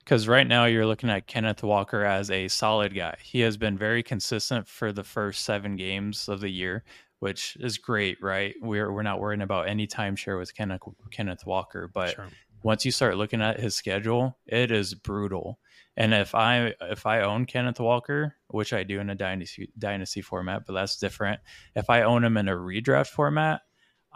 Because 0.01 0.27
right 0.27 0.47
now 0.47 0.65
you're 0.65 0.87
looking 0.87 1.11
at 1.11 1.27
Kenneth 1.27 1.63
Walker 1.63 2.03
as 2.05 2.31
a 2.31 2.49
solid 2.49 2.95
guy. 2.95 3.17
He 3.23 3.41
has 3.41 3.57
been 3.57 3.77
very 3.79 4.03
consistent 4.03 4.67
for 4.67 4.91
the 4.91 5.05
first 5.05 5.45
seven 5.45 5.77
games 5.77 6.29
of 6.29 6.41
the 6.41 6.49
year, 6.49 6.83
which 7.21 7.57
is 7.61 7.79
great, 7.79 8.19
right? 8.23 8.55
We're 8.61 8.93
we're 8.93 9.03
not 9.03 9.21
worrying 9.21 9.43
about 9.43 9.69
any 9.69 9.87
timeshare 9.87 10.39
with 10.39 10.55
Kenneth 10.55 10.83
Kenneth 11.11 11.45
Walker, 11.47 11.91
but 11.93 12.15
Sure. 12.15 12.29
once 12.63 12.85
you 12.85 12.91
start 12.91 13.17
looking 13.17 13.43
at 13.43 13.61
his 13.61 13.75
schedule, 13.75 14.39
it 14.47 14.71
is 14.71 14.95
brutal. 14.95 15.59
And 15.97 16.15
if 16.15 16.35
I 16.35 16.75
if 16.83 17.07
I 17.07 17.23
own 17.23 17.47
Kenneth 17.47 17.81
Walker, 17.81 18.37
which 18.49 18.73
I 18.73 18.85
do 18.85 19.01
in 19.01 19.11
a 19.11 19.15
dynasty 19.15 19.71
dynasty 19.79 20.23
format, 20.23 20.63
but 20.67 20.75
that's 20.75 20.97
different. 20.97 21.41
If 21.75 21.91
I 21.91 22.03
own 22.03 22.25
him 22.25 22.37
in 22.37 22.49
a 22.49 22.53
redraft 22.55 23.09
format, 23.09 23.63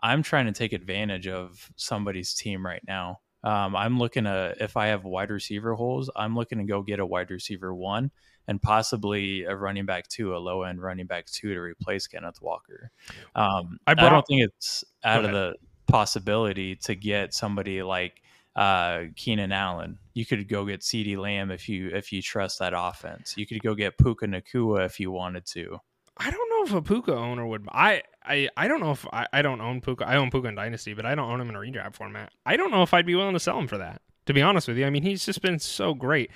I'm 0.03 0.22
trying 0.22 0.46
to 0.46 0.53
take 0.53 0.72
advantage 0.72 1.26
of 1.26 1.70
somebody's 1.76 2.34
team 2.34 2.64
right 2.64 2.82
now. 2.86 3.20
Um, 3.44 3.74
I'm 3.74 3.98
looking 3.98 4.24
to 4.24 4.55
if 4.61 4.76
I 4.76 4.86
have 4.88 5.05
wide 5.05 5.30
receiver 5.30 5.74
holes, 5.74 6.09
I'm 6.14 6.36
looking 6.36 6.59
to 6.59 6.64
go 6.64 6.82
get 6.82 7.00
a 7.00 7.07
wide 7.07 7.30
receiver 7.32 7.74
one 7.74 8.12
and 8.49 8.61
possibly 8.61 9.45
a 9.45 9.55
running 9.55 9.86
back 9.86 10.09
two, 10.09 10.34
a 10.34 10.38
low 10.38 10.62
end 10.62 10.82
running 10.82 11.07
back 11.07 11.26
two 11.26 11.55
to 11.55 11.61
replace 11.61 12.07
Kenneth 12.07 12.40
Walker. 12.43 12.90
Um, 13.34 13.78
I 13.86 13.93
I, 13.93 13.95
don't 13.95 14.26
think 14.26 14.43
it's 14.43 14.84
out 15.05 15.24
of 15.24 15.32
the 15.32 15.55
possibility 15.86 16.76
to 16.76 16.95
get 16.95 17.34
somebody 17.34 17.82
like 17.82 18.22
uh, 18.57 19.05
Keenan 19.16 19.53
Allen. 19.53 19.99
You 20.14 20.26
could 20.26 20.49
go 20.49 20.64
get 20.64 20.80
CeeDee 20.80 21.16
Lamb 21.16 21.51
if 21.51 21.68
you 21.68 21.88
if 21.88 22.12
you 22.12 22.20
trust 22.20 22.59
that 22.59 22.72
offense. 22.76 23.34
You 23.36 23.47
could 23.47 23.62
go 23.62 23.74
get 23.74 23.99
Puka 23.99 24.26
Nacua 24.26 24.84
if 24.86 25.01
you 25.01 25.11
wanted 25.11 25.47
to. 25.47 25.78
I 26.16 26.30
don't 26.30 26.51
know 26.51 26.64
if 26.64 26.74
a 26.74 26.82
Puka 26.82 27.14
owner 27.14 27.47
would. 27.47 27.66
I 27.70 28.03
I, 28.24 28.49
I 28.57 28.68
don't 28.68 28.80
know 28.80 28.93
if 28.93 29.07
I, 29.12 29.26
I 29.32 29.43
don't 29.43 29.61
own 29.61 29.80
Puka. 29.80 30.07
I 30.07 30.16
own 30.16 30.30
Puka 30.30 30.49
in 30.49 30.55
Dynasty, 30.55 30.95
but 30.95 31.07
I 31.07 31.14
don't 31.14 31.30
own 31.30 31.40
him 31.40 31.49
in 31.49 31.57
a 31.57 31.59
redraft 31.59 31.95
format. 31.95 32.32
I 32.45 32.57
don't 32.57 32.70
know 32.70 32.82
if 32.82 32.93
I'd 32.93 33.07
be 33.07 33.14
willing 33.14 33.32
to 33.32 33.40
sell 33.40 33.59
him 33.59 33.66
for 33.66 33.78
that. 33.78 34.03
To 34.26 34.32
be 34.32 34.43
honest 34.43 34.68
with 34.68 34.76
you, 34.76 34.86
I 34.86 34.90
mean 34.90 35.03
he's 35.03 35.24
just 35.24 35.43
been 35.43 35.59
so 35.59 35.95
great. 35.95 36.30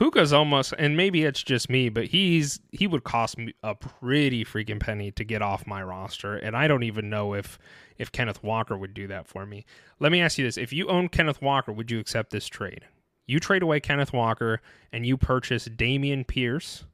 Puka's 0.00 0.32
almost, 0.32 0.72
and 0.78 0.96
maybe 0.96 1.24
it's 1.24 1.42
just 1.42 1.68
me, 1.68 1.90
but 1.90 2.06
he's 2.06 2.58
he 2.72 2.86
would 2.86 3.04
cost 3.04 3.36
me 3.36 3.52
a 3.62 3.74
pretty 3.74 4.46
freaking 4.46 4.80
penny 4.80 5.10
to 5.10 5.24
get 5.24 5.42
off 5.42 5.66
my 5.66 5.82
roster, 5.82 6.36
and 6.36 6.56
I 6.56 6.68
don't 6.68 6.84
even 6.84 7.10
know 7.10 7.34
if 7.34 7.58
if 7.98 8.10
Kenneth 8.10 8.42
Walker 8.42 8.78
would 8.78 8.94
do 8.94 9.06
that 9.08 9.26
for 9.26 9.44
me. 9.44 9.66
Let 9.98 10.10
me 10.10 10.22
ask 10.22 10.38
you 10.38 10.44
this: 10.46 10.56
If 10.56 10.72
you 10.72 10.88
own 10.88 11.10
Kenneth 11.10 11.42
Walker, 11.42 11.70
would 11.70 11.90
you 11.90 11.98
accept 11.98 12.30
this 12.30 12.46
trade? 12.46 12.86
You 13.26 13.40
trade 13.40 13.62
away 13.62 13.78
Kenneth 13.78 14.12
Walker 14.12 14.62
and 14.90 15.04
you 15.04 15.18
purchase 15.18 15.68
Dameon 15.68 16.26
Pierce 16.26 16.84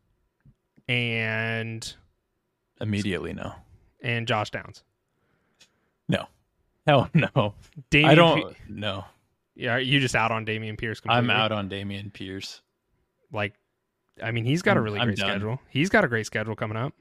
and 0.89 1.95
Immediately, 2.81 3.33
no, 3.35 3.53
and 4.03 4.27
Josh 4.27 4.51
Downs. 4.51 4.83
no, 6.09 6.27
hell 6.89 7.09
no. 7.15 7.55
Dameon 7.93 8.05
I 8.05 8.15
don't. 8.17 8.49
Pe- 8.49 8.55
no, 8.69 9.05
yeah, 9.55 9.77
you 9.77 10.01
just 10.01 10.17
out 10.17 10.33
on 10.33 10.45
Dameon 10.45 10.77
Pierce. 10.77 10.99
Completely. 10.99 11.31
I'm 11.33 11.41
out 11.41 11.53
on 11.53 11.71
Dameon 11.71 12.13
Pierce. 12.13 12.63
Like, 13.33 13.55
I 14.23 14.31
mean, 14.31 14.45
he's 14.45 14.63
got 14.63 14.77
a 14.77 14.81
I'm- 14.81 14.85
really 14.85 14.99
I'm 15.01 15.07
great 15.09 15.19
done. 15.19 15.31
schedule. 15.31 15.61
He's 15.69 15.89
got 15.89 16.05
a 16.05 16.09
great 16.09 16.27
schedule 16.27 16.55
coming 16.57 16.77
up. 16.77 16.95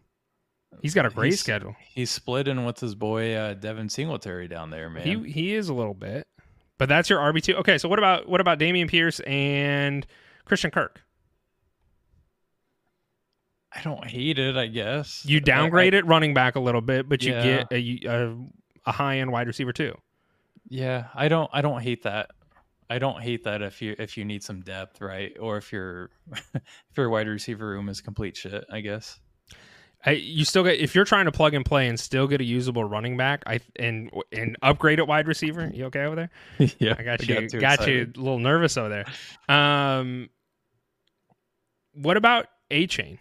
He's 0.81 0.93
got 0.93 1.05
a 1.05 1.09
great 1.09 1.29
He's- 1.29 1.39
schedule. 1.39 1.75
He's 1.79 2.09
splitting 2.11 2.65
with 2.65 2.79
his 2.79 2.95
boy 2.95 3.33
uh, 3.33 3.53
Devin 3.53 3.87
Singletary 3.89 4.47
down 4.49 4.69
there, 4.71 4.89
man. 4.89 5.03
He 5.23 5.31
he 5.31 5.53
is 5.53 5.69
a 5.69 5.73
little 5.73 5.93
bit, 5.93 6.27
but 6.77 6.89
that's 6.89 7.09
your 7.09 7.19
RB 7.19 7.41
two. 7.41 7.55
Okay, 7.57 7.77
so 7.77 7.87
what 7.87 7.97
about 7.99 8.27
what 8.27 8.41
about 8.41 8.59
Dameon 8.59 8.89
Pierce 8.89 9.21
and 9.21 10.05
Christian 10.43 10.71
Kirk? 10.71 11.01
I 13.71 13.81
don't 13.81 14.05
hate 14.07 14.39
it. 14.39 14.55
I 14.55 14.67
guess 14.67 15.25
You 15.25 15.39
downgrade 15.41 15.93
it 15.93 16.05
running 16.05 16.33
back 16.33 16.55
a 16.55 16.59
little 16.61 16.81
bit, 16.81 17.09
but 17.09 17.23
you 17.23 17.33
Yeah. 17.33 17.43
get 17.43 17.71
a, 17.71 17.99
a, 18.07 18.35
a 18.85 18.91
high 18.91 19.19
end 19.19 19.31
wide 19.31 19.47
receiver 19.47 19.73
too. 19.73 19.95
Yeah, 20.69 21.07
I 21.13 21.27
don't. 21.27 21.49
I 21.53 21.61
don't 21.61 21.81
hate 21.81 22.03
that. 22.03 22.31
I 22.89 22.99
don't 22.99 23.21
hate 23.21 23.43
that 23.45 23.61
if 23.61 23.81
you 23.81 23.95
if 23.97 24.17
you 24.17 24.25
need 24.25 24.43
some 24.43 24.61
depth, 24.61 25.01
right? 25.01 25.35
Or 25.39 25.57
if 25.57 25.73
your 25.73 26.11
if 26.53 26.97
your 26.97 27.09
wide 27.09 27.27
receiver 27.27 27.67
room 27.67 27.89
is 27.89 28.01
complete 28.01 28.37
shit. 28.37 28.65
I 28.71 28.81
guess. 28.81 29.19
I, 30.07 30.11
you 30.11 30.45
still 30.45 30.63
get 30.63 30.79
if 30.79 30.93
you're 30.93 31.05
trying 31.05 31.25
to 31.25 31.31
plug 31.31 31.55
and 31.55 31.65
play 31.65 31.87
and 31.87 31.99
still 31.99 32.27
get 32.27 32.39
a 32.39 32.43
usable 32.43 32.83
running 32.83 33.17
back, 33.17 33.41
I 33.47 33.59
and 33.77 34.11
and 34.31 34.55
upgrade 34.61 34.99
at 34.99 35.07
wide 35.07 35.27
receiver. 35.27 35.71
You 35.73 35.85
okay 35.85 36.03
over 36.03 36.15
there? 36.15 36.29
yeah, 36.79 36.95
I 36.97 37.03
got 37.03 37.27
you. 37.27 37.49
too 37.49 37.59
Got, 37.59 37.87
you 37.87 38.11
a 38.15 38.19
little 38.19 38.37
nervous 38.37 38.77
over 38.77 38.89
there. 38.89 39.55
Um, 39.55 40.29
what 41.93 42.17
about 42.17 42.47
Achane? 42.69 43.17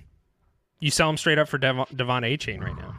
You 0.78 0.90
sell 0.90 1.08
him 1.08 1.16
straight 1.16 1.38
up 1.38 1.48
for 1.48 1.58
De'Von, 1.58 1.96
Devon 1.96 2.24
A 2.24 2.36
Chain 2.36 2.60
right 2.60 2.76
now. 2.76 2.94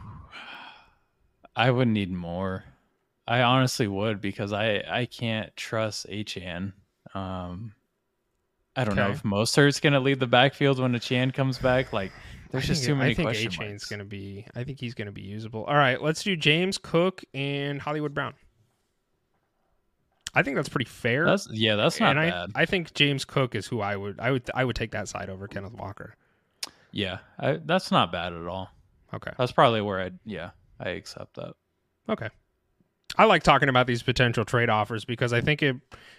I 1.54 1.70
would 1.70 1.88
need 1.88 2.10
more. 2.10 2.64
I 3.28 3.42
honestly 3.42 3.88
would 3.88 4.20
because 4.20 4.52
I 4.52 4.82
I 4.88 5.06
can't 5.06 5.54
trust 5.56 6.06
Achane. 6.08 6.72
Um, 7.14 7.74
I 8.76 8.84
don't 8.84 8.94
know 8.96 9.04
Okay. 9.04 9.12
if 9.12 9.22
Mostert's 9.22 9.80
gonna 9.80 10.00
lead 10.00 10.20
the 10.20 10.26
backfield 10.26 10.78
when 10.78 10.92
Achane 10.92 11.32
comes 11.34 11.58
back. 11.58 11.92
Like, 11.92 12.12
there's 12.50 12.64
I 12.64 12.66
just 12.68 12.84
too 12.84 12.94
many 12.94 13.10
I 13.10 13.14
think 13.14 13.26
question 13.26 13.50
Achane's 13.50 13.58
marks. 13.58 13.84
going 13.86 13.98
to 13.98 14.04
be. 14.04 14.46
I 14.54 14.62
think 14.64 14.78
he's 14.78 14.94
going 14.94 15.06
to 15.06 15.12
be 15.12 15.22
usable. 15.22 15.64
All 15.64 15.74
right, 15.74 16.00
let's 16.00 16.22
do 16.22 16.36
James 16.36 16.78
Cook 16.78 17.24
and 17.34 17.80
Hollywood 17.80 18.14
Brown. 18.14 18.34
I 20.34 20.42
think 20.42 20.56
that's 20.56 20.68
pretty 20.68 20.88
fair. 20.88 21.24
That's 21.24 21.48
yeah, 21.50 21.76
that's 21.76 21.98
not 21.98 22.10
and 22.10 22.20
I, 22.20 22.30
bad. 22.30 22.50
I 22.54 22.66
think 22.66 22.92
James 22.94 23.24
Cook 23.24 23.54
is 23.54 23.66
who 23.66 23.80
I 23.80 23.96
would 23.96 24.20
I 24.20 24.30
would 24.30 24.48
I 24.54 24.64
would 24.64 24.76
take 24.76 24.90
that 24.92 25.08
side 25.08 25.30
over 25.30 25.48
Kenneth 25.48 25.72
Walker. 25.72 26.14
yeah, 26.92 27.18
I, 27.38 27.58
that's 27.64 27.90
not 27.90 28.12
bad 28.12 28.32
at 28.34 28.46
all. 28.46 28.70
Okay. 29.14 29.32
That's 29.38 29.52
probably 29.52 29.80
where 29.80 30.00
I 30.00 30.10
yeah 30.26 30.50
I 30.78 30.90
accept 30.90 31.34
that. 31.36 31.54
Okay. 32.08 32.28
I 33.18 33.24
like 33.24 33.42
talking 33.42 33.68
about 33.68 33.86
these 33.86 34.02
potential 34.02 34.44
trade 34.44 34.68
offers 34.68 35.04
because 35.04 35.32
I 35.32 35.40
think 35.40 35.62
it 35.62 35.76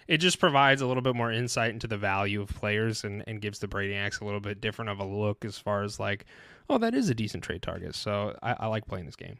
it 0.08 0.18
just 0.18 0.40
provides 0.40 0.82
a 0.82 0.86
little 0.86 1.02
bit 1.02 1.14
more 1.14 1.30
insight 1.30 1.70
into 1.70 1.86
the 1.86 1.98
value 1.98 2.40
of 2.42 2.48
players 2.48 3.04
and, 3.04 3.22
and 3.26 3.40
gives 3.40 3.58
the 3.58 3.68
Brainiacs 3.68 4.20
a 4.20 4.24
little 4.24 4.40
bit 4.40 4.60
different 4.60 4.90
of 4.90 4.98
a 4.98 5.04
look 5.04 5.44
as 5.44 5.58
far 5.58 5.82
as 5.82 6.00
like, 6.00 6.24
oh, 6.68 6.78
that 6.78 6.94
is 6.94 7.08
a 7.08 7.14
decent 7.14 7.44
trade 7.44 7.62
target. 7.62 7.94
So 7.94 8.36
I, 8.42 8.56
I 8.60 8.66
like 8.66 8.86
playing 8.86 9.06
this 9.06 9.16
game. 9.16 9.38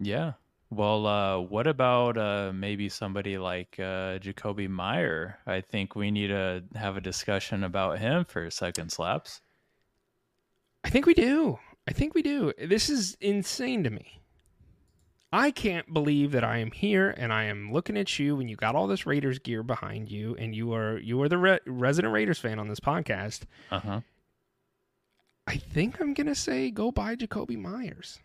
Yeah. 0.00 0.32
Well, 0.70 1.06
uh, 1.06 1.38
what 1.38 1.66
about 1.66 2.18
uh, 2.18 2.50
maybe 2.52 2.88
somebody 2.88 3.38
like 3.38 3.76
uh, 3.78 4.18
Jakobi 4.18 4.68
Meyer? 4.68 5.38
I 5.46 5.60
think 5.60 5.94
we 5.94 6.10
need 6.10 6.28
to 6.28 6.64
have 6.74 6.96
a 6.96 7.00
discussion 7.00 7.62
about 7.62 8.00
him 8.00 8.24
for 8.24 8.50
second 8.50 8.90
slaps. 8.90 9.40
I 10.82 10.90
think 10.90 11.06
we 11.06 11.14
do. 11.14 11.58
I 11.86 11.92
think 11.92 12.14
we 12.14 12.22
do. 12.22 12.52
This 12.58 12.88
is 12.88 13.16
insane 13.20 13.84
to 13.84 13.90
me. 13.90 14.20
I 15.34 15.50
can't 15.50 15.92
believe 15.92 16.30
that 16.30 16.44
I 16.44 16.58
am 16.58 16.70
here 16.70 17.10
and 17.10 17.32
I 17.32 17.46
am 17.46 17.72
looking 17.72 17.96
at 17.96 18.20
you 18.20 18.38
and 18.38 18.48
you 18.48 18.54
got 18.54 18.76
all 18.76 18.86
this 18.86 19.04
Raiders 19.04 19.40
gear 19.40 19.64
behind 19.64 20.08
you 20.08 20.36
and 20.38 20.54
you 20.54 20.72
are 20.74 20.96
you 20.98 21.20
are 21.22 21.28
the 21.28 21.38
re- 21.38 21.58
resident 21.66 22.14
Raiders 22.14 22.38
fan 22.38 22.60
on 22.60 22.68
this 22.68 22.78
podcast. 22.78 23.40
Uh 23.68 23.80
huh. 23.80 24.00
I 25.48 25.56
think 25.56 26.00
I'm 26.00 26.14
gonna 26.14 26.36
say 26.36 26.70
go 26.70 26.92
buy 26.92 27.16
Jakobi 27.16 27.58
Meyers. 27.58 28.20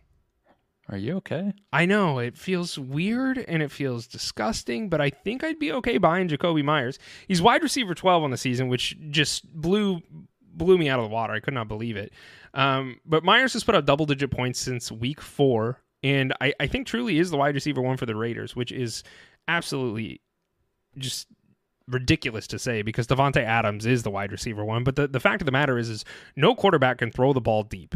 Are 0.88 0.96
you 0.96 1.16
okay? 1.16 1.52
I 1.72 1.84
know 1.84 2.20
it 2.20 2.38
feels 2.38 2.78
weird 2.78 3.38
and 3.38 3.60
it 3.60 3.72
feels 3.72 4.06
disgusting, 4.06 4.88
but 4.88 5.00
I 5.00 5.10
think 5.10 5.42
I'd 5.42 5.58
be 5.58 5.72
okay 5.72 5.98
buying 5.98 6.28
Jakobi 6.28 6.62
Meyers. 6.62 7.00
He's 7.26 7.42
wide 7.42 7.64
receiver 7.64 7.96
12 7.96 8.22
on 8.22 8.30
the 8.30 8.36
season, 8.36 8.68
which 8.68 8.96
just 9.10 9.52
blew 9.52 10.00
blew 10.54 10.78
me 10.78 10.88
out 10.88 11.00
of 11.00 11.06
the 11.06 11.12
water. 11.12 11.32
I 11.32 11.40
could 11.40 11.54
not 11.54 11.66
believe 11.66 11.96
it. 11.96 12.12
Um, 12.54 13.00
but 13.04 13.24
Meyers 13.24 13.54
has 13.54 13.64
put 13.64 13.74
up 13.74 13.84
double 13.84 14.06
digit 14.06 14.30
points 14.30 14.60
since 14.60 14.92
week 14.92 15.20
four 15.20 15.82
And 16.02 16.32
I, 16.40 16.54
I 16.58 16.66
think 16.66 16.86
truly 16.86 17.18
is 17.18 17.30
the 17.30 17.36
wide 17.36 17.54
receiver 17.54 17.82
one 17.82 17.96
for 17.96 18.06
the 18.06 18.16
Raiders, 18.16 18.56
which 18.56 18.72
is 18.72 19.02
absolutely 19.48 20.20
just 20.96 21.26
ridiculous 21.88 22.46
to 22.46 22.58
say 22.58 22.82
because 22.82 23.06
Davante 23.06 23.42
Adams 23.42 23.84
is 23.84 24.02
the 24.02 24.10
wide 24.10 24.32
receiver 24.32 24.64
one. 24.64 24.84
But 24.84 24.96
the, 24.96 25.08
the 25.08 25.20
fact 25.20 25.42
of 25.42 25.46
the 25.46 25.52
matter 25.52 25.78
is, 25.78 25.88
is 25.88 26.04
no 26.36 26.54
quarterback 26.54 26.98
can 26.98 27.10
throw 27.10 27.32
the 27.32 27.40
ball 27.40 27.62
deep. 27.62 27.94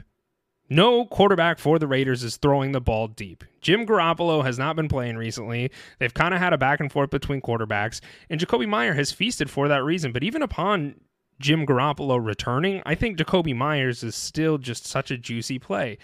No 0.71 1.05
quarterback 1.05 1.59
for 1.59 1.79
the 1.79 1.87
Raiders 1.87 2.25
is 2.25 2.39
throwing 2.39 2.73
the 2.73 2.81
ball 2.81 3.07
deep. 3.07 3.45
Jim 3.61 3.87
Garoppolo 3.87 4.43
has 4.45 4.59
not 4.59 4.77
been 4.77 4.89
playing 4.89 5.17
recently. 5.17 5.71
They've 5.99 6.15
kind 6.15 6.33
of 6.33 6.41
had 6.41 6.55
a 6.55 6.59
back 6.59 6.81
and 6.81 6.91
forth 6.91 7.11
between 7.11 7.43
quarterbacks, 7.43 8.01
and 8.31 8.41
Jakobi 8.41 8.67
Meyer 8.67 8.95
has 8.95 9.13
feasted 9.13 9.51
for 9.51 9.69
that 9.69 9.85
reason. 9.85 10.11
But 10.11 10.25
even 10.25 10.41
upon 10.41 11.01
Jim 11.39 11.67
Garoppolo 11.67 12.25
returning, 12.25 12.83
I 12.87 12.95
think 12.95 13.19
Jakobi 13.19 13.55
Meyers 13.55 14.03
is 14.03 14.15
still 14.15 14.57
just 14.57 14.87
such 14.87 15.11
a 15.11 15.19
juicy 15.19 15.59
play. 15.59 15.99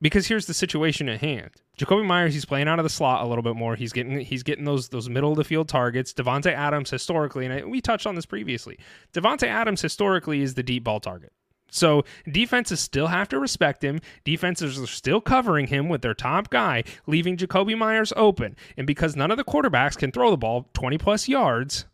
Because 0.00 0.26
here's 0.26 0.46
the 0.46 0.54
situation 0.54 1.08
at 1.08 1.20
hand. 1.20 1.50
Jakobi 1.78 2.04
Meyers, 2.04 2.34
he's 2.34 2.44
playing 2.44 2.68
out 2.68 2.78
of 2.78 2.82
the 2.82 2.90
slot 2.90 3.24
a 3.24 3.28
little 3.28 3.42
bit 3.42 3.56
more. 3.56 3.76
He's 3.76 3.92
getting 3.92 4.20
he's 4.20 4.42
getting 4.42 4.64
those 4.64 4.88
those 4.88 5.08
middle 5.08 5.30
of 5.30 5.36
the 5.36 5.44
field 5.44 5.68
targets. 5.68 6.12
Davante 6.12 6.52
Adams 6.52 6.90
historically, 6.90 7.46
and 7.46 7.54
I, 7.54 7.64
we 7.64 7.80
touched 7.80 8.06
on 8.06 8.14
this 8.14 8.26
previously. 8.26 8.78
Davante 9.14 9.46
Adams 9.46 9.80
historically 9.80 10.42
is 10.42 10.54
the 10.54 10.62
deep 10.62 10.84
ball 10.84 11.00
target. 11.00 11.32
So 11.70 12.04
defenses 12.30 12.80
still 12.80 13.08
have 13.08 13.28
to 13.28 13.38
respect 13.38 13.82
him. 13.82 14.00
Defenses 14.24 14.78
are 14.78 14.86
still 14.86 15.20
covering 15.20 15.66
him 15.66 15.88
with 15.88 16.02
their 16.02 16.14
top 16.14 16.50
guy, 16.50 16.84
leaving 17.06 17.36
Jakobi 17.36 17.76
Meyers 17.76 18.12
open. 18.16 18.56
And 18.76 18.86
because 18.86 19.16
none 19.16 19.30
of 19.30 19.36
the 19.36 19.44
quarterbacks 19.44 19.96
can 19.96 20.12
throw 20.12 20.30
the 20.30 20.36
ball 20.36 20.70
20 20.74 20.98
plus 20.98 21.28
yards, 21.28 21.86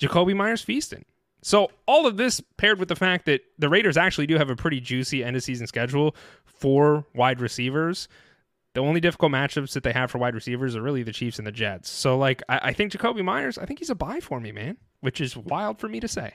Jakobi 0.00 0.36
Meyers 0.36 0.62
feasting. 0.62 1.04
So 1.42 1.70
all 1.86 2.06
of 2.06 2.16
this 2.16 2.40
paired 2.56 2.78
with 2.78 2.88
the 2.88 2.96
fact 2.96 3.26
that 3.26 3.42
the 3.58 3.68
Raiders 3.68 3.96
actually 3.96 4.26
do 4.26 4.36
have 4.36 4.50
a 4.50 4.56
pretty 4.56 4.80
juicy 4.80 5.22
end 5.22 5.36
of 5.36 5.42
season 5.42 5.66
schedule 5.66 6.16
for 6.44 7.04
wide 7.14 7.40
receivers. 7.40 8.08
The 8.74 8.80
only 8.80 9.00
difficult 9.00 9.32
matchups 9.32 9.72
that 9.72 9.82
they 9.82 9.92
have 9.92 10.10
for 10.10 10.18
wide 10.18 10.34
receivers 10.34 10.76
are 10.76 10.82
really 10.82 11.02
the 11.02 11.12
Chiefs 11.12 11.38
and 11.38 11.46
the 11.46 11.52
Jets. 11.52 11.90
So 11.90 12.18
like 12.18 12.42
I, 12.48 12.60
I 12.64 12.72
think 12.72 12.92
Jakobi 12.92 13.24
Meyers, 13.24 13.58
I 13.58 13.66
think 13.66 13.78
he's 13.78 13.90
a 13.90 13.94
buy 13.94 14.20
for 14.20 14.40
me, 14.40 14.52
man, 14.52 14.76
which 15.00 15.20
is 15.20 15.36
wild 15.36 15.78
for 15.78 15.88
me 15.88 16.00
to 16.00 16.08
say. 16.08 16.34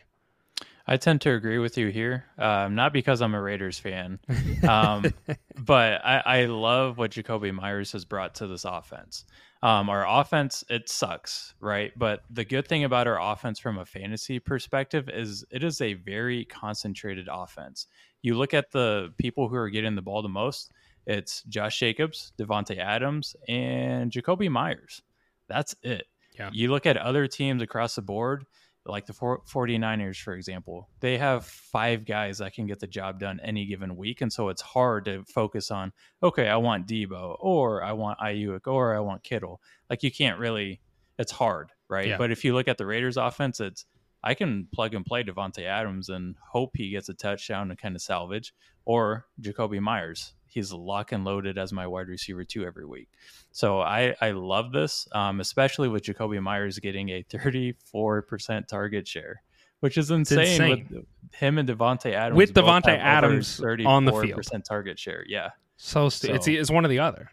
I 0.85 0.97
tend 0.97 1.21
to 1.21 1.31
agree 1.31 1.59
with 1.59 1.77
you 1.77 1.87
here, 1.87 2.25
um, 2.37 2.75
not 2.75 2.91
because 2.91 3.21
I'm 3.21 3.35
a 3.35 3.41
Raiders 3.41 3.79
fan, 3.79 4.19
um, 4.67 5.13
but 5.57 6.05
I, 6.05 6.21
I, 6.25 6.45
love 6.45 6.97
what 6.97 7.11
Jakobi 7.11 7.53
Meyers 7.53 7.93
has 7.93 8.03
brought 8.03 8.35
to 8.35 8.47
this 8.47 8.65
offense. 8.65 9.23
Um, 9.63 9.89
our 9.89 10.05
offense, 10.05 10.65
it 10.69 10.89
sucks, 10.89 11.55
right? 11.61 11.93
But 11.97 12.23
the 12.29 12.43
good 12.43 12.67
thing 12.67 12.83
about 12.83 13.07
our 13.07 13.17
offense 13.31 13.59
from 13.59 13.77
a 13.77 13.85
fantasy 13.85 14.37
perspective 14.37 15.07
is 15.07 15.45
it 15.51 15.63
is 15.63 15.79
a 15.79 15.93
very 15.93 16.43
concentrated 16.43 17.29
offense. 17.31 17.87
You 18.21 18.35
look 18.35 18.53
at 18.53 18.71
the 18.71 19.13
people 19.17 19.47
who 19.47 19.55
are 19.55 19.69
getting 19.69 19.95
the 19.95 20.01
ball 20.01 20.21
the 20.21 20.27
most, 20.27 20.73
it's 21.07 21.43
Josh 21.43 21.79
Jacobs, 21.79 22.33
Davante 22.37 22.77
Adams, 22.77 23.37
and 23.47 24.11
Jakobi 24.11 24.51
Meyers. 24.51 25.01
That's 25.47 25.77
it. 25.81 26.07
Yeah. 26.37 26.49
You 26.51 26.69
look 26.69 26.85
at 26.85 26.97
other 26.97 27.25
teams 27.27 27.61
across 27.61 27.95
the 27.95 28.01
board, 28.01 28.45
like 28.85 29.05
the 29.05 29.13
49ers, 29.13 30.17
for 30.17 30.33
example, 30.33 30.89
they 30.99 31.17
have 31.17 31.45
five 31.45 32.05
guys 32.05 32.39
that 32.39 32.53
can 32.53 32.65
get 32.67 32.79
the 32.79 32.87
job 32.87 33.19
done 33.19 33.39
any 33.41 33.65
given 33.65 33.95
week. 33.95 34.21
And 34.21 34.31
so 34.31 34.49
it's 34.49 34.61
hard 34.61 35.05
to 35.05 35.23
focus 35.23 35.71
on, 35.71 35.93
okay, 36.21 36.49
I 36.49 36.57
want 36.57 36.87
Deebo 36.87 37.37
or 37.39 37.83
I 37.83 37.93
want 37.93 38.19
Aiyuk 38.19 38.67
or 38.67 38.95
I 38.95 38.99
want 38.99 39.23
Kittle. 39.23 39.61
Like 39.89 40.03
you 40.03 40.11
can't 40.11 40.37
really, 40.37 40.81
it's 41.17 41.31
hard, 41.31 41.71
right? 41.87 42.09
Yeah. 42.09 42.17
But 42.17 42.31
if 42.31 42.43
you 42.43 42.53
look 42.53 42.67
at 42.67 42.77
the 42.77 42.85
Raiders 42.85 43.15
offense, 43.15 43.59
it's, 43.61 43.85
I 44.21 44.33
can 44.33 44.67
plug 44.73 44.93
and 44.93 45.05
play 45.05 45.23
Davante 45.23 45.63
Adams 45.63 46.09
and 46.09 46.35
hope 46.51 46.71
he 46.75 46.89
gets 46.89 47.09
a 47.09 47.13
touchdown 47.13 47.69
and 47.69 47.79
kind 47.79 47.95
of 47.95 48.01
salvage 48.01 48.53
or 48.85 49.27
Jakobi 49.41 49.79
Meyers 49.79 50.33
he's 50.53 50.71
lock 50.71 51.11
and 51.11 51.25
loaded 51.25 51.57
as 51.57 51.73
my 51.73 51.87
wide 51.87 52.07
receiver 52.07 52.43
two 52.43 52.63
every 52.65 52.85
week. 52.85 53.09
So 53.51 53.79
I, 53.79 54.15
I 54.21 54.31
love 54.31 54.71
this, 54.71 55.07
um, 55.11 55.39
especially 55.39 55.89
with 55.89 56.03
Jakobi 56.03 56.41
Meyers 56.41 56.79
getting 56.79 57.09
a 57.09 57.23
34% 57.23 58.67
target 58.67 59.07
share, 59.07 59.41
which 59.79 59.97
is 59.97 60.11
insane, 60.11 60.39
insane. 60.39 60.87
with 60.89 61.05
him 61.35 61.57
and 61.57 61.67
Davante 61.67 62.13
Adams. 62.13 62.37
With 62.37 62.53
Davante 62.53 62.97
Adams 62.97 63.59
on 63.85 64.05
the 64.05 64.11
field. 64.11 64.35
percent 64.35 64.65
target 64.65 64.99
share. 64.99 65.25
Yeah. 65.27 65.49
So, 65.77 66.09
st- 66.09 66.31
so 66.31 66.35
it's, 66.35 66.47
it's 66.47 66.71
one 66.71 66.85
or 66.85 66.89
the 66.89 66.99
other. 66.99 67.31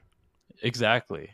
Exactly. 0.63 1.31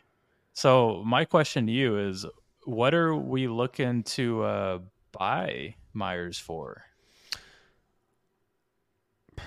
So 0.53 1.03
my 1.05 1.23
question 1.25 1.67
to 1.67 1.71
you 1.71 1.97
is, 1.97 2.25
what 2.65 2.93
are 2.93 3.15
we 3.15 3.47
looking 3.47 4.03
to 4.03 4.43
uh, 4.43 4.79
buy 5.11 5.75
Meyers 5.93 6.37
for? 6.37 6.83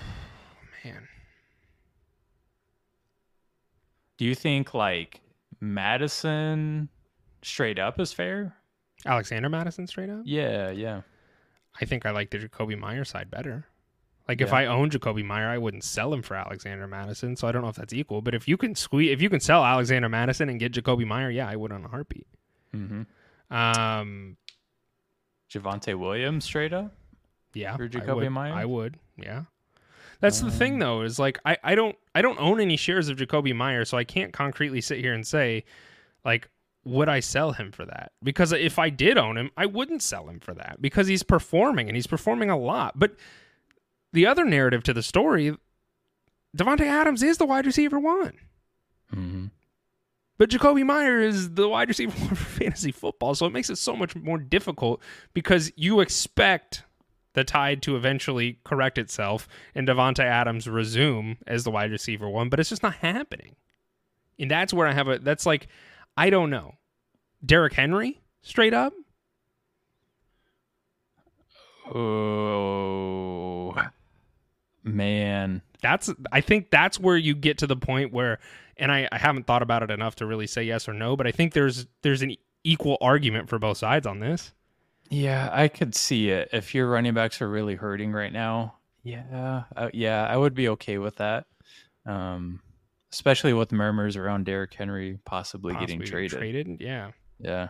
Man, 0.83 1.07
do 4.21 4.27
you 4.27 4.35
think 4.35 4.75
like 4.75 5.19
Mattison 5.59 6.89
straight 7.41 7.79
up 7.79 7.99
is 7.99 8.13
fair? 8.13 8.55
Alexander 9.03 9.49
Mattison 9.49 9.87
straight 9.87 10.11
up? 10.11 10.21
Yeah, 10.25 10.69
yeah. 10.69 11.01
I 11.81 11.85
think 11.85 12.05
I 12.05 12.11
like 12.11 12.29
the 12.29 12.37
Jakobi 12.37 12.77
Meyer 12.77 13.03
side 13.03 13.31
better. 13.31 13.65
Like 14.27 14.39
yeah. 14.39 14.45
if 14.45 14.53
I 14.53 14.67
own 14.67 14.91
Jakobi 14.91 15.25
Meyer, 15.25 15.49
I 15.49 15.57
wouldn't 15.57 15.83
sell 15.83 16.13
him 16.13 16.21
for 16.21 16.35
Alexander 16.35 16.85
Mattison. 16.85 17.35
So 17.35 17.47
I 17.47 17.51
don't 17.51 17.63
know 17.63 17.69
if 17.69 17.75
that's 17.75 17.93
equal. 17.93 18.21
But 18.21 18.35
if 18.35 18.47
you 18.47 18.57
can 18.57 18.75
squeeze, 18.75 19.11
if 19.11 19.23
you 19.23 19.29
can 19.31 19.39
sell 19.39 19.65
Alexander 19.65 20.07
Mattison 20.07 20.49
and 20.49 20.59
get 20.59 20.71
Jakobi 20.71 21.07
Meyer, 21.07 21.31
yeah, 21.31 21.49
I 21.49 21.55
would 21.55 21.71
on 21.71 21.83
a 21.83 21.87
heartbeat. 21.87 22.27
Mm-hmm. 22.75 23.55
Um, 23.57 24.37
Javonte 25.51 25.97
Williams 25.97 26.45
straight 26.45 26.73
up. 26.73 26.93
Yeah, 27.55 27.75
for 27.75 27.89
Jakobi 27.89 28.31
Meyer, 28.31 28.53
I 28.53 28.65
would. 28.65 28.99
Yeah. 29.17 29.45
That's 30.21 30.41
um, 30.41 30.49
the 30.49 30.55
thing, 30.55 30.79
though, 30.79 31.01
is 31.01 31.19
like 31.19 31.39
I, 31.45 31.57
I 31.63 31.75
don't 31.75 31.97
I 32.15 32.21
don't 32.21 32.39
own 32.39 32.61
any 32.61 32.77
shares 32.77 33.09
of 33.09 33.17
Jakobi 33.17 33.53
Meyer, 33.53 33.83
so 33.83 33.97
I 33.97 34.03
can't 34.03 34.31
concretely 34.31 34.79
sit 34.79 34.99
here 34.99 35.13
and 35.13 35.27
say, 35.27 35.65
like, 36.23 36.47
would 36.85 37.09
I 37.09 37.19
sell 37.19 37.51
him 37.51 37.71
for 37.71 37.85
that? 37.85 38.13
Because 38.23 38.53
if 38.53 38.79
I 38.79 38.89
did 38.89 39.17
own 39.17 39.37
him, 39.37 39.51
I 39.57 39.65
wouldn't 39.65 40.01
sell 40.01 40.27
him 40.29 40.39
for 40.39 40.53
that 40.53 40.81
because 40.81 41.07
he's 41.07 41.23
performing 41.23 41.89
and 41.89 41.95
he's 41.95 42.07
performing 42.07 42.49
a 42.49 42.57
lot. 42.57 42.97
But 42.97 43.15
the 44.13 44.25
other 44.25 44.45
narrative 44.45 44.83
to 44.83 44.93
the 44.93 45.03
story, 45.03 45.55
Davante 46.57 46.81
Adams 46.81 47.23
is 47.23 47.37
the 47.37 47.45
wide 47.45 47.65
receiver 47.65 47.99
one. 47.99 48.33
Mm-hmm. 49.13 49.45
But 50.37 50.49
Jakobi 50.49 50.83
Meyer 50.83 51.19
is 51.19 51.51
the 51.51 51.69
wide 51.69 51.87
receiver 51.87 52.17
one 52.25 52.35
for 52.35 52.35
fantasy 52.35 52.91
football, 52.91 53.35
so 53.35 53.45
it 53.45 53.53
makes 53.53 53.69
it 53.69 53.77
so 53.77 53.95
much 53.95 54.15
more 54.15 54.37
difficult 54.37 55.01
because 55.33 55.71
you 55.75 55.99
expect 55.99 56.83
the 57.33 57.43
tide 57.43 57.81
to 57.83 57.95
eventually 57.95 58.59
correct 58.63 58.97
itself 58.97 59.47
and 59.73 59.87
Davante 59.87 60.23
Adams 60.23 60.67
resume 60.67 61.37
as 61.47 61.63
the 61.63 61.71
wide 61.71 61.91
receiver 61.91 62.29
one, 62.29 62.49
but 62.49 62.59
it's 62.59 62.69
just 62.69 62.83
not 62.83 62.95
happening. 62.95 63.55
And 64.39 64.49
that's 64.49 64.73
where 64.73 64.87
I 64.87 64.93
have 64.93 65.07
a 65.07 65.19
that's 65.19 65.45
like 65.45 65.67
I 66.17 66.29
don't 66.29 66.49
know. 66.49 66.75
Derrick 67.45 67.73
Henry, 67.73 68.21
straight 68.41 68.73
up. 68.73 68.93
Oh 71.93 73.75
man. 74.83 75.61
That's 75.81 76.11
I 76.31 76.41
think 76.41 76.69
that's 76.69 76.99
where 76.99 77.17
you 77.17 77.35
get 77.35 77.57
to 77.59 77.67
the 77.67 77.75
point 77.75 78.13
where 78.13 78.39
and 78.77 78.91
I, 78.91 79.07
I 79.11 79.17
haven't 79.17 79.45
thought 79.47 79.61
about 79.61 79.83
it 79.83 79.91
enough 79.91 80.15
to 80.15 80.25
really 80.25 80.47
say 80.47 80.63
yes 80.63 80.87
or 80.87 80.93
no, 80.93 81.15
but 81.15 81.27
I 81.27 81.31
think 81.31 81.53
there's 81.53 81.87
there's 82.01 82.21
an 82.21 82.35
equal 82.63 82.97
argument 83.01 83.49
for 83.49 83.59
both 83.59 83.77
sides 83.77 84.07
on 84.07 84.19
this. 84.19 84.53
Yeah, 85.11 85.49
I 85.51 85.67
could 85.67 85.93
see 85.93 86.29
it. 86.29 86.49
If 86.53 86.73
your 86.73 86.89
running 86.89 87.13
backs 87.13 87.41
are 87.41 87.49
really 87.49 87.75
hurting 87.75 88.13
right 88.13 88.31
now, 88.31 88.75
yeah, 89.03 89.63
uh, 89.75 89.89
yeah, 89.93 90.25
I 90.25 90.37
would 90.37 90.55
be 90.55 90.69
okay 90.69 90.97
with 90.99 91.17
that. 91.17 91.45
Um, 92.05 92.61
especially 93.11 93.51
with 93.51 93.73
murmurs 93.73 94.15
around 94.15 94.45
Derrick 94.45 94.73
Henry 94.73 95.19
possibly, 95.25 95.73
possibly 95.73 95.97
getting 95.97 96.09
traded. 96.09 96.37
Traded, 96.37 96.77
yeah, 96.79 97.11
yeah. 97.39 97.69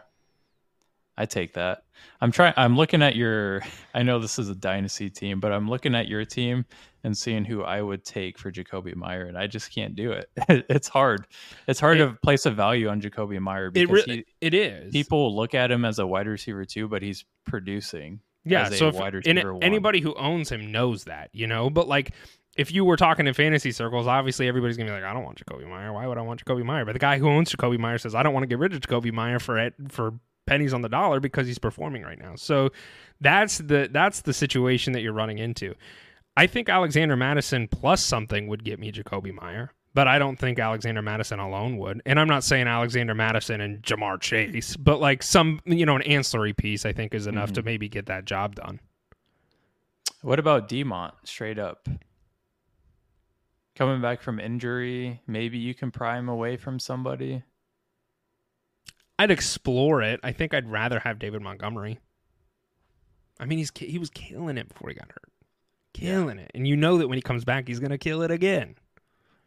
I 1.18 1.26
take 1.26 1.54
that. 1.54 1.84
I'm 2.22 2.32
trying. 2.32 2.54
I'm 2.58 2.78
looking 2.78 3.02
at 3.02 3.16
your. 3.16 3.64
I 3.96 4.04
know 4.04 4.20
this 4.20 4.38
is 4.38 4.50
a 4.50 4.56
dynasty 4.56 5.10
team, 5.10 5.40
but 5.40 5.52
I'm 5.52 5.68
looking 5.68 5.96
at 5.96 6.08
your 6.08 6.26
team 6.26 6.66
and 7.04 7.18
seeing 7.18 7.46
who 7.46 7.64
I 7.64 7.82
would 7.82 8.04
take 8.04 8.38
for 8.38 8.52
Jakobi 8.52 8.96
Meyer, 8.96 9.26
and 9.26 9.38
I 9.38 9.48
just 9.48 9.74
can't 9.74 9.96
do 9.96 10.12
it. 10.12 10.30
it's 10.70 10.88
hard. 10.88 11.26
It's 11.68 11.80
hard 11.80 12.00
it, 12.00 12.06
to 12.06 12.14
place 12.22 12.46
a 12.46 12.52
value 12.52 12.90
on 12.90 13.02
Jakobi 13.02 13.40
Meyer 13.40 13.72
because 13.72 14.04
it, 14.04 14.08
re- 14.08 14.26
he, 14.40 14.46
it 14.46 14.54
is. 14.54 14.92
People 14.92 15.36
look 15.36 15.54
at 15.54 15.72
him 15.72 15.86
as 15.86 16.00
a 16.00 16.08
wide 16.08 16.28
receiver 16.28 16.66
too, 16.66 16.88
but 16.88 17.02
he's 17.02 17.26
producing. 17.46 18.20
Yeah. 18.44 18.70
So 18.70 18.92
if, 18.94 19.28
anybody 19.62 20.02
who 20.02 20.16
owns 20.16 20.52
him 20.52 20.72
knows 20.72 21.04
that, 21.06 21.30
you 21.34 21.48
know. 21.48 21.70
But 21.70 21.88
like, 21.88 22.12
if 22.58 22.72
you 22.72 22.84
were 22.84 22.98
talking 22.98 23.28
in 23.28 23.34
fantasy 23.34 23.72
circles, 23.72 24.08
obviously 24.08 24.48
everybody's 24.48 24.78
gonna 24.78 24.90
be 24.90 24.96
like, 24.96 25.04
I 25.04 25.14
don't 25.14 25.24
want 25.24 25.44
Jakobi 25.44 25.68
Meyer. 25.68 25.94
Why 25.94 26.08
would 26.08 26.18
I 26.18 26.22
want 26.22 26.44
Jakobi 26.44 26.64
Meyer? 26.64 26.86
But 26.86 26.94
the 26.94 27.00
guy 27.00 27.18
who 27.18 27.30
owns 27.30 27.52
Jakobi 27.52 27.78
Meyer 27.78 27.98
says, 27.98 28.16
I 28.16 28.24
don't 28.24 28.34
want 28.34 28.44
to 28.44 28.48
get 28.48 28.60
rid 28.60 28.74
of 28.74 28.80
Jakobi 28.82 29.12
Meyer 29.12 29.40
for 29.40 29.58
it 29.58 29.74
for 29.90 30.14
pennies 30.48 30.74
on 30.74 30.82
the 30.82 30.90
dollar 30.90 31.20
because 31.20 31.48
he's 31.48 31.60
performing 31.60 32.04
right 32.04 32.20
now. 32.20 32.36
So 32.36 32.72
that's 33.20 33.60
the 33.60 33.90
that's 33.92 34.22
the 34.22 34.34
situation 34.34 34.94
that 34.94 35.02
you're 35.02 35.14
running 35.14 35.38
into. 35.38 35.76
I 36.38 36.48
think 36.48 36.70
Alexander 36.70 37.16
Mattison 37.16 37.68
plus 37.68 38.04
something 38.04 38.48
would 38.48 38.64
get 38.64 38.80
me 38.80 38.92
Jakobi 38.92 39.34
Meyer, 39.34 39.72
but 39.94 40.08
I 40.08 40.18
don't 40.18 40.38
think 40.38 40.60
Alexander 40.60 41.02
Mattison 41.02 41.40
alone 41.40 41.78
would. 41.78 42.02
And 42.06 42.20
I'm 42.20 42.28
not 42.28 42.44
saying 42.44 42.68
Alexander 42.68 43.14
Mattison 43.14 43.62
and 43.62 43.82
Ja'Marr 43.84 44.20
Chase, 44.20 44.78
but 44.78 45.00
like 45.00 45.24
some 45.24 45.60
you 45.66 45.86
know 45.86 45.96
an 45.96 46.04
ancillary 46.04 46.54
piece 46.54 46.86
I 46.86 46.94
think 46.94 47.14
is 47.14 47.28
enough 47.28 47.48
mm-hmm. 47.48 47.56
to 47.56 47.64
maybe 47.64 47.90
get 47.90 48.06
that 48.08 48.26
job 48.26 48.56
done. 48.56 48.80
What 50.22 50.40
about 50.40 50.70
Demont 50.70 51.14
straight 51.24 51.58
up? 51.60 51.88
coming 53.82 54.00
back 54.00 54.22
from 54.22 54.40
injury, 54.40 55.22
maybe 55.26 55.58
you 55.58 55.74
can 55.74 55.90
pry 55.90 56.18
him 56.18 56.30
away 56.30 56.56
from 56.56 56.78
somebody. 56.78 57.44
I'd 59.18 59.32
explore 59.32 60.04
it. 60.04 60.20
I 60.24 60.32
think 60.34 60.54
I'd 60.54 60.70
rather 60.70 61.00
have 61.00 61.18
David 61.18 61.42
Montgomery. 61.42 62.00
I 63.40 63.46
mean, 63.46 63.58
he's 63.58 63.72
he 63.76 63.98
was 63.98 64.12
killing 64.12 64.60
it 64.60 64.70
before 64.70 64.90
he 64.90 64.96
got 64.96 65.10
hurt, 65.10 65.32
killing 65.94 66.40
it, 66.40 66.52
and 66.54 66.68
you 66.68 66.76
know 66.76 66.98
that 66.98 67.08
when 67.08 67.18
he 67.18 67.22
comes 67.22 67.44
back, 67.46 67.68
he's 67.68 67.80
gonna 67.80 67.98
kill 67.98 68.22
it 68.22 68.32
again. 68.32 68.76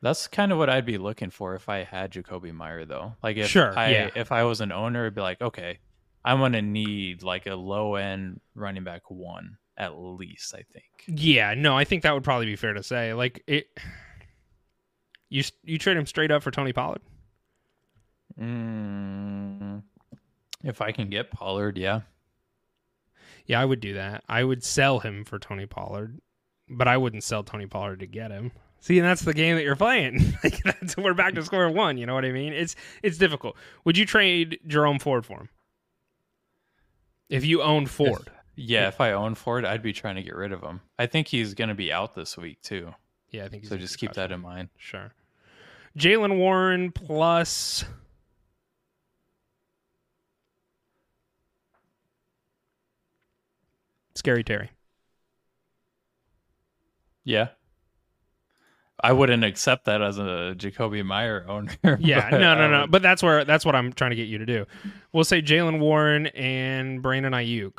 That's 0.03 0.29
kind 0.29 0.53
of 0.53 0.59
what 0.59 0.69
I'd 0.69 0.85
be 0.85 0.99
looking 0.99 1.31
for 1.31 1.55
if 1.55 1.69
I 1.69 1.83
had 1.83 2.13
Jakobi 2.13 2.53
Meyer, 2.53 2.85
though. 2.85 3.15
Like 3.23 3.37
if 3.39 3.49
Sure, 3.49 3.77
I 3.79 3.91
yeah. 3.91 4.11
if 4.15 4.33
I 4.33 4.45
was 4.45 4.61
an 4.61 4.71
owner, 4.73 5.07
I'd 5.07 5.15
be 5.15 5.23
like, 5.23 5.41
okay, 5.41 5.79
I'm 6.25 6.39
gonna 6.39 6.63
need 6.63 7.23
like 7.23 7.47
a 7.47 7.55
low 7.55 7.95
end 7.95 8.41
running 8.55 8.85
back 8.85 9.11
one 9.11 9.57
at 9.77 9.97
least. 9.99 10.55
I 10.55 10.63
think. 10.73 10.85
Yeah, 11.07 11.55
no, 11.55 11.77
I 11.77 11.85
think 11.85 12.03
that 12.03 12.13
would 12.15 12.25
probably 12.25 12.47
be 12.47 12.57
fair 12.57 12.75
to 12.75 12.83
say. 12.83 13.15
Like 13.15 13.43
it, 13.47 13.67
you 15.29 15.43
you 15.63 15.79
trade 15.79 15.97
him 15.97 16.07
straight 16.07 16.31
up 16.31 16.43
for 16.43 16.51
Tony 16.51 16.73
Pollard. 16.73 17.03
Mm, 18.41 19.83
if 20.63 20.81
I 20.81 20.93
can 20.93 21.09
get 21.09 21.31
Pollard, 21.31 21.79
yeah. 21.79 22.01
Yeah, 23.47 23.61
I 23.61 23.65
would 23.65 23.81
do 23.81 23.95
that. 23.95 24.25
I 24.29 24.43
would 24.43 24.65
sell 24.65 25.01
him 25.01 25.25
for 25.25 25.39
Tony 25.39 25.67
Pollard, 25.67 26.21
but 26.69 26.89
I 26.89 26.97
wouldn't 26.97 27.25
sell 27.25 27.43
Tony 27.43 27.67
Pollard 27.67 28.01
to 28.01 28.07
get 28.07 28.31
him. 28.31 28.53
See, 28.81 28.99
and 28.99 29.07
that's 29.07 29.23
the 29.23 29.33
game 29.33 29.57
that 29.57 29.63
you're 29.65 29.77
playing. 29.77 30.35
like 30.45 30.63
that's 30.63 30.97
we're 30.97 31.15
back 31.15 31.35
to 31.35 31.45
square 31.45 31.71
one. 31.71 31.97
You 31.97 32.07
know 32.07 32.15
what 32.15 32.25
I 32.25 32.33
mean? 32.33 32.53
It's 32.53 32.77
it's 33.03 33.17
difficult. 33.17 33.57
Would 33.85 33.97
you 33.97 34.05
trade 34.05 34.61
Jerome 34.67 34.99
Ford 34.99 35.25
for 35.25 35.39
him 35.39 35.49
if 37.31 37.45
you 37.45 37.63
owned 37.63 37.91
Ford? 37.91 38.31
Yeah, 38.57 38.89
if 38.89 39.01
I 39.01 39.13
own 39.13 39.35
Ford, 39.35 39.65
I'd 39.65 39.83
be 39.83 39.93
trying 39.93 40.17
to 40.17 40.23
get 40.23 40.37
rid 40.37 40.53
of 40.53 40.63
him. 40.63 40.81
I 40.99 41.07
think 41.07 41.29
he's 41.29 41.55
going 41.55 41.69
to 41.69 41.75
be 41.75 41.93
out 41.93 42.15
this 42.15 42.37
week 42.37 42.61
too. 42.63 42.95
yeah, 43.31 43.45
I 43.45 43.49
think. 43.49 43.63
he's 43.63 43.71
So 43.71 43.77
just 43.77 43.99
keep 43.99 44.13
that 44.13 44.31
in 44.31 44.41
mind. 44.41 44.69
Sure. 44.77 45.13
Jaylen 45.99 46.37
Warren 46.37 46.93
plus. 46.93 47.85
Scary 54.15 54.45
Terry. 54.45 54.71
Yeah. 57.25 57.49
I 59.01 59.13
wouldn't 59.13 59.45
accept 59.45 59.87
that 59.87 60.01
as 60.01 60.19
a 60.19 60.55
Jakobi 60.57 61.05
Meyer 61.05 61.45
owner. 61.49 61.73
Yeah, 62.01 62.29
no, 62.31 62.55
no, 62.55 62.71
no. 62.71 62.87
But 62.87 63.03
that's 63.03 63.23
where 63.23 63.45
that's 63.45 63.65
what 63.67 63.75
I'm 63.75 63.93
trying 63.93 64.11
to 64.11 64.17
get 64.17 64.29
you 64.29 64.39
to 64.39 64.47
do. 64.47 64.67
We'll 65.13 65.25
say 65.25 65.43
Jaylen 65.43 65.81
Warren 65.81 66.29
and 66.29 67.03
Brandon 67.03 67.33
Aiyuk. 67.33 67.79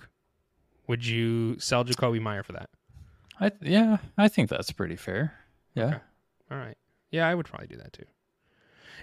Would 0.88 1.06
you 1.06 1.58
sell 1.60 1.84
Jakobi 1.84 2.22
Meyer 2.22 2.44
for 2.44 2.52
that? 2.54 2.70
I, 3.40 3.52
yeah, 3.62 3.98
I 4.18 4.28
think 4.28 4.50
that's 4.50 4.72
pretty 4.72 4.96
fair. 4.96 5.34
Yeah. 5.74 5.86
Okay. 5.86 5.98
All 6.52 6.58
right. 6.58 6.78
Yeah, 7.12 7.28
I 7.28 7.34
would 7.34 7.46
probably 7.46 7.68
do 7.68 7.78
that 7.78 7.94
too. 7.94 8.06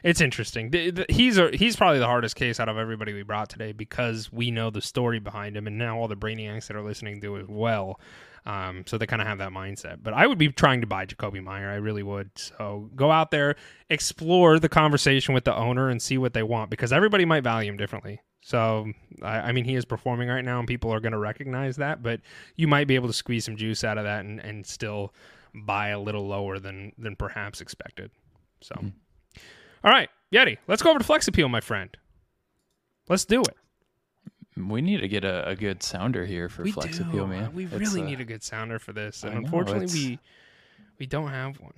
It's 0.03 0.21
interesting. 0.21 0.73
He's 1.09 1.39
a, 1.39 1.51
he's 1.55 1.77
probably 1.77 2.01
the 2.01 2.07
hardest 2.07 2.35
case 2.35 2.59
out 2.59 2.69
of 2.69 2.77
everybody 2.77 3.13
we 3.13 3.23
brought 3.23 3.49
today 3.49 3.73
because 3.73 4.33
we 4.33 4.51
know 4.51 4.71
the 4.71 4.81
story 4.81 5.21
behind 5.21 5.57
him, 5.57 5.67
and 5.67 5.79
now 5.79 5.99
all 5.99 6.09
the 6.09 6.17
brainiacs 6.17 6.67
that 6.67 6.77
are 6.77 6.83
listening 6.83 7.21
do 7.21 7.37
as 7.37 7.47
well. 7.49 8.01
Um, 8.45 8.85
so 8.87 8.99
they 8.99 9.07
kind 9.07 9.23
of 9.23 9.29
have 9.29 9.39
that 9.39 9.53
mindset. 9.53 9.99
But 10.03 10.15
I 10.15 10.27
would 10.27 10.39
be 10.39 10.49
trying 10.49 10.81
to 10.81 10.87
buy 10.87 11.07
Jakobi 11.07 11.43
Meyer. 11.43 11.71
I 11.71 11.77
really 11.77 12.03
would. 12.03 12.31
So 12.35 12.91
go 12.97 13.11
out 13.11 13.31
there, 13.31 13.57
explore 13.89 14.59
the 14.59 14.69
conversation 14.69 15.35
with 15.35 15.45
the 15.45 15.55
owner, 15.55 15.89
and 15.89 16.03
see 16.03 16.19
what 16.19 16.35
they 16.35 16.43
want 16.43 16.71
because 16.71 16.93
everybody 16.93 17.25
might 17.25 17.45
value 17.45 17.71
him 17.71 17.77
differently. 17.77 18.21
So 18.41 18.93
I, 19.23 19.39
I 19.39 19.53
mean, 19.53 19.65
he 19.65 19.77
is 19.77 19.85
performing 19.85 20.29
right 20.29 20.45
now, 20.45 20.59
and 20.59 20.67
people 20.67 20.93
are 20.93 21.01
going 21.01 21.13
to 21.13 21.19
recognize 21.19 21.77
that. 21.77 22.03
But 22.03 22.21
you 22.57 22.67
might 22.67 22.89
be 22.89 22.97
able 22.97 23.09
to 23.09 23.15
squeeze 23.15 23.45
some 23.45 23.57
juice 23.57 23.85
out 23.85 23.99
of 23.99 24.05
that 24.05 24.25
and, 24.25 24.41
and 24.41 24.67
still 24.67 25.15
buy 25.55 25.89
a 25.89 26.01
little 26.01 26.27
lower 26.27 26.59
than 26.59 26.93
than 26.99 27.15
perhaps 27.15 27.61
expected. 27.61 28.11
So, 28.61 28.75
all 29.85 29.91
right, 29.91 30.09
Yeti, 30.33 30.59
let's 30.67 30.83
go 30.83 30.91
over 30.91 30.99
to 30.99 31.05
Flex 31.05 31.29
Appeal, 31.29 31.49
my 31.49 31.61
friend. 31.61 31.97
Let's 33.09 33.25
do 33.25 33.41
it. 33.43 33.57
We 34.57 34.83
need 34.83 35.01
to 35.01 35.09
get 35.09 35.25
a, 35.25 35.49
a 35.49 35.57
good 35.57 35.83
sounder 35.83 36.25
here 36.27 36.49
for 36.49 36.63
we 36.63 36.73
Flex 36.73 36.99
do. 36.99 37.05
Appeal, 37.05 37.27
man. 37.27 37.55
We 37.55 37.67
really 37.67 38.03
uh, 38.03 38.05
need 38.05 38.21
a 38.21 38.25
good 38.25 38.43
sounder 38.43 38.79
for 38.79 38.93
this, 38.93 39.23
and 39.23 39.33
know, 39.33 39.39
unfortunately, 39.39 39.87
we 39.95 40.19
we 40.99 41.07
don't 41.07 41.29
have 41.31 41.59
one 41.61 41.73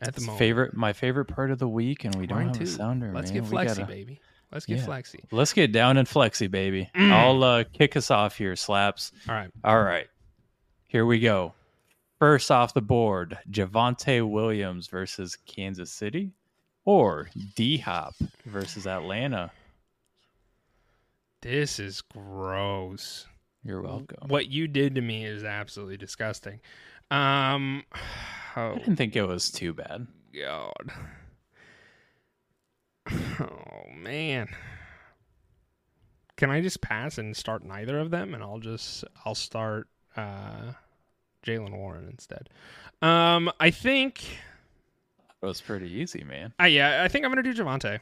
at 0.00 0.14
the 0.14 0.22
moment. 0.22 0.38
favorite, 0.38 0.74
my 0.74 0.92
favorite 0.92 1.26
part 1.26 1.50
of 1.50 1.58
the 1.58 1.68
week, 1.68 2.04
and 2.04 2.14
we 2.14 2.26
don't 2.26 2.38
Mine 2.38 2.48
have 2.48 2.56
too. 2.58 2.64
a 2.64 2.66
sounder, 2.66 3.12
Let's 3.14 3.30
man. 3.32 3.42
get 3.42 3.50
We 3.50 3.56
Flexi, 3.58 3.66
gotta- 3.66 3.84
baby. 3.86 4.20
Let's 4.52 4.64
get 4.64 4.78
Yeah. 4.78 4.86
Flexi. 4.86 5.20
Let's 5.32 5.52
get 5.52 5.72
down 5.72 5.96
and 5.98 6.08
flexy, 6.08 6.46
baby. 6.46 6.88
Mm. 6.94 7.10
I'll 7.12 7.42
uh, 7.44 7.64
kick 7.64 7.96
us 7.96 8.10
off 8.12 8.38
here, 8.38 8.54
slaps. 8.56 9.10
All 9.28 9.34
right. 9.34 9.50
All 9.64 9.82
right. 9.82 10.06
Here 10.86 11.04
we 11.04 11.18
go. 11.18 11.52
First 12.20 12.50
off 12.50 12.72
the 12.72 12.80
board, 12.80 13.36
Javonte 13.50 14.26
Williams 14.26 14.86
versus 14.86 15.36
Kansas 15.46 15.90
City 15.92 16.30
or 16.84 17.28
D 17.56 17.76
Hop 17.78 18.14
versus 18.46 18.86
Atlanta. 18.86 19.50
This 21.46 21.78
is 21.78 22.02
gross. 22.02 23.24
You're 23.62 23.80
welcome. 23.80 24.26
What 24.26 24.48
you 24.48 24.66
did 24.66 24.96
to 24.96 25.00
me 25.00 25.24
is 25.24 25.44
absolutely 25.44 25.96
disgusting. 25.96 26.58
Um, 27.12 27.84
oh 28.56 28.72
I 28.74 28.78
didn't 28.78 28.96
think 28.96 29.14
it 29.14 29.22
was 29.22 29.52
too 29.52 29.72
bad. 29.72 30.08
God. 30.34 30.92
Oh 33.38 33.84
man. 33.94 34.48
Can 36.36 36.50
I 36.50 36.60
just 36.60 36.80
pass 36.80 37.18
and 37.18 37.36
start 37.36 37.64
neither 37.64 38.00
of 38.00 38.10
them, 38.10 38.34
and 38.34 38.42
I'll 38.42 38.58
just 38.58 39.04
I'll 39.24 39.36
start 39.36 39.86
uh, 40.16 40.72
Jaylen 41.46 41.76
Warren 41.76 42.08
instead. 42.10 42.48
Um, 43.02 43.52
I 43.60 43.70
think. 43.70 44.24
It 45.42 45.46
was 45.46 45.60
pretty 45.60 45.92
easy, 45.92 46.24
man. 46.24 46.54
Uh, 46.60 46.64
yeah, 46.64 47.04
I 47.04 47.08
think 47.08 47.24
I'm 47.24 47.30
gonna 47.30 47.42
do 47.42 47.54
Javonte. 47.54 48.00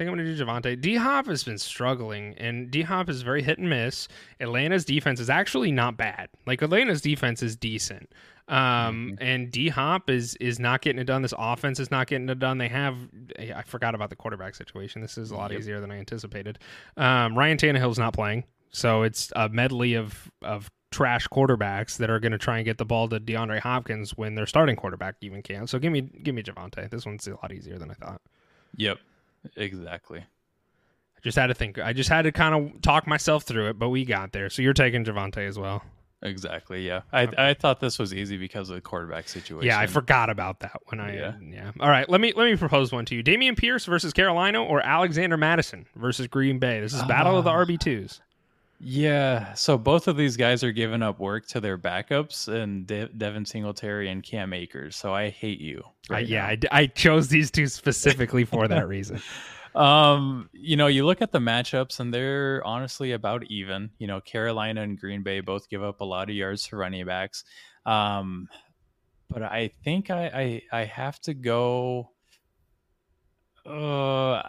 I 0.00 0.02
think 0.02 0.12
I'm 0.12 0.16
gonna 0.16 0.34
do 0.34 0.44
Javonte. 0.44 0.80
D 0.80 0.94
Hop 0.96 1.26
has 1.26 1.44
been 1.44 1.58
struggling, 1.58 2.32
and 2.38 2.70
D 2.70 2.80
Hop 2.80 3.10
is 3.10 3.20
very 3.20 3.42
hit 3.42 3.58
and 3.58 3.68
miss. 3.68 4.08
Atlanta's 4.40 4.86
defense 4.86 5.20
is 5.20 5.28
actually 5.28 5.72
not 5.72 5.98
bad. 5.98 6.30
Like 6.46 6.62
Atlanta's 6.62 7.02
defense 7.02 7.42
is 7.42 7.54
decent. 7.54 8.10
Um, 8.48 9.18
and 9.20 9.50
D 9.50 9.68
Hop 9.68 10.08
is 10.08 10.36
is 10.36 10.58
not 10.58 10.80
getting 10.80 11.02
it 11.02 11.04
done. 11.04 11.20
This 11.20 11.34
offense 11.36 11.78
is 11.78 11.90
not 11.90 12.06
getting 12.06 12.30
it 12.30 12.38
done. 12.38 12.56
They 12.56 12.68
have 12.68 12.96
I 13.38 13.60
forgot 13.66 13.94
about 13.94 14.08
the 14.08 14.16
quarterback 14.16 14.54
situation. 14.54 15.02
This 15.02 15.18
is 15.18 15.32
a 15.32 15.36
lot 15.36 15.50
Yep. 15.50 15.60
easier 15.60 15.80
than 15.82 15.90
I 15.90 15.98
anticipated. 15.98 16.58
Um, 16.96 17.36
Ryan 17.36 17.58
Tannehill's 17.58 17.98
not 17.98 18.14
playing, 18.14 18.44
so 18.70 19.02
it's 19.02 19.30
a 19.36 19.50
medley 19.50 19.92
of 19.92 20.30
of 20.40 20.70
trash 20.90 21.28
quarterbacks 21.28 21.98
that 21.98 22.08
are 22.08 22.18
going 22.20 22.32
to 22.32 22.38
try 22.38 22.56
and 22.56 22.64
get 22.64 22.78
the 22.78 22.86
ball 22.86 23.06
to 23.10 23.20
DeAndre 23.20 23.60
Hopkins 23.60 24.16
when 24.16 24.34
their 24.34 24.46
starting 24.46 24.76
quarterback 24.76 25.16
even 25.20 25.42
can. 25.42 25.66
So 25.66 25.78
give 25.78 25.92
me 25.92 26.00
give 26.00 26.34
me 26.34 26.42
Javonte. 26.42 26.88
This 26.88 27.04
one's 27.04 27.26
a 27.28 27.32
lot 27.32 27.52
easier 27.52 27.78
than 27.78 27.90
I 27.90 27.94
thought. 27.94 28.22
Yep. 28.76 28.98
Exactly. 29.56 30.20
I 30.20 31.20
just 31.22 31.36
had 31.36 31.48
to 31.48 31.54
think. 31.54 31.78
I 31.78 31.92
just 31.92 32.08
had 32.08 32.22
to 32.22 32.32
kind 32.32 32.54
of 32.54 32.82
talk 32.82 33.06
myself 33.06 33.44
through 33.44 33.68
it, 33.70 33.78
but 33.78 33.90
we 33.90 34.04
got 34.04 34.32
there. 34.32 34.48
So 34.50 34.62
you're 34.62 34.72
taking 34.72 35.04
Javonte 35.04 35.46
as 35.46 35.58
well. 35.58 35.82
Exactly. 36.22 36.86
Yeah. 36.86 37.00
I 37.12 37.28
I 37.38 37.54
thought 37.54 37.80
this 37.80 37.98
was 37.98 38.12
easy 38.12 38.36
because 38.36 38.68
of 38.68 38.74
the 38.74 38.80
quarterback 38.82 39.26
situation. 39.28 39.66
Yeah, 39.66 39.78
I 39.78 39.86
forgot 39.86 40.28
about 40.28 40.60
that 40.60 40.76
when 40.88 41.00
I 41.00 41.14
yeah. 41.14 41.32
Yeah. 41.42 41.72
All 41.80 41.88
right, 41.88 42.08
let 42.10 42.20
me 42.20 42.34
let 42.36 42.44
me 42.44 42.56
propose 42.56 42.92
one 42.92 43.06
to 43.06 43.14
you. 43.14 43.22
Dameon 43.22 43.56
Pierce 43.56 43.86
versus 43.86 44.12
Carolina 44.12 44.62
or 44.62 44.80
Alexander 44.84 45.38
Mattison 45.38 45.86
versus 45.96 46.26
Green 46.26 46.58
Bay. 46.58 46.80
This 46.80 46.92
is 46.92 47.02
battle 47.04 47.38
of 47.38 47.44
the 47.44 47.50
Ah. 47.50 47.64
RB2s. 47.64 48.20
Yeah. 48.82 49.52
So 49.52 49.76
both 49.76 50.08
of 50.08 50.16
these 50.16 50.36
guys 50.38 50.64
are 50.64 50.72
giving 50.72 51.02
up 51.02 51.20
work 51.20 51.46
to 51.48 51.60
their 51.60 51.76
backups 51.76 52.48
and 52.48 52.86
De- 52.86 53.08
Devin 53.08 53.44
Singletary 53.44 54.08
and 54.08 54.22
Cam 54.22 54.54
Akers. 54.54 54.96
So 54.96 55.14
I 55.14 55.28
hate 55.28 55.60
you. 55.60 55.84
Right 56.08 56.26
yeah. 56.26 56.46
I, 56.46 56.54
d- 56.56 56.68
I 56.72 56.86
chose 56.86 57.28
these 57.28 57.50
two 57.50 57.66
specifically 57.66 58.44
for 58.44 58.66
that 58.68 58.88
reason. 58.88 59.20
Um, 59.74 60.50
you 60.52 60.76
know, 60.76 60.88
you 60.88 61.06
look 61.06 61.22
at 61.22 61.30
the 61.30 61.38
matchups 61.38 62.00
and 62.00 62.12
they're 62.12 62.60
honestly 62.64 63.12
about 63.12 63.44
even. 63.50 63.90
You 63.98 64.08
know, 64.08 64.20
Carolina 64.20 64.82
and 64.82 64.98
Green 64.98 65.22
Bay 65.22 65.38
both 65.40 65.68
give 65.68 65.82
up 65.82 66.00
a 66.00 66.04
lot 66.04 66.28
of 66.28 66.34
yards 66.34 66.66
to 66.68 66.76
running 66.76 67.06
backs. 67.06 67.44
Um, 67.86 68.48
but 69.28 69.42
I 69.42 69.70
think 69.84 70.10
I 70.10 70.62
I, 70.72 70.80
I 70.80 70.84
have 70.86 71.20
to 71.20 71.34
go. 71.34 72.10
Uh, 73.64 74.42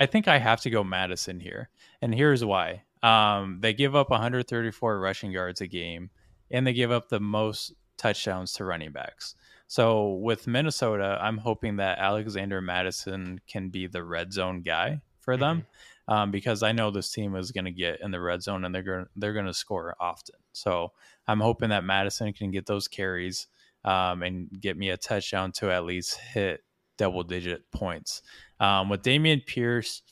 I 0.00 0.06
think 0.06 0.28
I 0.28 0.38
have 0.38 0.60
to 0.62 0.70
go 0.70 0.82
Mattison 0.82 1.40
here, 1.40 1.70
and 2.02 2.14
here's 2.14 2.44
why. 2.44 2.82
Um, 3.02 3.58
they 3.60 3.74
give 3.74 3.94
up 3.94 4.10
134 4.10 4.98
rushing 4.98 5.30
yards 5.30 5.60
a 5.60 5.66
game, 5.66 6.10
and 6.50 6.66
they 6.66 6.72
give 6.72 6.90
up 6.90 7.08
the 7.08 7.20
most 7.20 7.74
touchdowns 7.96 8.52
to 8.54 8.64
running 8.64 8.92
backs. 8.92 9.34
So 9.66 10.14
with 10.14 10.46
Minnesota, 10.46 11.18
I'm 11.20 11.38
hoping 11.38 11.76
that 11.76 11.98
Alexander 11.98 12.60
Mattison 12.60 13.40
can 13.46 13.68
be 13.68 13.86
the 13.86 14.04
red 14.04 14.32
zone 14.32 14.62
guy 14.62 15.00
for 15.20 15.36
them, 15.36 15.66
um, 16.08 16.30
because 16.30 16.62
I 16.62 16.72
know 16.72 16.90
this 16.90 17.10
team 17.10 17.34
is 17.36 17.50
going 17.50 17.64
to 17.64 17.70
get 17.70 18.00
in 18.00 18.10
the 18.10 18.20
red 18.20 18.42
zone 18.42 18.64
and 18.64 18.74
they're 18.74 18.82
going 18.82 19.06
they're 19.16 19.32
going 19.32 19.46
to 19.46 19.54
score 19.54 19.96
often. 19.98 20.36
So 20.52 20.92
I'm 21.26 21.40
hoping 21.40 21.70
that 21.70 21.84
Mattison 21.84 22.32
can 22.32 22.50
get 22.50 22.66
those 22.66 22.88
carries 22.88 23.46
um, 23.84 24.22
and 24.22 24.48
get 24.60 24.76
me 24.76 24.90
a 24.90 24.96
touchdown 24.96 25.52
to 25.52 25.70
at 25.70 25.84
least 25.84 26.18
hit 26.18 26.62
double 26.96 27.22
digit 27.22 27.70
points. 27.72 28.22
Um, 28.60 28.88
with 28.88 29.02
Dameon 29.02 29.44
Pierce, 29.46 30.02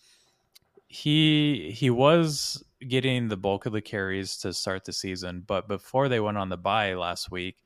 he 0.89 1.73
he 1.75 1.91
was 1.91 2.63
getting 2.89 3.29
the 3.29 3.37
bulk 3.37 3.67
of 3.67 3.73
the 3.73 3.81
carries 3.81 4.37
to 4.39 4.53
start 4.53 4.85
the 4.85 4.93
season, 4.93 5.45
but 5.47 5.69
before 5.69 6.09
they 6.09 6.21
went 6.21 6.39
on 6.39 6.49
the 6.49 6.57
bye 6.57 6.95
last 6.95 7.31
week, 7.31 7.63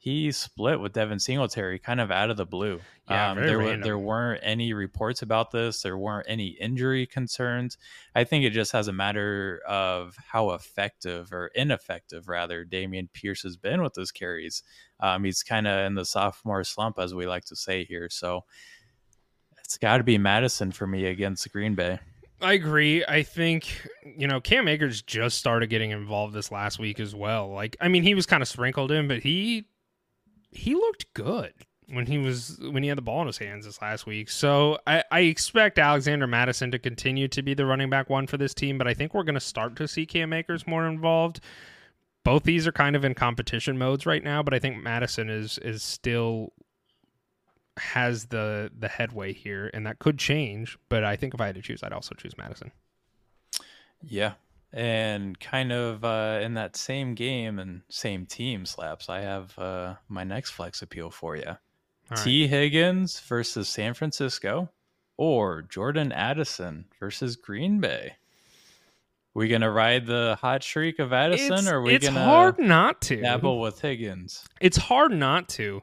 he 0.00 0.30
split 0.30 0.78
with 0.78 0.92
Devin 0.92 1.18
Singletary 1.18 1.80
kind 1.80 2.00
of 2.00 2.12
out 2.12 2.30
of 2.30 2.36
the 2.36 2.46
blue. 2.46 2.80
Yeah, 3.10 3.32
um, 3.32 3.38
there, 3.38 3.58
random. 3.58 3.80
there 3.80 3.98
weren't 3.98 4.40
any 4.44 4.72
reports 4.72 5.22
about 5.22 5.50
this. 5.50 5.82
There 5.82 5.98
weren't 5.98 6.26
any 6.28 6.56
injury 6.60 7.04
concerns. 7.04 7.76
I 8.14 8.22
think 8.22 8.44
it 8.44 8.50
just 8.50 8.70
has 8.70 8.86
a 8.86 8.92
matter 8.92 9.60
of 9.66 10.16
how 10.24 10.50
effective 10.50 11.32
or 11.32 11.48
ineffective, 11.48 12.28
rather, 12.28 12.64
Dameon 12.64 13.08
Pierce 13.12 13.42
has 13.42 13.56
been 13.56 13.82
with 13.82 13.94
those 13.94 14.12
carries. 14.12 14.62
Um, 15.00 15.24
he's 15.24 15.42
kind 15.42 15.66
of 15.66 15.84
in 15.84 15.96
the 15.96 16.04
sophomore 16.04 16.62
slump, 16.62 17.00
as 17.00 17.12
we 17.12 17.26
like 17.26 17.46
to 17.46 17.56
say 17.56 17.84
here. 17.84 18.08
So 18.08 18.44
it's 19.68 19.76
got 19.76 19.98
to 19.98 20.02
be 20.02 20.16
Mattison 20.16 20.72
for 20.72 20.86
me 20.86 21.04
against 21.04 21.52
Green 21.52 21.74
Bay. 21.74 21.98
I 22.40 22.54
agree. 22.54 23.04
I 23.04 23.22
think, 23.22 23.86
you 24.02 24.26
know, 24.26 24.40
Cam 24.40 24.66
Akers 24.66 25.02
just 25.02 25.36
started 25.36 25.68
getting 25.68 25.90
involved 25.90 26.32
this 26.32 26.50
last 26.50 26.78
week 26.78 26.98
as 26.98 27.14
well. 27.14 27.50
Like, 27.50 27.76
I 27.78 27.88
mean, 27.88 28.02
he 28.02 28.14
was 28.14 28.24
kind 28.24 28.40
of 28.40 28.48
sprinkled 28.48 28.90
in, 28.90 29.08
but 29.08 29.18
he 29.18 29.66
he 30.50 30.74
looked 30.74 31.12
good 31.12 31.52
when 31.88 32.06
he 32.06 32.16
was 32.16 32.58
when 32.62 32.82
he 32.82 32.88
had 32.88 32.96
the 32.96 33.02
ball 33.02 33.20
in 33.20 33.26
his 33.26 33.36
hands 33.36 33.66
this 33.66 33.82
last 33.82 34.06
week. 34.06 34.30
So 34.30 34.78
I, 34.86 35.04
I 35.12 35.20
expect 35.20 35.78
Alexander 35.78 36.26
Mattison 36.26 36.70
to 36.70 36.78
continue 36.78 37.28
to 37.28 37.42
be 37.42 37.52
the 37.52 37.66
running 37.66 37.90
back 37.90 38.08
one 38.08 38.26
for 38.26 38.38
this 38.38 38.54
team, 38.54 38.78
but 38.78 38.88
I 38.88 38.94
think 38.94 39.12
we're 39.12 39.22
going 39.22 39.34
to 39.34 39.40
start 39.40 39.76
to 39.76 39.86
see 39.86 40.06
Cam 40.06 40.32
Akers 40.32 40.66
more 40.66 40.86
involved. 40.86 41.40
Both 42.24 42.44
these 42.44 42.66
are 42.66 42.72
kind 42.72 42.96
of 42.96 43.04
in 43.04 43.12
competition 43.12 43.76
modes 43.76 44.06
right 44.06 44.24
now, 44.24 44.42
but 44.42 44.54
I 44.54 44.60
think 44.60 44.82
Mattison 44.82 45.28
is 45.28 45.58
is 45.58 45.82
still 45.82 46.54
has 47.78 48.26
the 48.26 48.70
the 48.78 48.88
headway 48.88 49.32
here, 49.32 49.70
and 49.72 49.86
that 49.86 49.98
could 49.98 50.18
change. 50.18 50.78
But 50.88 51.04
I 51.04 51.16
think 51.16 51.34
if 51.34 51.40
I 51.40 51.46
had 51.46 51.54
to 51.54 51.62
choose, 51.62 51.82
I'd 51.82 51.92
also 51.92 52.14
choose 52.14 52.36
Mattison. 52.36 52.72
Yeah. 54.02 54.34
And 54.72 55.38
kind 55.40 55.72
of 55.72 56.04
uh, 56.04 56.40
in 56.42 56.54
that 56.54 56.76
same 56.76 57.14
game 57.14 57.58
and 57.58 57.82
same 57.88 58.26
team 58.26 58.66
slaps, 58.66 59.08
I 59.08 59.20
have 59.20 59.58
uh, 59.58 59.94
my 60.08 60.24
next 60.24 60.50
flex 60.50 60.82
appeal 60.82 61.10
for 61.10 61.36
you. 61.36 61.56
Right. 62.10 62.20
Tee 62.22 62.46
Higgins 62.46 63.18
versus 63.20 63.68
San 63.68 63.94
Francisco 63.94 64.68
or 65.16 65.62
Jordan 65.62 66.12
Addison 66.12 66.86
versus 67.00 67.36
Green 67.36 67.80
Bay. 67.80 68.16
We 69.34 69.48
gonna 69.48 69.70
ride 69.70 70.06
the 70.06 70.36
hot 70.40 70.62
streak 70.62 70.98
of 70.98 71.12
Addison, 71.12 71.52
it's, 71.52 71.68
or 71.68 71.76
are 71.76 71.82
we 71.82 71.94
it's 71.94 72.06
gonna 72.06 72.24
hard 72.24 72.58
not 72.58 73.00
to. 73.02 73.20
dabble 73.20 73.60
with 73.60 73.80
Higgins? 73.80 74.44
It's 74.60 74.76
hard 74.76 75.12
not 75.12 75.48
to. 75.50 75.82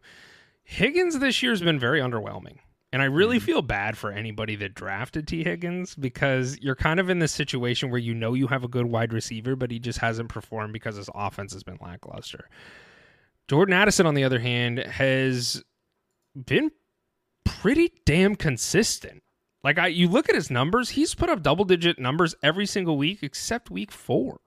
Higgins 0.65 1.19
this 1.19 1.41
year 1.41 1.51
has 1.51 1.61
been 1.61 1.79
very 1.79 1.99
underwhelming. 2.01 2.57
And 2.91 3.01
I 3.01 3.05
really 3.05 3.39
Mhm. 3.39 3.43
feel 3.43 3.61
bad 3.61 3.97
for 3.97 4.11
anybody 4.11 4.55
that 4.55 4.73
drafted 4.73 5.27
Tee 5.27 5.43
Higgins 5.43 5.95
because 5.95 6.57
you're 6.61 6.75
kind 6.75 6.99
of 6.99 7.09
in 7.09 7.19
this 7.19 7.33
situation 7.33 7.89
where 7.89 7.99
you 7.99 8.13
know 8.13 8.33
you 8.33 8.47
have 8.47 8.63
a 8.63 8.69
good 8.69 8.85
wide 8.85 9.11
receiver, 9.11 9.55
but 9.55 9.69
he 9.69 9.79
just 9.79 9.99
hasn't 9.99 10.29
performed 10.29 10.71
because 10.71 10.95
his 10.95 11.09
offense 11.13 11.51
has 11.53 11.63
been 11.63 11.77
lackluster. 11.81 12.47
Jordan 13.49 13.73
Addison, 13.73 14.05
on 14.05 14.13
the 14.15 14.23
other 14.23 14.39
hand, 14.39 14.79
has 14.79 15.61
been 16.45 16.71
pretty 17.43 17.91
damn 18.05 18.35
consistent. 18.35 19.23
Like 19.63 19.77
I 19.77 19.87
you 19.87 20.07
look 20.07 20.29
at 20.29 20.35
his 20.35 20.49
numbers, 20.49 20.91
he's 20.91 21.15
put 21.15 21.29
up 21.29 21.43
double 21.43 21.65
digit 21.65 21.99
numbers 21.99 22.33
every 22.41 22.65
single 22.65 22.97
week 22.97 23.19
except 23.23 23.69
week 23.69 23.91
4. 23.91 24.39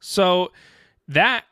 So 0.00 0.50
that 1.08 1.44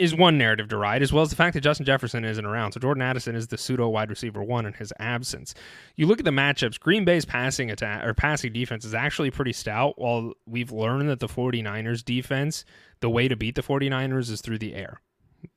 is 0.00 0.14
one 0.14 0.38
narrative 0.38 0.68
to 0.68 0.78
ride, 0.78 1.02
as 1.02 1.12
well 1.12 1.22
as 1.22 1.28
the 1.28 1.36
fact 1.36 1.52
that 1.54 1.60
Justin 1.60 1.84
Jefferson 1.84 2.24
isn't 2.24 2.44
around. 2.44 2.72
So 2.72 2.80
Jordan 2.80 3.02
Addison 3.02 3.36
is 3.36 3.48
the 3.48 3.58
pseudo 3.58 3.88
wide 3.88 4.08
receiver 4.08 4.42
one 4.42 4.64
in 4.64 4.72
his 4.72 4.92
absence. 4.98 5.54
You 5.96 6.06
look 6.06 6.18
at 6.18 6.24
the 6.24 6.30
matchups, 6.30 6.80
Green 6.80 7.04
Bay's 7.04 7.26
passing 7.26 7.70
attack 7.70 8.04
or 8.04 8.14
passing 8.14 8.52
defense 8.52 8.84
is 8.84 8.94
actually 8.94 9.30
pretty 9.30 9.52
stout, 9.52 9.98
while 9.98 10.32
we've 10.46 10.72
learned 10.72 11.10
that 11.10 11.20
the 11.20 11.28
49ers 11.28 12.02
defense, 12.02 12.64
the 13.00 13.10
way 13.10 13.28
to 13.28 13.36
beat 13.36 13.54
the 13.54 13.62
49ers 13.62 14.30
is 14.30 14.40
through 14.40 14.58
the 14.58 14.74
air. 14.74 15.00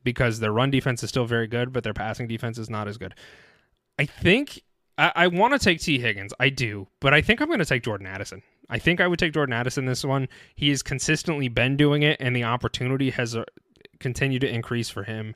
Because 0.02 0.40
their 0.40 0.52
run 0.52 0.70
defense 0.70 1.02
is 1.02 1.08
still 1.08 1.26
very 1.26 1.46
good, 1.46 1.72
but 1.72 1.82
their 1.82 1.94
passing 1.94 2.28
defense 2.28 2.58
is 2.58 2.68
not 2.68 2.86
as 2.86 2.98
good. 2.98 3.14
I 3.98 4.04
think 4.04 4.62
I, 4.98 5.12
I 5.14 5.26
want 5.28 5.52
to 5.54 5.58
take 5.58 5.80
Tee 5.80 5.98
Higgins. 5.98 6.32
I 6.38 6.50
do, 6.50 6.88
but 7.00 7.14
I 7.14 7.20
think 7.20 7.40
I'm 7.40 7.48
going 7.48 7.58
to 7.58 7.64
take 7.64 7.82
Jordan 7.82 8.06
Addison. 8.06 8.42
I 8.70 8.78
think 8.78 9.00
I 9.00 9.06
would 9.06 9.18
take 9.18 9.34
Jordan 9.34 9.52
Addison 9.52 9.84
this 9.86 10.04
one. 10.04 10.28
He 10.54 10.70
has 10.70 10.82
consistently 10.82 11.48
been 11.48 11.76
doing 11.76 12.02
it, 12.02 12.16
and 12.20 12.34
the 12.34 12.44
opportunity 12.44 13.10
has 13.10 13.36
continued 14.04 14.42
to 14.42 14.48
increase 14.48 14.90
for 14.90 15.02
him. 15.02 15.34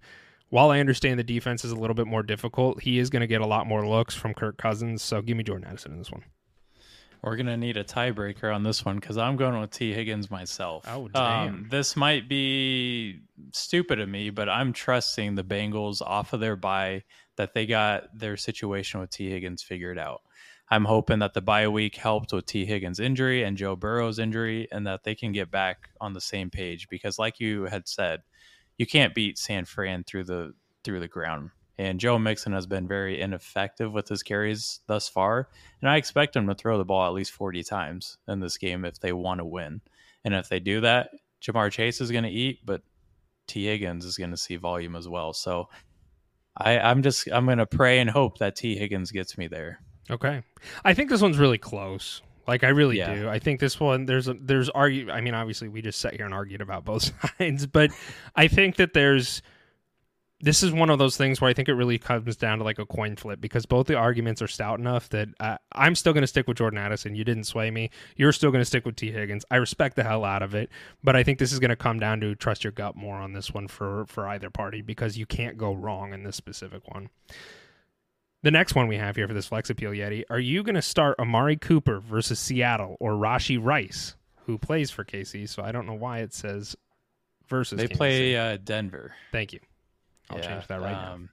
While 0.51 0.71
I 0.71 0.79
understand 0.79 1.19
the 1.19 1.25
defense 1.25 1.65
is 1.65 1.73
a 1.73 1.77
little 1.77 1.95
bit 1.95 2.07
more 2.07 2.23
difficult, 2.23 2.83
he 2.83 2.99
is 2.99 3.09
going 3.09 3.23
to 3.23 3.27
get 3.27 3.41
a 3.41 3.47
lot 3.47 3.67
more 3.67 3.87
looks 3.87 4.15
from 4.15 4.35
Kirk 4.35 4.59
Cousins. 4.59 5.01
So 5.03 5.23
give 5.23 5.39
me 5.39 5.43
Jordan 5.43 5.67
Addison 5.67 5.93
in 5.93 5.99
this 5.99 6.13
one. 6.13 6.23
We're 7.23 7.37
gonna 7.37 7.57
need 7.57 7.77
a 7.77 7.83
tiebreaker 7.83 8.55
on 8.55 8.63
this 8.63 8.85
one 8.85 8.97
because 9.01 9.19
I'm 9.19 9.37
going 9.37 9.61
with 9.61 9.73
Tee 9.73 9.93
Higgins 9.93 10.31
myself. 10.31 10.85
Oh, 10.87 11.09
damn. 11.09 11.49
Um, 11.49 11.67
this 11.69 11.97
might 11.97 12.29
be 12.29 13.21
stupid 13.53 13.99
of 13.99 14.09
me, 14.09 14.31
but 14.31 14.49
I'm 14.49 14.73
trusting 14.73 15.35
the 15.35 15.43
Bengals 15.43 16.01
off 16.01 16.33
of 16.33 16.39
their 16.39 16.55
bye 16.55 17.03
that 17.37 17.55
they 17.55 17.67
got 17.67 18.17
their 18.17 18.37
situation 18.37 19.01
with 19.01 19.11
Tee 19.11 19.31
Higgins 19.31 19.65
figured 19.65 19.99
out. 19.99 20.21
I'm 20.71 20.85
hoping 20.85 21.19
that 21.19 21.35
the 21.35 21.41
bye 21.41 21.67
week 21.67 21.97
helped 21.97 22.33
with 22.33 22.47
Tee 22.47 22.67
Higgins' 22.67 23.01
injury 23.01 23.43
and 23.43 23.57
Joe 23.57 23.75
Burrow's 23.75 24.21
injury, 24.21 24.69
and 24.71 24.87
that 24.87 25.03
they 25.03 25.17
can 25.17 25.33
get 25.33 25.51
back 25.51 25.89
on 26.01 26.13
the 26.13 26.21
same 26.21 26.51
page. 26.51 26.89
Because, 26.89 27.19
like 27.19 27.41
you 27.41 27.65
had 27.65 27.89
said, 27.89 28.21
you 28.79 28.87
can't 28.87 29.15
beat 29.15 29.39
San 29.39 29.65
Fran 29.65 30.05
through 30.05 30.25
the 30.25 30.55
through 30.85 31.01
the 31.01 31.09
ground. 31.09 31.51
And 31.81 32.01
Joe 32.01 32.19
Mixon 32.19 32.53
has 32.55 32.67
been 32.67 32.89
very 32.89 33.21
ineffective 33.21 33.93
with 33.93 34.09
his 34.09 34.25
carries 34.25 34.81
thus 34.89 35.09
far. 35.09 35.49
And 35.81 35.89
I 35.89 35.97
expect 35.97 36.35
him 36.35 36.49
to 36.49 36.55
throw 36.55 36.77
the 36.77 36.85
ball 36.85 37.07
at 37.07 37.15
least 37.15 37.31
40 37.31 37.63
times 37.63 38.19
in 38.27 38.41
this 38.41 38.59
game 38.59 38.85
if 38.85 38.99
they 38.99 39.13
want 39.13 39.39
to 39.39 39.45
win. 39.45 39.81
And 40.25 40.35
if 40.35 40.49
they 40.49 40.59
do 40.59 40.81
that, 40.81 41.11
Ja'Marr 41.41 41.71
Chase 41.71 42.01
is 42.01 42.11
going 42.11 42.25
to 42.25 42.31
eat, 42.31 42.67
but 42.67 42.83
Tee 43.47 43.67
Higgins 43.67 44.05
is 44.05 44.17
going 44.17 44.33
to 44.33 44.37
see 44.37 44.57
volume 44.57 44.97
as 44.97 45.09
well. 45.09 45.33
So 45.33 45.69
I, 46.57 46.81
I'm 46.81 47.03
just 47.03 47.29
I'm 47.31 47.45
going 47.45 47.59
to 47.59 47.67
pray 47.67 48.01
and 48.01 48.11
hope 48.11 48.39
that 48.39 48.57
Tee 48.57 48.77
Higgins 48.77 49.13
gets 49.13 49.39
me 49.39 49.47
there. 49.47 49.81
Okay. 50.11 50.43
I 50.85 50.95
think 50.95 51.11
this 51.11 51.23
one's 51.23 51.39
really 51.39 51.59
close. 51.59 52.23
Like 52.49 52.65
I 52.65 52.69
really 52.69 52.99
Yeah. 52.99 53.15
do. 53.15 53.29
I 53.29 53.39
think 53.39 53.61
this 53.61 53.79
one 53.79 54.07
there's 54.07 54.27
a, 54.27 54.35
there's 54.35 54.71
argue. 54.71 55.11
I 55.11 55.21
mean, 55.21 55.35
obviously 55.35 55.69
we 55.69 55.83
just 55.83 56.01
sat 56.01 56.15
here 56.17 56.25
and 56.25 56.35
argued 56.35 56.63
about 56.63 56.85
both 56.85 57.13
sides, 57.39 57.67
but 57.67 57.91
I 58.35 58.49
think 58.49 58.77
that 58.77 58.95
there's 58.95 59.43
this 60.41 60.63
is 60.63 60.71
one 60.71 60.89
of 60.89 61.01
those 61.01 61.17
things 61.17 61.41
where 61.41 61.51
I 61.51 61.53
think 61.53 61.69
it 61.69 61.75
really 61.75 61.99
comes 61.99 62.37
down 62.37 62.59
to 62.59 62.65
like 62.65 62.79
a 62.79 62.87
coin 62.87 63.17
flip 63.17 63.41
because 63.41 63.67
both 63.67 63.89
the 63.89 63.97
arguments 63.97 64.41
are 64.41 64.47
stout 64.47 64.79
enough 64.79 65.09
that 65.09 65.29
uh, 65.41 65.57
I'm 65.73 65.97
still 65.97 66.13
going 66.13 66.23
to 66.23 66.29
stick 66.29 66.47
with 66.47 66.59
Jordan 66.59 66.79
Addison. 66.79 67.17
You 67.17 67.25
didn't 67.25 67.43
sway 67.43 67.73
me. 67.73 67.91
You're 68.15 68.31
still 68.33 68.53
going 68.53 68.61
to 68.61 68.65
stick 68.65 68.87
with 68.87 68.95
Tee 68.95 69.11
Higgins. 69.11 69.45
I 69.51 69.57
respect 69.57 69.97
the 69.97 70.05
hell 70.05 70.25
out 70.25 70.43
of 70.43 70.55
it, 70.55 70.71
but 71.03 71.17
I 71.17 71.25
think 71.25 71.41
this 71.41 71.53
is 71.53 71.59
going 71.59 71.71
to 71.71 71.77
come 71.77 71.99
down 71.99 72.21
to 72.21 72.37
trust 72.37 72.63
your 72.63 72.71
gut 72.71 72.95
more 72.95 73.17
on 73.17 73.33
this 73.33 73.53
one 73.53 73.67
for 73.67 74.07
for 74.07 74.29
either 74.29 74.49
party 74.49 74.81
because 74.81 75.19
you 75.19 75.27
can't 75.27 75.59
go 75.59 75.73
wrong 75.75 76.13
in 76.15 76.23
this 76.23 76.37
specific 76.37 76.87
one. 76.87 77.11
The 78.43 78.51
next 78.51 78.75
one 78.75 78.87
we 78.87 78.97
have 78.97 79.17
here 79.17 79.27
for 79.27 79.35
this 79.35 79.47
flex 79.49 79.69
appeal 79.69 79.91
Yeti, 79.91 80.23
are 80.31 80.39
you 80.39 80.63
going 80.63 80.77
to 80.77 80.83
start 80.83 81.19
Amari 81.19 81.57
Cooper 81.57 81.99
versus 81.99 82.39
Seattle 82.39 82.97
or 83.01 83.13
Rashee 83.13 83.59
Rice, 83.63 84.15
who 84.47 84.59
plays 84.59 84.91
for 84.91 85.05
KC? 85.05 85.49
So 85.49 85.63
I 85.63 85.73
don't 85.73 85.87
know 85.87 85.95
why 85.95 86.19
it 86.21 86.33
says 86.33 86.77
versus. 87.49 87.79
They 87.79 87.89
Kansas 87.89 87.97
play 87.99 88.37
uh, 88.37 88.57
Denver. 88.63 89.13
Thank 89.33 89.53
you. 89.53 89.61
I'll 90.31 90.39
Yeah, 90.39 90.47
change 90.55 90.67
that 90.69 90.81
right 90.81 90.93
now. 90.93 91.13
um, 91.15 91.31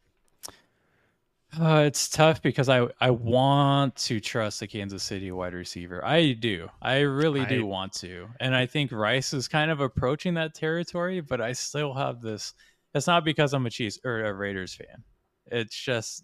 Uh, 1.61 1.83
it's 1.85 2.09
tough 2.09 2.41
because 2.41 2.69
I 2.69 2.87
I 2.99 3.11
want 3.11 3.95
to 3.97 4.19
trust 4.19 4.59
the 4.59 4.67
Kansas 4.67 5.03
City 5.03 5.31
wide 5.31 5.53
receiver. 5.53 6.03
I 6.03 6.31
do. 6.33 6.69
I 6.81 6.99
really 7.01 7.45
do 7.45 7.61
I- 7.61 7.69
want 7.69 7.93
to. 7.97 8.27
And 8.39 8.55
I 8.55 8.65
think 8.65 8.91
Rice 8.91 9.31
is 9.31 9.47
kind 9.47 9.69
of 9.69 9.79
approaching 9.79 10.33
that 10.33 10.55
territory, 10.55 11.21
but 11.21 11.39
I 11.39 11.53
still 11.53 11.93
have 11.93 12.19
this 12.21 12.53
it's 12.95 13.05
not 13.07 13.23
because 13.25 13.53
I'm 13.53 13.65
a 13.65 13.69
Chiefs 13.69 13.99
or 14.03 14.23
a 14.25 14.33
Raiders 14.33 14.73
fan. 14.73 15.03
It's 15.47 15.75
just 15.77 16.23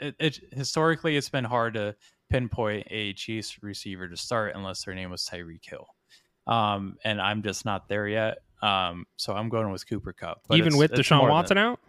it, 0.00 0.14
it 0.18 0.40
historically 0.52 1.16
it's 1.16 1.28
been 1.28 1.44
hard 1.44 1.74
to 1.74 1.94
pinpoint 2.30 2.86
a 2.90 3.12
Chiefs 3.14 3.62
receiver 3.62 4.08
to 4.08 4.16
start 4.16 4.52
unless 4.54 4.84
their 4.84 4.94
name 4.94 5.10
was 5.10 5.24
Tyreek 5.24 5.64
Hill. 5.68 5.86
Um, 6.46 6.96
and 7.04 7.20
I'm 7.20 7.42
just 7.42 7.64
not 7.64 7.88
there 7.88 8.08
yet. 8.08 8.38
Um, 8.62 9.06
so 9.16 9.34
I'm 9.34 9.48
going 9.48 9.70
with 9.70 9.88
Cooper 9.88 10.12
Kupp. 10.12 10.42
But 10.48 10.58
Even 10.58 10.76
with 10.76 10.92
Deshaun 10.92 11.18
more 11.18 11.28
than- 11.28 11.34
Watson 11.34 11.58
out? 11.58 11.80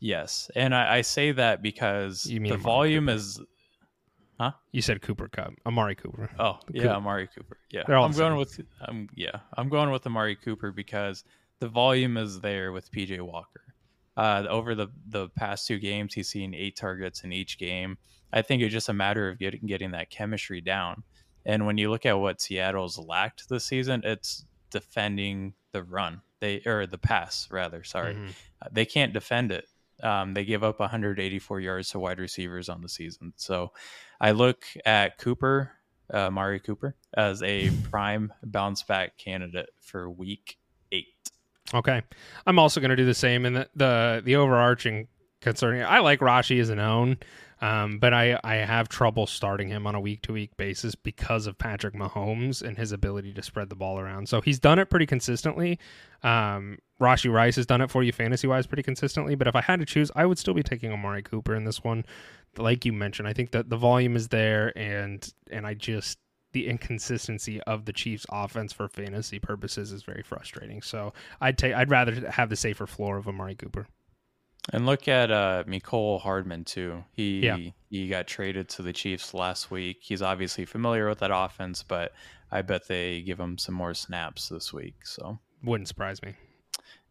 Yes, 0.00 0.50
and 0.56 0.74
I, 0.74 0.96
I 0.96 1.00
say 1.02 1.30
that 1.32 1.62
because 1.62 2.24
the 2.24 2.36
Amari 2.38 2.56
volume 2.60 3.04
Cooper. 3.06 3.16
is. 3.16 3.40
Huh? 4.40 4.50
You 4.72 4.82
said 4.82 5.00
Cooper 5.02 5.28
Kupp. 5.28 5.52
Amari 5.64 5.94
Cooper. 5.94 6.28
Oh 6.40 6.58
yeah, 6.72 6.82
Coop- 6.82 6.90
Amari 6.92 7.28
Cooper. 7.28 7.56
Yeah, 7.70 7.82
I'm 7.88 8.10
going 8.10 8.36
with. 8.36 8.60
Um, 8.88 9.08
yeah, 9.14 9.30
I'm 9.56 9.68
going 9.68 9.90
with 9.90 10.04
Amari 10.06 10.34
Cooper 10.34 10.72
because 10.72 11.22
the 11.60 11.68
volume 11.68 12.16
is 12.16 12.40
there 12.40 12.72
with 12.72 12.90
PJ 12.90 13.20
Walker. 13.20 13.71
Uh, 14.16 14.44
over 14.48 14.74
the 14.74 14.88
the 15.08 15.28
past 15.30 15.66
two 15.66 15.78
games, 15.78 16.14
he's 16.14 16.28
seen 16.28 16.54
eight 16.54 16.76
targets 16.76 17.24
in 17.24 17.32
each 17.32 17.58
game. 17.58 17.96
I 18.32 18.42
think 18.42 18.62
it's 18.62 18.72
just 18.72 18.88
a 18.88 18.92
matter 18.94 19.28
of 19.28 19.38
getting 19.38 19.66
getting 19.66 19.92
that 19.92 20.10
chemistry 20.10 20.60
down. 20.60 21.02
And 21.46 21.66
when 21.66 21.78
you 21.78 21.90
look 21.90 22.06
at 22.06 22.18
what 22.18 22.40
Seattle's 22.40 22.98
lacked 22.98 23.48
this 23.48 23.64
season, 23.64 24.02
it's 24.04 24.44
defending 24.70 25.54
the 25.72 25.82
run. 25.82 26.20
They 26.40 26.60
or 26.66 26.86
the 26.86 26.98
pass 26.98 27.48
rather. 27.50 27.84
Sorry, 27.84 28.14
Mhm. 28.14 28.30
Uh, 28.60 28.68
they 28.70 28.84
can't 28.84 29.12
defend 29.12 29.52
it. 29.52 29.66
Um, 30.02 30.34
they 30.34 30.44
give 30.44 30.64
up 30.64 30.80
184 30.80 31.60
yards 31.60 31.90
to 31.90 31.98
wide 31.98 32.18
receivers 32.18 32.68
on 32.68 32.80
the 32.82 32.88
season. 32.88 33.32
So 33.36 33.72
I 34.20 34.32
look 34.32 34.64
at 34.84 35.18
Cooper, 35.18 35.72
uh, 36.12 36.30
Mari 36.30 36.58
Cooper, 36.60 36.96
as 37.14 37.42
a 37.42 37.70
prime 37.90 38.32
bounce 38.42 38.82
back 38.82 39.16
candidate 39.18 39.70
for 39.80 40.10
week 40.10 40.58
eight. 40.90 41.06
Okay, 41.74 42.02
I'm 42.46 42.58
also 42.58 42.80
going 42.80 42.90
to 42.90 42.96
do 42.96 43.06
the 43.06 43.14
same. 43.14 43.46
And 43.46 43.56
the, 43.56 43.68
the 43.74 44.22
the 44.24 44.36
overarching 44.36 45.08
concerning, 45.40 45.82
I 45.82 46.00
like 46.00 46.20
Rashee 46.20 46.60
as 46.60 46.68
an 46.68 46.78
own, 46.78 47.18
um, 47.60 47.98
but 47.98 48.12
I 48.12 48.38
I 48.44 48.56
have 48.56 48.88
trouble 48.88 49.26
starting 49.26 49.68
him 49.68 49.86
on 49.86 49.94
a 49.94 50.00
week 50.00 50.22
to 50.22 50.32
week 50.32 50.56
basis 50.56 50.94
because 50.94 51.46
of 51.46 51.56
Patrick 51.58 51.94
Mahomes 51.94 52.62
and 52.62 52.76
his 52.76 52.92
ability 52.92 53.32
to 53.34 53.42
spread 53.42 53.70
the 53.70 53.76
ball 53.76 53.98
around. 53.98 54.28
So 54.28 54.40
he's 54.40 54.58
done 54.58 54.78
it 54.78 54.90
pretty 54.90 55.06
consistently. 55.06 55.78
Um, 56.22 56.78
Rashee 57.00 57.32
Rice 57.32 57.56
has 57.56 57.66
done 57.66 57.80
it 57.80 57.90
for 57.90 58.02
you 58.02 58.12
fantasy 58.12 58.46
wise 58.46 58.66
pretty 58.66 58.82
consistently. 58.82 59.34
But 59.34 59.48
if 59.48 59.56
I 59.56 59.60
had 59.60 59.80
to 59.80 59.86
choose, 59.86 60.10
I 60.14 60.26
would 60.26 60.38
still 60.38 60.54
be 60.54 60.62
taking 60.62 60.92
Amari 60.92 61.22
Cooper 61.22 61.54
in 61.54 61.64
this 61.64 61.82
one. 61.82 62.04
Like 62.58 62.84
you 62.84 62.92
mentioned, 62.92 63.26
I 63.26 63.32
think 63.32 63.52
that 63.52 63.70
the 63.70 63.76
volume 63.76 64.14
is 64.14 64.28
there, 64.28 64.76
and 64.76 65.26
and 65.50 65.66
I 65.66 65.74
just 65.74 66.18
the 66.52 66.68
inconsistency 66.68 67.60
of 67.62 67.84
the 67.84 67.92
Chiefs 67.92 68.26
offense 68.30 68.72
for 68.72 68.88
fantasy 68.88 69.38
purposes 69.38 69.92
is 69.92 70.02
very 70.02 70.22
frustrating. 70.22 70.82
So 70.82 71.12
I'd 71.40 71.58
take 71.58 71.74
I'd 71.74 71.90
rather 71.90 72.30
have 72.30 72.48
the 72.50 72.56
safer 72.56 72.86
floor 72.86 73.16
of 73.16 73.26
Amari 73.28 73.54
Cooper. 73.54 73.86
And 74.72 74.86
look 74.86 75.08
at 75.08 75.30
uh 75.30 75.64
Mecole 75.66 76.20
Hardman 76.20 76.64
too. 76.64 77.04
He 77.12 77.40
Yeah. 77.40 77.58
he 77.90 78.08
got 78.08 78.26
traded 78.26 78.68
to 78.70 78.82
the 78.82 78.92
Chiefs 78.92 79.34
last 79.34 79.70
week. 79.70 79.98
He's 80.00 80.22
obviously 80.22 80.64
familiar 80.64 81.08
with 81.08 81.18
that 81.20 81.30
offense, 81.34 81.82
but 81.82 82.12
I 82.50 82.62
bet 82.62 82.86
they 82.86 83.22
give 83.22 83.40
him 83.40 83.58
some 83.58 83.74
more 83.74 83.94
snaps 83.94 84.48
this 84.48 84.72
week. 84.72 85.04
So 85.06 85.38
Wouldn't 85.64 85.88
surprise 85.88 86.22
me. 86.22 86.34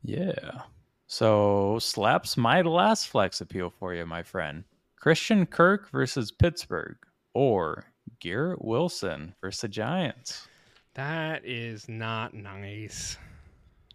yeah. 0.04 0.62
So 1.08 1.78
slaps 1.80 2.38
my 2.38 2.62
last 2.62 3.10
flex 3.10 3.42
appeal 3.42 3.70
for 3.70 3.94
you, 3.94 4.06
my 4.06 4.24
friend. 4.24 4.64
Christian 4.96 5.46
Kirk 5.46 5.90
versus 5.92 6.32
Pittsburgh 6.32 6.96
or 7.34 7.91
Garrett 8.22 8.64
Wilson 8.64 9.34
versus 9.42 9.62
the 9.62 9.68
Giants. 9.68 10.48
That 10.94 11.44
is 11.44 11.90
not 11.90 12.34
nice 12.34 13.18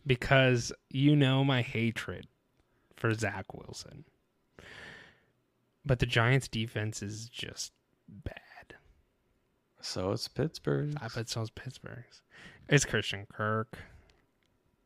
because 0.06 0.72
you 0.90 1.16
know 1.16 1.44
my 1.44 1.62
hatred 1.62 2.26
for 2.96 3.14
Zach 3.14 3.54
Wilson. 3.54 4.04
But 5.84 6.00
the 6.00 6.06
Giants 6.06 6.48
defense 6.48 7.02
is 7.02 7.28
just 7.28 7.72
bad. 8.08 8.74
So 9.80 10.10
it's 10.10 10.26
Pittsburgh. 10.26 10.94
I 11.00 11.06
bet 11.14 11.28
so's 11.28 11.50
Pittsburgh's. 11.50 12.22
It's 12.68 12.84
Christian 12.84 13.26
Kirk. 13.32 13.78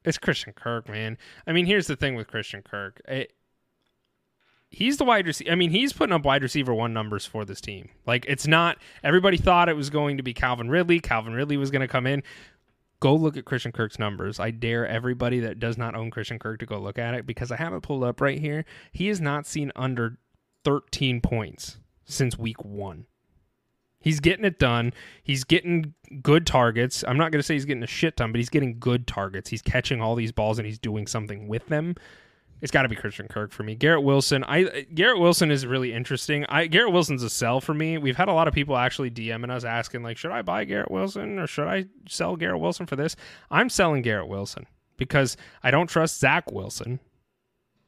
It's 0.05 0.18
Christian 0.18 0.53
Kirk, 0.53 0.88
man. 0.88 1.16
I 1.47 1.53
mean, 1.53 1.64
here's 1.64 1.86
the 1.86 1.97
thing 1.97 2.14
with 2.14 2.28
Christian 2.28 2.62
Kirk. 2.62 3.01
It, 3.09 3.32
he's 4.71 4.97
the 4.97 5.05
wide 5.05 5.27
receiver. 5.27 5.51
I 5.51 5.55
mean, 5.57 5.71
he's 5.71 5.93
putting 5.93 6.12
up 6.12 6.25
wide 6.25 6.43
receiver 6.43 6.73
one 6.73 6.93
numbers 6.93 7.27
for 7.27 7.45
this 7.45 7.61
team. 7.61 7.91
Like, 8.07 8.25
it's 8.29 8.47
not. 8.47 8.79
Everybody 9.03 9.37
thought 9.37 9.68
it 9.68 9.77
was 9.77 9.91
going 9.91 10.16
to 10.16 10.23
be 10.23 10.33
Calvin 10.33 10.71
Ridley. 10.71 11.01
Calvin 11.01 11.35
Ridley 11.35 11.57
was 11.57 11.71
going 11.71 11.81
to 11.81 11.89
come 11.89 12.07
in. 12.07 12.23
Go 13.01 13.14
look 13.14 13.37
at 13.37 13.45
Christian 13.45 13.73
Kirk's 13.73 13.99
numbers. 13.99 14.39
I 14.39 14.51
dare 14.51 14.87
everybody 14.87 15.41
that 15.41 15.59
does 15.59 15.77
not 15.77 15.95
own 15.95 16.11
Christian 16.11 16.39
Kirk 16.39 16.61
to 16.61 16.66
go 16.66 16.79
look 16.79 16.99
at 16.99 17.14
it 17.14 17.27
because 17.27 17.51
I 17.51 17.57
have 17.57 17.73
it 17.73 17.83
pulled 17.83 18.05
up 18.05 18.21
right 18.21 18.39
here. 18.39 18.64
He 18.93 19.09
has 19.09 19.21
not 19.21 19.47
seen 19.47 19.73
under 19.75 20.18
13 20.64 21.21
points 21.21 21.79
since 22.05 22.39
week 22.39 22.62
one. 22.64 23.07
He's 24.03 24.21
getting 24.21 24.45
it 24.45 24.59
done. 24.59 24.93
He's 25.23 25.45
getting 25.45 25.95
good 26.23 26.47
targets. 26.47 27.05
I'm 27.07 27.18
not 27.18 27.33
going 27.33 27.41
to 27.41 27.43
say 27.43 27.55
he's 27.55 27.66
getting 27.66 27.83
a 27.83 27.89
shit 27.89 28.16
ton, 28.16 28.33
but 28.33 28.39
he's 28.39 28.49
getting 28.49 28.79
good 28.79 29.07
targets. 29.07 29.51
He's 29.51 29.62
catching 29.62 30.01
all 30.01 30.14
these 30.14 30.33
balls 30.33 30.59
and 30.59 30.66
he's 30.66 30.79
doing 30.79 31.07
something 31.07 31.49
with 31.49 31.66
them. 31.66 31.97
It's 32.61 32.70
got 32.70 32.82
to 32.82 32.88
be 32.88 32.96
Christian 32.96 33.26
Kirk 33.28 33.52
for 33.52 33.62
me. 33.62 33.74
Garrett 33.74 34.02
Wilson, 34.02 34.44
I 34.44 34.86
Garrett 34.94 35.18
Wilson 35.18 35.50
is 35.50 35.66
really 35.66 35.92
interesting. 35.92 36.44
I 36.48 36.66
Garrett 36.66 36.92
Wilson's 36.92 37.22
a 37.22 37.30
sell 37.30 37.61
for 37.61 37.74
me. 37.74 37.98
We've 37.98 38.16
had 38.16 38.28
a 38.28 38.32
lot 38.32 38.48
of 38.48 38.54
people 38.54 38.76
actually 38.76 39.11
DMing 39.11 39.50
us 39.50 39.64
asking 39.64 40.02
like, 40.02 40.18
should 40.18 40.30
I 40.30 40.42
buy 40.42 40.64
Garrett 40.64 40.90
Wilson 40.90 41.38
or 41.38 41.46
should 41.46 41.68
I 41.68 41.86
sell 42.08 42.36
Garrett 42.36 42.61
Wilson 42.61 42.86
for 42.86 42.96
this? 42.96 43.16
I'm 43.50 43.70
selling 43.70 44.02
Garrett 44.02 44.28
Wilson 44.28 44.66
because 44.96 45.36
I 45.62 45.70
don't 45.70 45.86
trust 45.86 46.20
Zach 46.20 46.50
Wilson. 46.52 47.00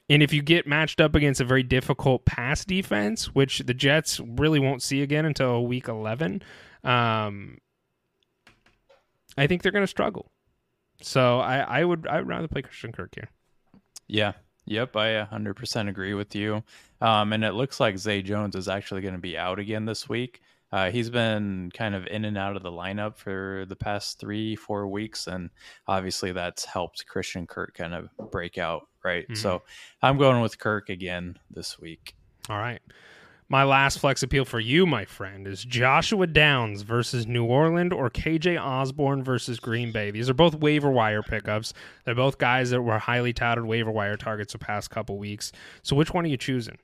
And 0.08 0.22
if 0.22 0.32
you 0.32 0.42
get 0.42 0.66
matched 0.66 1.00
up 1.00 1.14
against 1.14 1.40
a 1.40 1.44
very 1.44 1.62
difficult 1.62 2.24
pass 2.24 2.64
defense, 2.64 3.34
which 3.34 3.60
the 3.60 3.74
Jets 3.74 4.20
really 4.20 4.58
won't 4.58 4.82
see 4.82 5.00
again 5.02 5.24
until 5.24 5.66
week 5.66 5.88
11, 5.88 6.42
um, 6.84 7.58
I 9.38 9.46
think 9.46 9.62
they're 9.62 9.72
going 9.72 9.84
to 9.84 9.86
struggle. 9.86 10.30
So 11.00 11.38
I, 11.40 11.58
I 11.58 11.84
would 11.84 12.06
I 12.06 12.18
would 12.18 12.28
rather 12.28 12.48
play 12.48 12.62
Christian 12.62 12.92
Kirk 12.92 13.14
here. 13.14 13.30
Yeah. 14.06 14.32
Yep, 14.66 14.96
I 14.96 15.24
100% 15.24 15.88
agree 15.88 16.14
with 16.14 16.34
you. 16.34 16.62
Um, 17.00 17.32
and 17.32 17.44
it 17.44 17.54
looks 17.54 17.80
like 17.80 17.98
Zay 17.98 18.22
Jones 18.22 18.54
is 18.54 18.68
actually 18.68 19.00
going 19.00 19.14
to 19.14 19.20
be 19.20 19.36
out 19.36 19.58
again 19.58 19.84
this 19.84 20.08
week. 20.08 20.40
Uh, 20.70 20.90
he's 20.90 21.10
been 21.10 21.70
kind 21.74 21.94
of 21.94 22.06
in 22.06 22.24
and 22.24 22.38
out 22.38 22.56
of 22.56 22.62
the 22.62 22.70
lineup 22.70 23.18
for 23.18 23.66
the 23.68 23.76
past 23.76 24.18
three, 24.18 24.56
four 24.56 24.88
weeks, 24.88 25.26
and 25.26 25.50
obviously 25.86 26.32
that's 26.32 26.64
helped 26.64 27.04
Christian 27.06 27.46
Kirk 27.46 27.74
kind 27.74 27.92
of 27.92 28.08
break 28.30 28.56
out, 28.56 28.88
right? 29.04 29.28
Mhm. 29.28 29.36
So 29.36 29.62
I'm 30.00 30.16
going 30.16 30.40
with 30.40 30.58
Kirk 30.58 30.88
again 30.88 31.36
this 31.50 31.78
week. 31.78 32.14
All 32.48 32.58
right. 32.58 32.80
My 33.52 33.64
last 33.64 33.98
flex 33.98 34.22
appeal 34.22 34.46
for 34.46 34.60
you, 34.60 34.86
my 34.86 35.04
friend, 35.04 35.46
is 35.46 35.62
Joshua 35.62 36.26
Downs 36.26 36.80
versus 36.80 37.26
New 37.26 37.44
Orleans 37.44 37.92
or 37.92 38.08
KJ 38.08 38.58
Osborn 38.58 39.22
versus 39.22 39.60
Green 39.60 39.92
Bay. 39.92 40.10
These 40.10 40.30
are 40.30 40.34
both 40.34 40.54
waiver 40.54 40.90
wire 40.90 41.22
pickups. 41.22 41.74
They're 42.06 42.14
both 42.14 42.38
guys 42.38 42.70
that 42.70 42.80
were 42.80 42.98
highly 42.98 43.34
touted 43.34 43.66
waiver 43.66 43.90
wire 43.90 44.16
targets 44.16 44.54
the 44.54 44.58
past 44.58 44.88
couple 44.88 45.18
weeks. 45.18 45.52
So 45.82 45.94
which 45.94 46.14
one 46.14 46.24
are 46.24 46.28
you 46.28 46.38
choosing? 46.38 46.78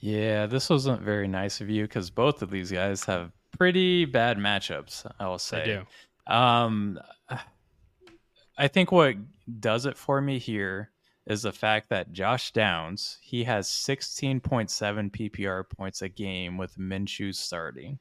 Yeah, 0.00 0.46
this 0.46 0.70
wasn't 0.70 1.02
very 1.02 1.28
nice 1.28 1.60
of 1.60 1.68
you 1.68 1.82
because 1.82 2.08
both 2.08 2.40
of 2.40 2.48
these 2.48 2.72
guys 2.72 3.04
have 3.04 3.30
pretty 3.58 4.06
bad 4.06 4.38
matchups, 4.38 5.04
I 5.20 5.26
will 5.26 5.34
I 5.34 5.36
say. 5.36 5.64
do. 5.66 6.32
Um, 6.32 6.98
I 8.56 8.68
think 8.68 8.90
what 8.90 9.16
does 9.60 9.84
it 9.84 9.98
for 9.98 10.18
me 10.18 10.38
here 10.38 10.91
is 11.26 11.42
the 11.42 11.52
fact 11.52 11.88
that 11.88 12.12
Josh 12.12 12.52
Downs 12.52 13.18
he 13.20 13.44
has 13.44 13.68
16.7 13.68 14.40
PPR 15.10 15.68
points 15.68 16.02
a 16.02 16.08
game 16.08 16.56
with 16.56 16.76
Minshew 16.76 17.34
starting. 17.34 17.98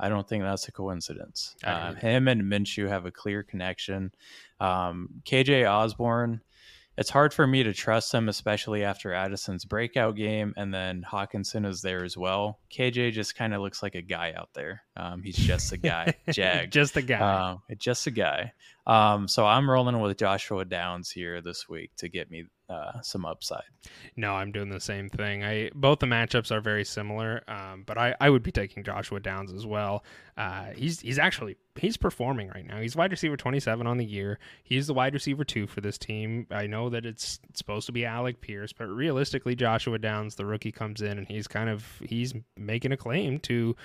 I 0.00 0.08
don't 0.08 0.28
think 0.28 0.44
that's 0.44 0.68
a 0.68 0.72
coincidence. 0.72 1.56
Uh, 1.64 1.94
him 1.94 2.28
and 2.28 2.42
Minshew 2.42 2.88
have 2.88 3.04
a 3.04 3.10
clear 3.10 3.42
connection. 3.42 4.12
Um, 4.60 5.08
KJ 5.24 5.68
Osborn, 5.68 6.40
it's 6.98 7.10
hard 7.10 7.32
for 7.32 7.46
me 7.46 7.62
to 7.62 7.72
trust 7.72 8.12
him, 8.12 8.28
especially 8.28 8.82
after 8.82 9.10
Addison's 9.10 9.64
breakout 9.64 10.16
game, 10.16 10.52
and 10.56 10.74
then 10.74 11.06
Hockenson 11.08 11.64
is 11.64 11.80
there 11.80 12.02
as 12.02 12.16
well. 12.16 12.58
KJ 12.72 13.12
just 13.12 13.36
kind 13.36 13.54
of 13.54 13.60
looks 13.60 13.84
like 13.84 13.94
a 13.94 14.02
guy 14.02 14.34
out 14.36 14.48
there. 14.52 14.82
Um, 14.96 15.22
he's 15.22 15.36
just 15.36 15.70
a 15.72 15.76
guy, 15.76 16.14
Jag. 16.32 16.72
Just 16.72 16.96
a 16.96 17.02
guy. 17.02 17.50
Um, 17.50 17.62
just 17.78 18.08
a 18.08 18.10
guy. 18.10 18.52
Um, 18.84 19.28
so 19.28 19.46
I'm 19.46 19.70
rolling 19.70 20.00
with 20.00 20.18
Joshua 20.18 20.64
Downs 20.64 21.08
here 21.08 21.40
this 21.40 21.68
week 21.68 21.92
to 21.98 22.08
get 22.08 22.32
me 22.32 22.46
uh, 22.68 23.00
some 23.00 23.24
upside. 23.24 23.64
No, 24.16 24.34
I'm 24.34 24.52
doing 24.52 24.68
the 24.68 24.80
same 24.80 25.08
thing. 25.08 25.42
I 25.42 25.70
both 25.74 26.00
the 26.00 26.06
matchups 26.06 26.50
are 26.50 26.60
very 26.60 26.84
similar, 26.84 27.42
um, 27.48 27.84
but 27.86 27.96
I, 27.96 28.14
I 28.20 28.28
would 28.28 28.42
be 28.42 28.52
taking 28.52 28.84
Joshua 28.84 29.20
Downs 29.20 29.52
as 29.52 29.64
well. 29.64 30.04
Uh, 30.36 30.66
he's 30.76 31.00
he's 31.00 31.18
actually 31.18 31.56
he's 31.76 31.96
performing 31.96 32.48
right 32.48 32.66
now. 32.66 32.80
He's 32.80 32.94
wide 32.94 33.10
receiver 33.10 33.36
27 33.36 33.86
on 33.86 33.96
the 33.96 34.04
year. 34.04 34.38
He's 34.64 34.86
the 34.86 34.94
wide 34.94 35.14
receiver 35.14 35.44
two 35.44 35.66
for 35.66 35.80
this 35.80 35.96
team. 35.96 36.46
I 36.50 36.66
know 36.66 36.90
that 36.90 37.06
it's, 37.06 37.40
it's 37.48 37.58
supposed 37.58 37.86
to 37.86 37.92
be 37.92 38.04
Alec 38.04 38.40
Pierce, 38.40 38.72
but 38.72 38.88
realistically, 38.88 39.54
Joshua 39.54 39.98
Downs, 39.98 40.34
the 40.34 40.46
rookie, 40.46 40.72
comes 40.72 41.00
in 41.00 41.16
and 41.18 41.26
he's 41.26 41.48
kind 41.48 41.70
of 41.70 41.84
he's 42.02 42.34
making 42.56 42.92
a 42.92 42.96
claim 42.96 43.38
to 43.40 43.76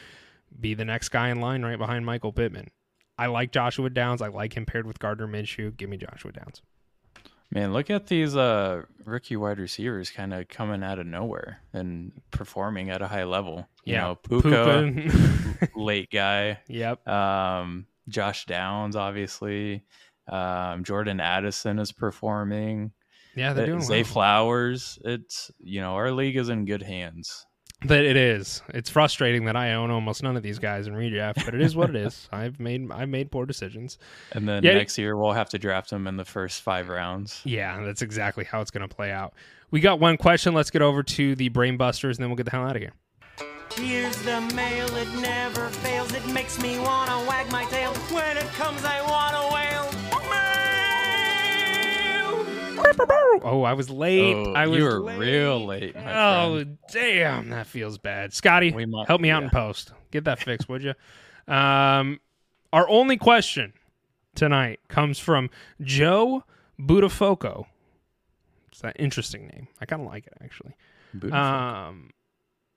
be 0.59 0.73
the 0.73 0.85
next 0.85 1.09
guy 1.09 1.29
in 1.29 1.39
line 1.39 1.63
right 1.63 1.79
behind 1.79 2.05
Michael 2.05 2.33
Pittman. 2.33 2.69
I 3.17 3.27
like 3.27 3.51
Joshua 3.51 3.89
Downs. 3.89 4.21
I 4.21 4.27
like 4.27 4.57
him 4.57 4.65
paired 4.65 4.87
with 4.87 4.99
Gardner 4.99 5.27
Minshew. 5.27 5.77
Give 5.77 5.89
me 5.89 5.97
Joshua 5.97 6.31
Downs. 6.31 6.61
Man, 7.53 7.71
look 7.71 7.89
at 7.91 8.07
these 8.07 8.35
uh, 8.35 8.83
rookie 9.05 9.35
wide 9.35 9.59
receivers 9.59 10.09
kind 10.09 10.33
of 10.33 10.47
coming 10.47 10.83
out 10.83 10.97
of 10.97 11.05
nowhere 11.05 11.59
and 11.71 12.11
performing 12.31 12.89
at 12.89 13.01
a 13.03 13.07
high 13.07 13.25
level. 13.25 13.67
You 13.85 13.93
Yeah, 13.93 14.01
know, 14.01 14.15
Puka, 14.15 15.69
late 15.75 16.09
guy. 16.11 16.59
yep. 16.67 17.07
Um, 17.07 17.85
Josh 18.07 18.45
Downs, 18.45 18.95
obviously. 18.95 19.83
Um, 20.27 20.83
Jordan 20.83 21.19
Addison 21.19 21.77
is 21.79 21.91
performing. 21.91 22.91
Yeah, 23.35 23.53
they're 23.53 23.65
doing 23.67 23.81
Zay 23.81 24.01
well. 24.03 24.11
Flowers. 24.11 24.97
It's 25.03 25.51
you 25.59 25.81
know 25.81 25.93
our 25.95 26.11
league 26.11 26.37
is 26.37 26.49
in 26.49 26.65
good 26.65 26.81
hands. 26.83 27.45
That 27.85 28.05
it 28.05 28.15
is. 28.15 28.61
It's 28.69 28.89
frustrating 28.89 29.45
that 29.45 29.55
I 29.55 29.73
own 29.73 29.91
almost 29.91 30.23
none 30.23 30.37
of 30.37 30.43
these 30.43 30.59
guys 30.59 30.87
in 30.87 30.93
redraft, 30.93 31.43
but 31.45 31.53
it 31.53 31.61
is 31.61 31.75
what 31.75 31.89
it 31.89 31.95
is. 31.95 32.29
I've 32.31 32.59
made 32.59 32.89
I've 32.91 33.09
made 33.09 33.31
poor 33.31 33.45
decisions. 33.45 33.97
And 34.31 34.47
then 34.47 34.63
Yeah. 34.63 34.73
next 34.75 34.97
year 34.97 35.17
we'll 35.17 35.33
have 35.33 35.49
to 35.49 35.59
draft 35.59 35.89
them 35.89 36.07
in 36.07 36.15
the 36.17 36.25
first 36.25 36.61
five 36.61 36.87
rounds. 36.89 37.41
Yeah, 37.43 37.83
that's 37.83 38.01
exactly 38.01 38.43
how 38.45 38.61
it's 38.61 38.71
going 38.71 38.87
to 38.87 38.93
play 38.95 39.11
out. 39.11 39.33
We 39.71 39.79
got 39.79 39.99
one 39.99 40.17
question. 40.17 40.53
Let's 40.53 40.69
get 40.71 40.81
over 40.81 41.03
to 41.03 41.35
the 41.35 41.49
brainbusters, 41.49 42.11
and 42.11 42.19
then 42.19 42.29
we'll 42.29 42.37
get 42.37 42.45
the 42.45 42.51
hell 42.51 42.63
out 42.63 42.75
of 42.75 42.81
here. 42.81 42.93
Here's 43.75 44.15
the 44.21 44.39
mail, 44.53 44.87
it 44.95 45.07
never 45.19 45.69
fails. 45.69 46.13
It 46.13 46.27
makes 46.27 46.61
me 46.61 46.77
wanna 46.77 47.25
wag 47.27 47.51
my 47.51 47.65
tail. 47.65 47.91
When 48.11 48.37
it 48.37 48.45
comes, 48.53 48.85
I 48.85 49.01
Oh, 53.45 53.63
I 53.63 53.73
was 53.73 53.89
late. 53.89 54.35
Oh, 54.35 54.53
I 54.53 54.67
was 54.67 54.77
you 54.79 54.83
were 54.85 54.99
late. 54.99 55.17
real 55.19 55.65
late. 55.65 55.95
My 55.95 56.43
Oh, 56.43 56.53
friend. 56.55 56.77
damn, 56.91 57.49
that 57.49 57.67
feels 57.67 57.97
bad. 57.97 58.33
Scotty, 58.33 58.71
We 58.71 58.85
mu- 58.85 59.03
help 59.05 59.19
me 59.21 59.29
out 59.29 59.41
yeah. 59.41 59.45
in 59.45 59.49
post. 59.51 59.91
Get 60.11 60.23
that 60.25 60.39
fixed, 60.39 60.69
would 60.69 60.83
you? 60.83 60.93
Um, 61.47 62.19
our 62.71 62.87
only 62.87 63.17
question 63.17 63.73
tonight 64.35 64.79
comes 64.87 65.19
from 65.19 65.49
Joe 65.81 66.43
Budafoco. 66.79 67.65
It's 68.71 68.81
that 68.81 68.95
interesting 68.99 69.47
name. 69.47 69.67
I 69.81 69.85
kind 69.85 70.01
of 70.01 70.07
like 70.07 70.25
it 70.27 70.33
actually. 70.43 70.75
Beautiful. 71.11 71.37
Um, 71.37 72.09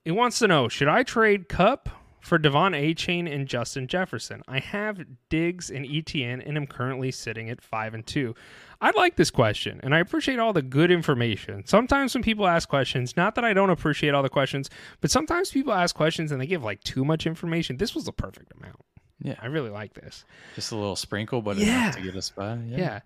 he 0.05 0.11
wants 0.11 0.39
to 0.41 0.49
know: 0.49 0.69
Should 0.69 0.89
I 0.89 1.03
trade 1.03 1.49
Kupp 1.49 1.89
for 2.27 2.39
De'Von 2.39 2.73
Achane 2.75 3.33
and 3.33 3.47
Justin 3.47 3.87
Jefferson? 3.87 4.43
I 4.49 4.59
have 4.59 5.01
Diggs 5.31 5.71
and 5.71 5.85
ETN, 5.87 6.47
and 6.47 6.57
am 6.57 6.67
currently 6.67 7.11
sitting 7.11 7.49
at 7.51 7.63
five 7.63 7.95
and 7.95 8.07
two. 8.07 8.35
I 8.81 8.91
like 8.97 9.17
this 9.17 9.31
question, 9.31 9.81
and 9.83 9.95
I 9.95 10.01
appreciate 10.01 10.39
all 10.39 10.53
the 10.53 10.61
good 10.63 10.91
information. 10.91 11.65
Sometimes 11.67 12.15
when 12.15 12.23
people 12.23 12.47
ask 12.47 12.69
questions, 12.69 13.17
not 13.17 13.35
that 13.37 13.45
I 13.45 13.55
don't 13.55 13.71
appreciate 13.71 14.13
all 14.15 14.23
the 14.23 14.29
questions, 14.29 14.69
but 15.01 15.11
sometimes 15.11 15.51
people 15.51 15.73
ask 15.73 15.95
questions 15.97 16.33
and 16.33 16.41
they 16.41 16.47
give 16.47 16.63
like 16.63 16.83
too 16.85 17.05
much 17.05 17.27
information. 17.27 17.77
This 17.79 17.95
was 17.95 18.05
the 18.05 18.13
perfect 18.13 18.53
amount. 18.59 18.81
yeah, 19.23 19.37
I 19.41 19.47
really 19.47 19.71
like 19.71 19.95
this. 19.95 20.25
just 20.55 20.73
a 20.73 20.77
little 20.77 20.97
sprinkle, 20.97 21.41
but 21.41 21.57
Yeah. 21.57 21.85
enough 21.85 21.97
to 21.97 22.03
get 22.03 22.17
us 22.17 22.29
by. 22.31 22.55
Yeah. 22.67 22.77
Yeah. 22.77 23.01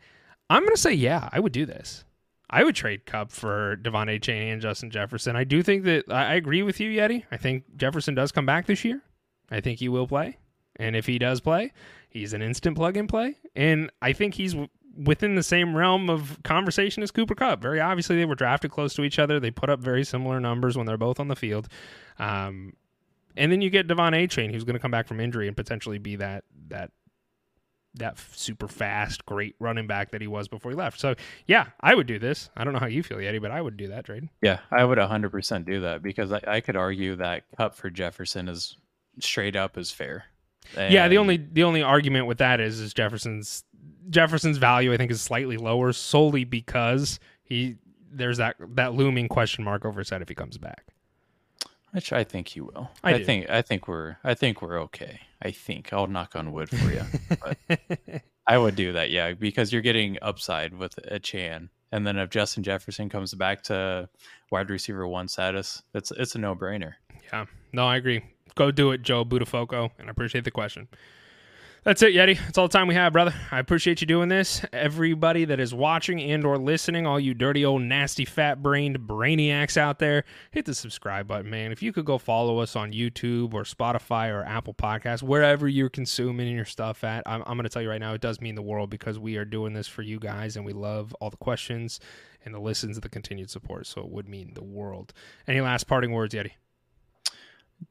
I'm 0.49 0.63
going 0.65 0.75
to 0.75 0.81
say, 0.81 0.93
yeah, 0.93 1.29
I 1.33 1.39
would 1.39 1.53
do 1.53 1.65
this. 1.67 2.05
I 2.53 2.65
would 2.65 2.75
trade 2.75 3.07
Kupp 3.07 3.31
for 3.31 3.77
De'Von 3.77 4.09
Achane 4.09 4.53
and 4.53 4.61
Justin 4.61 4.91
Jefferson. 4.91 5.37
I 5.37 5.45
do 5.45 5.63
think 5.63 5.85
that 5.85 6.07
I 6.11 6.33
I 6.33 6.35
agree 6.35 6.65
with 6.65 6.81
you, 6.81 6.91
Yeti. 6.91 7.23
I 7.31 7.37
think 7.37 7.77
Jefferson 7.77 8.17
does 8.17 8.33
come 8.33 8.45
back 8.45 8.67
this 8.67 8.85
year. 8.85 9.01
I 9.51 9.61
think 9.61 9.79
he 9.79 9.89
will 9.89 10.07
play. 10.07 10.39
And 10.77 10.97
if 10.97 11.07
he 11.07 11.19
does 11.19 11.41
play, 11.41 11.73
he's 12.09 12.33
an 12.33 12.43
instant 12.43 12.77
plug 12.77 12.97
and 12.97 13.09
play. 13.09 13.37
And 13.55 13.91
I 14.01 14.13
think 14.13 14.35
he's 14.35 14.53
w- 14.53 14.69
within 14.97 15.35
the 15.35 15.43
same 15.43 15.77
realm 15.77 16.09
of 16.09 16.43
conversation 16.43 17.03
as 17.03 17.11
Cooper 17.11 17.35
Kupp. 17.35 17.61
Very 17.61 17.81
obviously, 17.81 18.17
they 18.17 18.25
were 18.25 18.35
drafted 18.35 18.71
close 18.71 18.95
to 18.95 19.03
each 19.03 19.19
other. 19.19 19.39
They 19.41 19.51
put 19.51 19.69
up 19.69 19.81
very 19.81 20.05
similar 20.05 20.41
numbers 20.41 20.77
when 20.77 20.87
they're 20.87 20.97
both 20.97 21.21
on 21.21 21.29
the 21.29 21.37
field. 21.37 21.69
Um, 22.19 22.75
and 23.37 23.53
then 23.53 23.61
you 23.61 23.71
get 23.71 23.89
De'Von 23.89 24.13
Achane, 24.13 24.53
who's 24.53 24.65
going 24.65 24.75
to 24.75 24.81
come 24.81 24.91
back 24.91 25.07
from 25.07 25.21
injury 25.21 25.49
and 25.49 25.57
potentially 25.57 25.99
be 25.99 26.17
that 26.17 26.45
that 26.69 26.93
that 27.95 28.19
super 28.35 28.69
fast, 28.69 29.27
great 29.27 29.57
running 29.59 29.87
back 29.89 30.13
that 30.13 30.21
he 30.21 30.27
was 30.29 30.47
before 30.49 30.71
he 30.71 30.77
left. 30.77 31.01
So 31.01 31.15
yeah, 31.47 31.67
I 31.81 31.95
would 31.95 32.07
do 32.07 32.19
this. 32.19 32.49
I 32.57 32.63
don't 32.65 32.73
know 32.73 32.79
how 32.79 32.87
you 32.87 33.03
feel, 33.03 33.19
Yeti, 33.19 33.41
but 33.43 33.51
I 33.51 33.61
would 33.61 33.77
do 33.77 33.89
that 33.89 34.05
trade. 34.05 34.29
Yeah, 34.43 34.61
I 34.71 34.85
would 34.85 34.99
100% 34.99 35.65
do 35.67 35.81
that 35.81 36.03
because 36.03 36.31
I, 36.33 36.41
I 36.47 36.61
could 36.61 36.77
argue 36.77 37.17
that 37.17 37.43
Kupp 37.57 37.75
for 37.75 37.91
Jefferson 37.91 38.49
is 38.49 38.77
straight 39.25 39.57
up 39.57 39.77
is 39.79 39.91
fair. 39.91 40.25
yeah, 40.77 41.09
the 41.09 41.19
only 41.19 41.37
the 41.37 41.65
only 41.65 41.83
argument 41.83 42.27
with 42.27 42.39
that 42.39 42.61
is 42.61 42.81
is 42.81 42.95
Jefferson's 42.95 43.65
Jefferson's 44.09 44.59
value 44.59 44.93
I 44.93 44.97
think 44.97 45.11
is 45.11 45.21
slightly 45.21 45.57
lower 45.57 45.93
solely 45.93 46.45
because 46.45 47.21
he 47.43 47.77
there's 48.11 48.39
that 48.39 48.57
that 48.75 48.95
looming 48.95 49.29
question 49.29 49.65
mark 49.65 49.85
over 49.85 50.01
his 50.01 50.11
head 50.11 50.23
if 50.23 50.29
he 50.29 50.35
comes 50.35 50.59
back. 50.59 50.87
which 51.93 52.13
I 52.13 52.25
think 52.25 52.49
he 52.49 52.61
will. 52.61 52.91
I 53.03 53.15
I, 53.15 53.25
think 53.25 53.51
I 53.51 53.63
think 53.63 53.89
we're 53.89 54.17
I 54.25 54.35
think 54.35 54.63
we're 54.63 54.81
okay. 54.83 55.21
I 55.43 55.51
think 55.51 55.93
I'll 55.93 56.07
knock 56.07 56.37
on 56.37 56.53
wood 56.53 56.69
for 56.69 56.91
you. 56.91 57.03
but 57.41 57.81
I 58.47 58.59
would 58.59 58.75
do 58.77 58.93
that, 58.93 59.11
yeah, 59.11 59.33
because 59.33 59.73
you're 59.73 59.81
getting 59.83 60.19
upside 60.23 60.75
with 60.75 60.97
Achane, 61.11 61.69
and 61.93 62.07
then 62.07 62.19
if 62.19 62.31
Justin 62.31 62.63
Jefferson 62.63 63.09
comes 63.09 63.33
back 63.35 63.63
to 63.65 64.09
wide 64.51 64.71
receiver 64.71 65.07
one 65.07 65.29
status, 65.29 65.83
it's 65.95 66.11
it's 66.11 66.35
a 66.35 66.39
no 66.39 66.55
brainer. 66.55 66.95
Yeah, 67.33 67.47
no, 67.73 67.87
I 67.87 67.97
agree. 67.97 68.23
Go 68.55 68.71
do 68.71 68.91
it, 68.91 69.03
Joe 69.03 69.25
Budafoco, 69.25 69.91
and 69.99 70.09
I 70.09 70.11
appreciate 70.11 70.45
the 70.45 70.51
question. 70.51 70.89
That's 71.83 72.03
it, 72.03 72.15
Yeti. 72.15 72.39
That's 72.39 72.59
all 72.59 72.69
the 72.69 72.77
time 72.77 72.89
we 72.89 72.95
have, 72.95 73.15
brother. 73.15 73.33
I 73.51 73.59
appreciate 73.59 74.03
you 74.03 74.07
doing 74.07 74.29
this. 74.29 74.63
Everybody 74.71 75.47
that 75.47 75.59
is 75.59 75.73
watching 75.73 76.21
and 76.21 76.45
or 76.45 76.59
listening, 76.59 77.07
all 77.07 77.19
you 77.19 77.33
dirty 77.33 77.65
old 77.65 77.81
nasty 77.81 78.27
fat 78.27 78.63
brained 78.63 78.99
brainiacs 79.01 79.79
out 79.79 79.99
there, 79.99 80.25
hit 80.51 80.67
the 80.67 80.75
subscribe 80.75 81.27
button, 81.27 81.49
man. 81.51 81.73
If 81.73 81.83
you 81.83 81.95
could 81.95 82.05
go 82.05 82.19
follow 82.19 82.59
us 82.59 82.77
on 82.77 82.93
YouTube 82.93 83.55
or 83.55 83.63
Spotify 83.63 84.31
or 84.31 84.45
Apple 84.45 84.75
Podcasts, 84.75 85.23
wherever 85.23 85.67
you're 85.67 85.89
consuming 85.89 86.55
your 86.55 86.67
stuff 86.67 87.03
at, 87.03 87.23
I'm, 87.25 87.41
I'm 87.47 87.57
going 87.57 87.63
to 87.63 87.71
tell 87.71 87.81
you 87.81 87.89
right 87.89 88.01
now, 88.01 88.13
it 88.13 88.21
does 88.21 88.43
mean 88.43 88.57
the 88.57 88.63
world 88.63 88.91
because 88.91 89.19
we 89.19 89.37
are 89.37 89.47
doing 89.47 89.73
this 89.73 89.89
for 89.89 90.03
you 90.03 90.19
guys 90.19 90.57
and 90.59 90.67
we 90.67 90.75
love 90.75 91.17
all 91.19 91.31
the 91.31 91.39
questions 91.39 91.99
and 92.45 92.55
the 92.55 92.61
listens 92.61 92.99
and 92.99 93.03
the 93.03 93.09
continued 93.09 93.49
support. 93.49 93.87
So 93.87 94.03
it 94.03 94.11
would 94.11 94.29
mean 94.29 94.53
the 94.53 94.65
world. 94.65 95.15
Any 95.49 95.63
last 95.63 95.87
parting 95.87 96.13
words, 96.13 96.35
Yeti? 96.35 96.53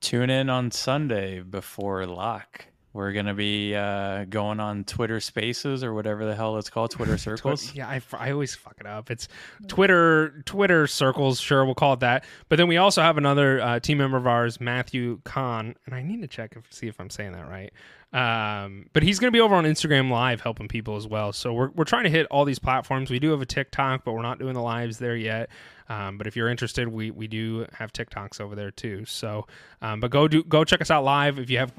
Tune 0.02 0.30
in 0.30 0.50
on 0.50 0.72
Sunday 0.72 1.42
before 1.42 2.06
lock. 2.06 2.66
We're 2.92 3.12
gonna 3.12 3.36
be 3.36 3.76
uh, 3.76 4.26
going 4.26 4.60
on 4.60 4.84
Twitter 4.84 5.20
Spaces 5.20 5.84
or 5.84 5.94
whatever 5.94 6.26
the 6.26 6.36
hell 6.36 6.58
it's 6.58 6.70
called, 6.70 6.90
Twitter 6.92 7.18
Circles. 7.20 7.74
Yeah, 7.76 7.88
I, 7.88 8.02
I 8.14 8.32
always 8.32 8.56
fuck 8.56 8.76
it 8.80 8.88
up. 8.88 9.12
It's 9.12 9.28
Twitter 9.68 10.42
Twitter 10.46 10.88
circles. 10.88 11.40
Sure, 11.40 11.64
we'll 11.66 11.76
call 11.76 11.94
it 11.94 12.00
that. 12.00 12.26
But 12.50 12.56
then 12.56 12.68
we 12.68 12.78
also 12.78 13.02
have 13.02 13.18
another 13.18 13.62
uh, 13.62 13.80
team 13.80 14.00
member 14.00 14.18
of 14.18 14.26
ours, 14.26 14.60
Matthew 14.60 15.22
Kahn, 15.24 15.76
and 15.86 15.94
I 15.94 16.02
need 16.02 16.22
to 16.22 16.28
check 16.28 16.56
if 16.56 16.72
see 16.74 16.88
if 16.88 17.00
I'm 17.00 17.12
saying 17.12 17.34
that 17.34 17.48
right. 17.48 17.72
Um, 18.12 18.88
but 18.94 19.04
he's 19.04 19.20
going 19.20 19.28
to 19.28 19.36
be 19.36 19.40
over 19.40 19.54
on 19.54 19.66
Instagram 19.66 20.10
Live 20.10 20.42
helping 20.42 20.68
people 20.68 20.96
as 20.96 21.06
well. 21.06 21.32
So 21.32 21.54
we're 21.54 21.70
we're 21.70 21.84
trying 21.84 22.06
to 22.06 22.10
hit 22.10 22.26
all 22.28 22.44
these 22.44 22.58
platforms. 22.58 23.12
We 23.12 23.20
do 23.20 23.32
have 23.32 23.42
a 23.42 23.46
TikTok, 23.46 24.04
but 24.04 24.14
we're 24.14 24.24
not 24.24 24.40
doing 24.40 24.56
the 24.56 24.62
lives 24.62 24.98
there 24.98 25.16
yet. 25.16 25.50
Um, 25.90 26.18
but 26.18 26.26
if 26.28 26.36
you're 26.36 26.50
interested, 26.50 26.88
we 26.88 27.12
we 27.12 27.28
do 27.28 27.68
have 27.74 27.94
TikToks 27.94 28.42
over 28.42 28.56
there 28.56 28.72
too. 28.72 29.06
So, 29.06 29.46
um, 29.82 30.00
but 30.00 30.10
go 30.10 30.28
do 30.28 30.44
go 30.44 30.64
check 30.64 30.82
us 30.82 30.90
out 30.90 31.04
live. 31.04 31.38
If 31.38 31.50
you 31.52 31.60
have 31.60 31.72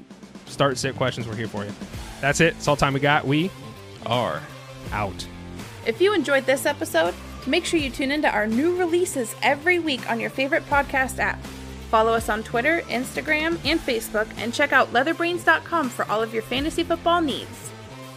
start 0.45 0.77
sit 0.77 0.95
questions, 0.95 1.27
we're 1.27 1.35
here 1.35 1.47
for 1.47 1.65
you. 1.65 1.71
That's 2.21 2.39
it. 2.39 2.55
It's 2.55 2.67
all 2.67 2.77
time 2.77 2.93
we 2.93 2.99
got. 3.01 3.25
We 3.25 3.51
Are 4.05 4.41
out. 4.91 5.27
If 5.85 5.99
you 5.99 6.13
enjoyed 6.13 6.45
this 6.45 6.65
episode, 6.65 7.13
make 7.45 7.65
sure 7.65 7.79
you 7.79 7.89
tune 7.89 8.11
into 8.11 8.29
our 8.29 8.47
new 8.47 8.77
releases 8.77 9.35
every 9.41 9.79
week 9.79 10.09
on 10.09 10.19
your 10.19 10.29
favorite 10.29 10.65
podcast 10.67 11.19
app. 11.19 11.39
Follow 11.91 12.13
us 12.13 12.29
on 12.29 12.41
Twitter, 12.41 12.83
Instagram, 12.83 13.59
and 13.65 13.77
Facebook, 13.77 14.25
and 14.37 14.53
check 14.53 14.71
out 14.71 14.93
leatherbrainz.com 14.93 15.89
for 15.89 16.09
all 16.09 16.23
of 16.23 16.33
your 16.33 16.41
fantasy 16.41 16.85
football 16.85 17.19
needs. 17.19 17.69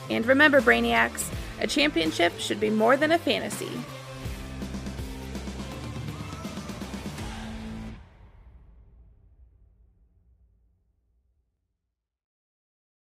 And 0.08 0.24
remember, 0.26 0.60
Brainiacs, 0.60 1.28
a 1.60 1.66
championship 1.66 2.38
should 2.38 2.60
be 2.60 2.70
more 2.70 2.96
than 2.96 3.10
a 3.10 3.18
fantasy. 3.18 3.72